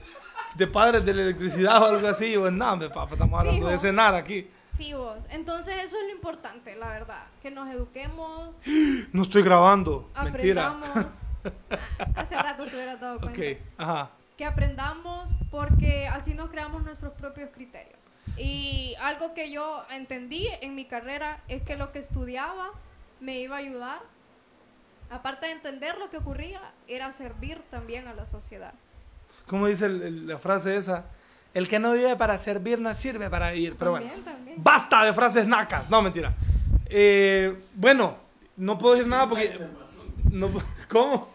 de 0.54 0.66
padres 0.66 1.02
de 1.02 1.14
la 1.14 1.22
electricidad 1.22 1.82
o 1.82 1.86
algo 1.86 2.06
así. 2.06 2.26
Y 2.26 2.36
vos, 2.36 2.52
no, 2.52 2.78
papá, 2.90 3.08
estamos 3.14 3.40
hablando 3.40 3.68
de 3.68 3.78
cenar 3.78 4.14
aquí. 4.14 4.50
Sí, 4.81 4.95
vos. 4.95 5.18
Entonces 5.31 5.74
eso 5.85 5.97
es 5.99 6.05
lo 6.05 6.11
importante, 6.12 6.74
la 6.74 6.89
verdad. 6.89 7.24
Que 7.43 7.51
nos 7.51 7.68
eduquemos, 7.70 8.55
No 9.12 9.22
estoy 9.22 9.43
grabando. 9.43 10.11
Mentira. 10.24 10.68
aprendamos. 10.70 11.07
Hace 12.16 12.35
rato 12.35 12.64
te 12.66 12.76
hubieras 12.76 13.01
dado 13.01 13.20
cuenta. 13.20 13.39
Ok, 13.41 13.59
ajá. 13.78 14.11
que 14.39 14.45
aprendamos 14.47 15.28
porque 15.51 16.07
así 16.07 16.33
nos 16.35 16.49
creamos 16.51 16.83
nuestros 16.83 17.12
propios 17.12 17.51
criterios. 17.51 17.99
Y 18.39 18.95
algo 19.03 19.35
que 19.35 19.51
yo 19.51 19.85
entendí 19.91 20.49
en 20.62 20.74
mi 20.74 20.87
carrera 20.87 21.43
es 21.49 21.62
que 21.62 21.76
lo 21.76 21.93
que 21.93 21.99
estudiaba 21.99 22.70
me 23.20 23.39
iba 23.39 23.57
a 23.57 23.59
ayudar, 23.59 24.01
aparte 25.11 25.47
de 25.47 25.53
entender 25.53 25.99
lo 25.99 26.09
que 26.09 26.16
ocurría, 26.18 26.62
era 26.89 27.12
servir 27.12 27.61
también 27.70 28.09
a 28.09 28.14
la 28.14 28.24
sociedad. 28.24 28.72
¿Cómo 29.47 29.66
dice 29.66 29.87
el- 29.87 30.03
el- 30.03 30.26
la 30.26 30.39
frase 30.39 30.76
esa? 30.76 31.05
El 31.53 31.68
que 31.68 31.78
no 31.78 31.92
vive 31.92 32.16
para 32.16 32.38
servir 32.38 32.78
no 32.78 32.92
sirve 32.94 33.28
para 33.28 33.51
vivir. 33.51 33.76
Pero 33.78 33.92
bueno. 33.92 34.07
también. 34.24 34.57
Basta 34.62 35.05
de 35.05 35.12
frases 35.12 35.46
nacas. 35.46 35.90
No, 35.90 36.01
mentira. 36.03 36.34
Eh, 36.86 37.55
bueno, 37.74 38.16
no 38.57 38.78
puedo 38.78 38.94
decir 38.94 39.09
nada 39.09 39.28
porque... 39.28 39.59
No, 40.30 40.48
¿Cómo? 40.88 41.28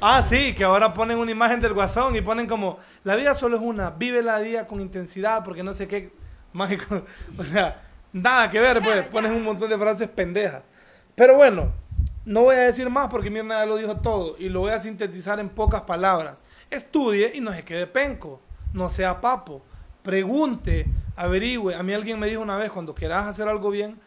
Ah, 0.00 0.22
sí, 0.22 0.54
que 0.54 0.64
ahora 0.64 0.92
ponen 0.92 1.18
una 1.18 1.30
imagen 1.30 1.60
del 1.60 1.72
guasón 1.72 2.14
y 2.16 2.20
ponen 2.20 2.46
como, 2.46 2.78
la 3.04 3.16
vida 3.16 3.34
solo 3.34 3.56
es 3.56 3.62
una, 3.62 3.90
vive 3.90 4.22
la 4.22 4.38
día 4.38 4.66
con 4.66 4.80
intensidad 4.80 5.42
porque 5.42 5.62
no 5.62 5.74
sé 5.74 5.88
qué 5.88 6.12
mágico. 6.52 7.02
O 7.38 7.44
sea, 7.44 7.82
nada 8.12 8.50
que 8.50 8.60
ver, 8.60 8.82
pues, 8.82 9.06
pones 9.06 9.30
un 9.30 9.42
montón 9.42 9.70
de 9.70 9.78
frases 9.78 10.08
pendejas. 10.08 10.62
Pero 11.14 11.36
bueno, 11.36 11.72
no 12.24 12.42
voy 12.42 12.56
a 12.56 12.60
decir 12.60 12.90
más 12.90 13.08
porque 13.08 13.30
Mirna 13.30 13.60
ya 13.60 13.66
lo 13.66 13.76
dijo 13.76 13.96
todo 13.96 14.36
y 14.38 14.48
lo 14.48 14.60
voy 14.60 14.72
a 14.72 14.80
sintetizar 14.80 15.40
en 15.40 15.48
pocas 15.48 15.82
palabras. 15.82 16.36
Estudie 16.70 17.32
y 17.34 17.40
no 17.40 17.52
se 17.52 17.64
quede 17.64 17.86
penco, 17.86 18.40
no 18.76 18.90
sea 18.90 19.20
papo, 19.20 19.62
pregunte, 20.02 20.86
averigüe. 21.16 21.74
A 21.74 21.82
mí 21.82 21.94
alguien 21.94 22.18
me 22.20 22.28
dijo 22.28 22.42
una 22.42 22.56
vez, 22.56 22.70
cuando 22.70 22.94
quieras 22.94 23.26
hacer 23.26 23.48
algo 23.48 23.70
bien, 23.70 23.98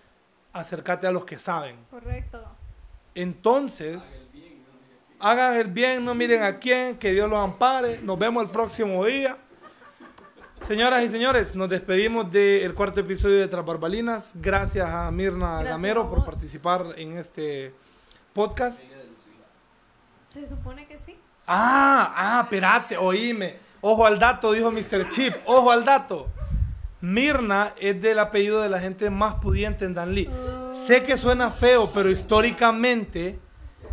acércate 0.54 1.08
a 1.08 1.12
los 1.12 1.26
que 1.26 1.40
saben. 1.40 1.76
Correcto. 1.90 2.42
Entonces, 3.16 4.30
hagan 5.20 5.56
el 5.56 5.68
bien, 5.68 6.06
no 6.06 6.16
miren 6.16 6.44
a 6.44 6.60
quién, 6.60 6.98
que 6.98 7.12
Dios 7.12 7.30
los 7.30 7.40
ampare. 7.40 8.00
Nos 8.04 8.18
vemos 8.18 8.44
el 8.44 8.50
próximo 8.50 9.04
día. 9.04 9.38
Señoras 10.62 11.04
y 11.04 11.10
señores, 11.10 11.56
nos 11.56 11.70
despedimos 11.70 12.32
del 12.32 12.74
cuarto 12.76 13.00
episodio 13.00 13.40
de 13.40 13.48
Tras 13.48 13.66
Barbalinas. 13.66 14.34
Gracias 14.36 14.88
a 14.88 15.10
Mirna 15.10 15.54
Gracias 15.54 15.72
Gamero 15.72 16.02
a 16.04 16.10
por 16.10 16.26
participar 16.26 16.86
en 16.98 17.18
este 17.18 17.74
podcast. 18.34 18.84
Se 20.28 20.46
supone 20.46 20.86
que 20.86 21.00
sí. 21.00 21.18
Ah, 21.48 22.14
ah, 22.16 22.42
espérate, 22.44 22.98
oíme. 22.98 23.69
Ojo 23.82 24.06
al 24.06 24.20
dato, 24.20 24.52
dijo 24.52 24.72
Mr. 24.72 25.08
Chip. 25.10 25.34
Ojo 25.46 25.72
al 25.72 25.86
dato. 25.86 26.28
Mirna 27.02 27.74
es 27.80 28.02
del 28.02 28.20
apellido 28.20 28.62
de 28.62 28.70
la 28.70 28.80
gente 28.80 29.10
más 29.10 29.36
pudiente 29.36 29.86
en 29.86 29.94
Danlí. 29.94 30.30
Sé 30.74 31.04
que 31.04 31.18
suena 31.18 31.50
feo, 31.50 31.90
pero 31.94 32.10
históricamente, 32.10 33.40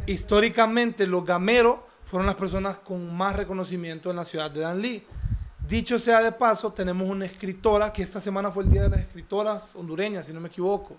históricamente 0.06 1.06
los 1.06 1.24
gameros 1.24 1.78
fueron 2.04 2.26
las 2.26 2.34
personas 2.34 2.78
con 2.78 3.14
más 3.16 3.36
reconocimiento 3.36 4.10
en 4.10 4.16
la 4.16 4.24
ciudad 4.24 4.50
de 4.50 4.60
Danlí. 4.60 5.04
Dicho 5.68 5.98
sea 5.98 6.20
de 6.20 6.32
paso, 6.32 6.72
tenemos 6.72 7.08
una 7.08 7.26
escritora 7.26 7.92
que 7.92 8.02
esta 8.02 8.20
semana 8.20 8.50
fue 8.50 8.64
el 8.64 8.70
Día 8.70 8.82
de 8.82 8.90
las 8.90 9.00
Escritoras 9.00 9.74
hondureñas, 9.74 10.26
si 10.26 10.32
no 10.32 10.40
me 10.40 10.48
equivoco. 10.48 10.96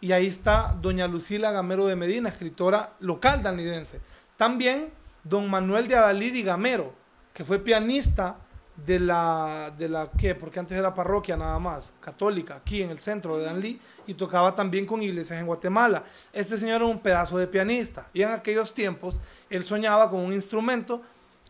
Y 0.00 0.12
ahí 0.12 0.26
está 0.26 0.76
doña 0.80 1.06
Lucila 1.06 1.50
Gamero 1.50 1.86
de 1.86 1.96
Medina, 1.96 2.28
escritora 2.28 2.92
local 3.00 3.42
danlidense. 3.42 4.00
También 4.36 4.90
don 5.24 5.48
Manuel 5.48 5.88
de 5.88 5.96
Adalid 5.96 6.34
y 6.34 6.42
Gamero, 6.42 6.92
que 7.36 7.44
fue 7.44 7.58
pianista 7.58 8.38
de 8.86 8.98
la, 8.98 9.70
de 9.76 9.90
la, 9.90 10.10
¿qué? 10.16 10.34
Porque 10.34 10.58
antes 10.58 10.78
era 10.78 10.94
parroquia 10.94 11.36
nada 11.36 11.58
más, 11.58 11.92
católica, 12.00 12.56
aquí 12.56 12.80
en 12.80 12.88
el 12.88 12.98
centro 12.98 13.36
de 13.36 13.44
Danlí, 13.44 13.78
y 14.06 14.14
tocaba 14.14 14.54
también 14.54 14.86
con 14.86 15.02
iglesias 15.02 15.38
en 15.38 15.46
Guatemala. 15.46 16.02
Este 16.32 16.56
señor 16.56 16.76
era 16.76 16.86
un 16.86 16.98
pedazo 16.98 17.36
de 17.36 17.46
pianista, 17.46 18.08
y 18.14 18.22
en 18.22 18.30
aquellos 18.30 18.72
tiempos 18.72 19.20
él 19.50 19.64
soñaba 19.64 20.08
con 20.08 20.20
un 20.20 20.32
instrumento 20.32 21.02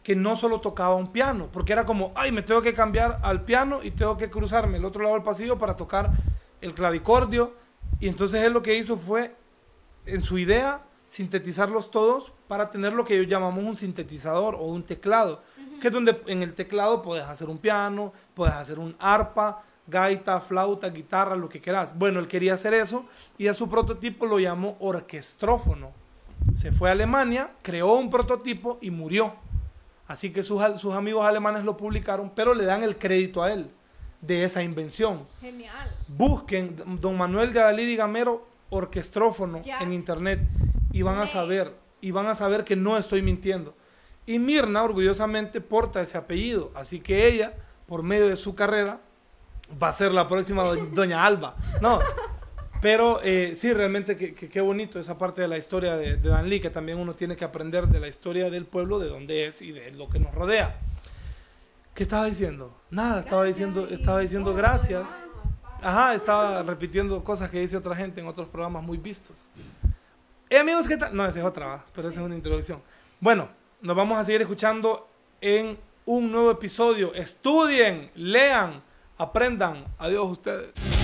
que 0.02 0.16
no 0.16 0.34
solo 0.34 0.60
tocaba 0.60 0.96
un 0.96 1.12
piano, 1.12 1.48
porque 1.52 1.72
era 1.72 1.84
como, 1.84 2.10
ay, 2.16 2.32
me 2.32 2.42
tengo 2.42 2.62
que 2.62 2.74
cambiar 2.74 3.20
al 3.22 3.44
piano 3.44 3.80
y 3.84 3.92
tengo 3.92 4.16
que 4.16 4.28
cruzarme 4.28 4.78
el 4.78 4.84
otro 4.84 5.04
lado 5.04 5.14
del 5.14 5.22
pasillo 5.22 5.56
para 5.56 5.76
tocar 5.76 6.10
el 6.60 6.74
clavicordio. 6.74 7.54
Y 8.00 8.08
entonces 8.08 8.42
él 8.42 8.52
lo 8.52 8.62
que 8.62 8.76
hizo 8.76 8.96
fue, 8.96 9.36
en 10.04 10.20
su 10.20 10.36
idea, 10.36 10.82
sintetizarlos 11.06 11.92
todos 11.92 12.32
para 12.48 12.70
tener 12.70 12.92
lo 12.92 13.04
que 13.04 13.14
ellos 13.14 13.28
llamamos 13.28 13.64
un 13.64 13.76
sintetizador 13.76 14.54
o 14.54 14.64
un 14.64 14.82
teclado, 14.82 15.42
que 15.80 15.88
es 15.88 15.92
donde 15.92 16.20
en 16.26 16.42
el 16.42 16.54
teclado 16.54 17.02
puedes 17.02 17.24
hacer 17.26 17.48
un 17.48 17.58
piano, 17.58 18.12
puedes 18.34 18.54
hacer 18.54 18.78
un 18.78 18.94
arpa, 18.98 19.62
gaita, 19.86 20.40
flauta, 20.40 20.88
guitarra, 20.90 21.36
lo 21.36 21.48
que 21.48 21.60
quieras. 21.60 21.96
Bueno, 21.96 22.18
él 22.20 22.28
quería 22.28 22.54
hacer 22.54 22.74
eso 22.74 23.04
y 23.38 23.46
a 23.46 23.54
su 23.54 23.68
prototipo 23.68 24.26
lo 24.26 24.38
llamó 24.38 24.76
orquestrófono. 24.80 25.90
Se 26.54 26.72
fue 26.72 26.88
a 26.88 26.92
Alemania, 26.92 27.50
creó 27.62 27.94
un 27.94 28.10
prototipo 28.10 28.78
y 28.80 28.90
murió. 28.90 29.34
Así 30.08 30.30
que 30.32 30.42
sus, 30.42 30.62
sus 30.78 30.94
amigos 30.94 31.24
alemanes 31.26 31.64
lo 31.64 31.76
publicaron, 31.76 32.30
pero 32.34 32.54
le 32.54 32.64
dan 32.64 32.82
el 32.82 32.96
crédito 32.96 33.42
a 33.42 33.52
él 33.52 33.70
de 34.20 34.44
esa 34.44 34.62
invención. 34.62 35.22
Genial. 35.40 35.88
Busquen 36.08 37.00
Don 37.00 37.16
Manuel 37.16 37.52
de 37.52 37.60
Adalid 37.60 37.88
y 37.88 37.96
Gamero 37.96 38.46
orquestrófono 38.70 39.60
Ya. 39.62 39.78
en 39.80 39.92
internet 39.92 40.40
y 40.92 41.02
van 41.02 41.18
a 41.18 41.26
saber 41.26 41.74
y 42.00 42.10
van 42.10 42.26
a 42.26 42.34
saber 42.34 42.64
que 42.64 42.76
no 42.76 42.96
estoy 42.96 43.22
mintiendo. 43.22 43.74
Y 44.26 44.38
Mirna 44.38 44.82
orgullosamente 44.82 45.60
porta 45.60 46.00
ese 46.02 46.18
apellido, 46.18 46.72
así 46.74 47.00
que 47.00 47.26
ella, 47.28 47.54
por 47.86 48.02
medio 48.02 48.28
de 48.28 48.36
su 48.36 48.54
carrera, 48.54 48.98
va 49.80 49.88
a 49.88 49.92
ser 49.92 50.12
la 50.12 50.26
próxima 50.26 50.64
do- 50.64 50.74
Doña 50.92 51.24
Alba. 51.24 51.54
No, 51.80 52.00
pero 52.82 53.20
eh, 53.22 53.54
sí, 53.56 53.72
realmente 53.72 54.16
que- 54.16 54.34
que- 54.34 54.48
qué 54.48 54.60
bonito 54.60 54.98
esa 54.98 55.16
parte 55.16 55.40
de 55.42 55.48
la 55.48 55.56
historia 55.58 55.96
de, 55.96 56.16
de 56.16 56.28
Dan 56.28 56.48
Lee, 56.48 56.60
que 56.60 56.70
también 56.70 56.98
uno 56.98 57.14
tiene 57.14 57.36
que 57.36 57.44
aprender 57.44 57.86
de 57.86 58.00
la 58.00 58.08
historia 58.08 58.50
del 58.50 58.64
pueblo, 58.66 58.98
de 58.98 59.08
dónde 59.08 59.46
es 59.46 59.62
y 59.62 59.70
de 59.72 59.92
lo 59.92 60.08
que 60.08 60.18
nos 60.18 60.34
rodea. 60.34 60.76
¿Qué 61.94 62.02
estaba 62.02 62.26
diciendo? 62.26 62.76
Nada, 62.90 63.20
estaba 63.20 63.44
diciendo, 63.44 63.86
estaba 63.90 64.18
diciendo 64.20 64.52
gracias. 64.54 65.04
Ajá, 65.80 66.14
estaba 66.14 66.62
repitiendo 66.62 67.22
cosas 67.22 67.48
que 67.48 67.60
dice 67.60 67.76
otra 67.76 67.94
gente 67.94 68.20
en 68.20 68.26
otros 68.26 68.48
programas 68.48 68.82
muy 68.82 68.98
vistos. 68.98 69.48
Eh, 70.50 70.58
amigos, 70.58 70.86
¿qué 70.88 70.96
tal? 70.96 71.14
No, 71.16 71.24
esa 71.26 71.38
es 71.38 71.44
otra, 71.44 71.66
¿va? 71.66 71.84
pero 71.94 72.08
esa 72.08 72.20
es 72.20 72.26
una 72.26 72.34
introducción. 72.34 72.80
Bueno, 73.20 73.48
nos 73.80 73.96
vamos 73.96 74.18
a 74.18 74.24
seguir 74.24 74.42
escuchando 74.42 75.08
en 75.40 75.78
un 76.04 76.30
nuevo 76.30 76.50
episodio. 76.50 77.14
Estudien, 77.14 78.10
lean, 78.14 78.82
aprendan. 79.18 79.84
Adiós 79.98 80.30
ustedes. 80.30 80.95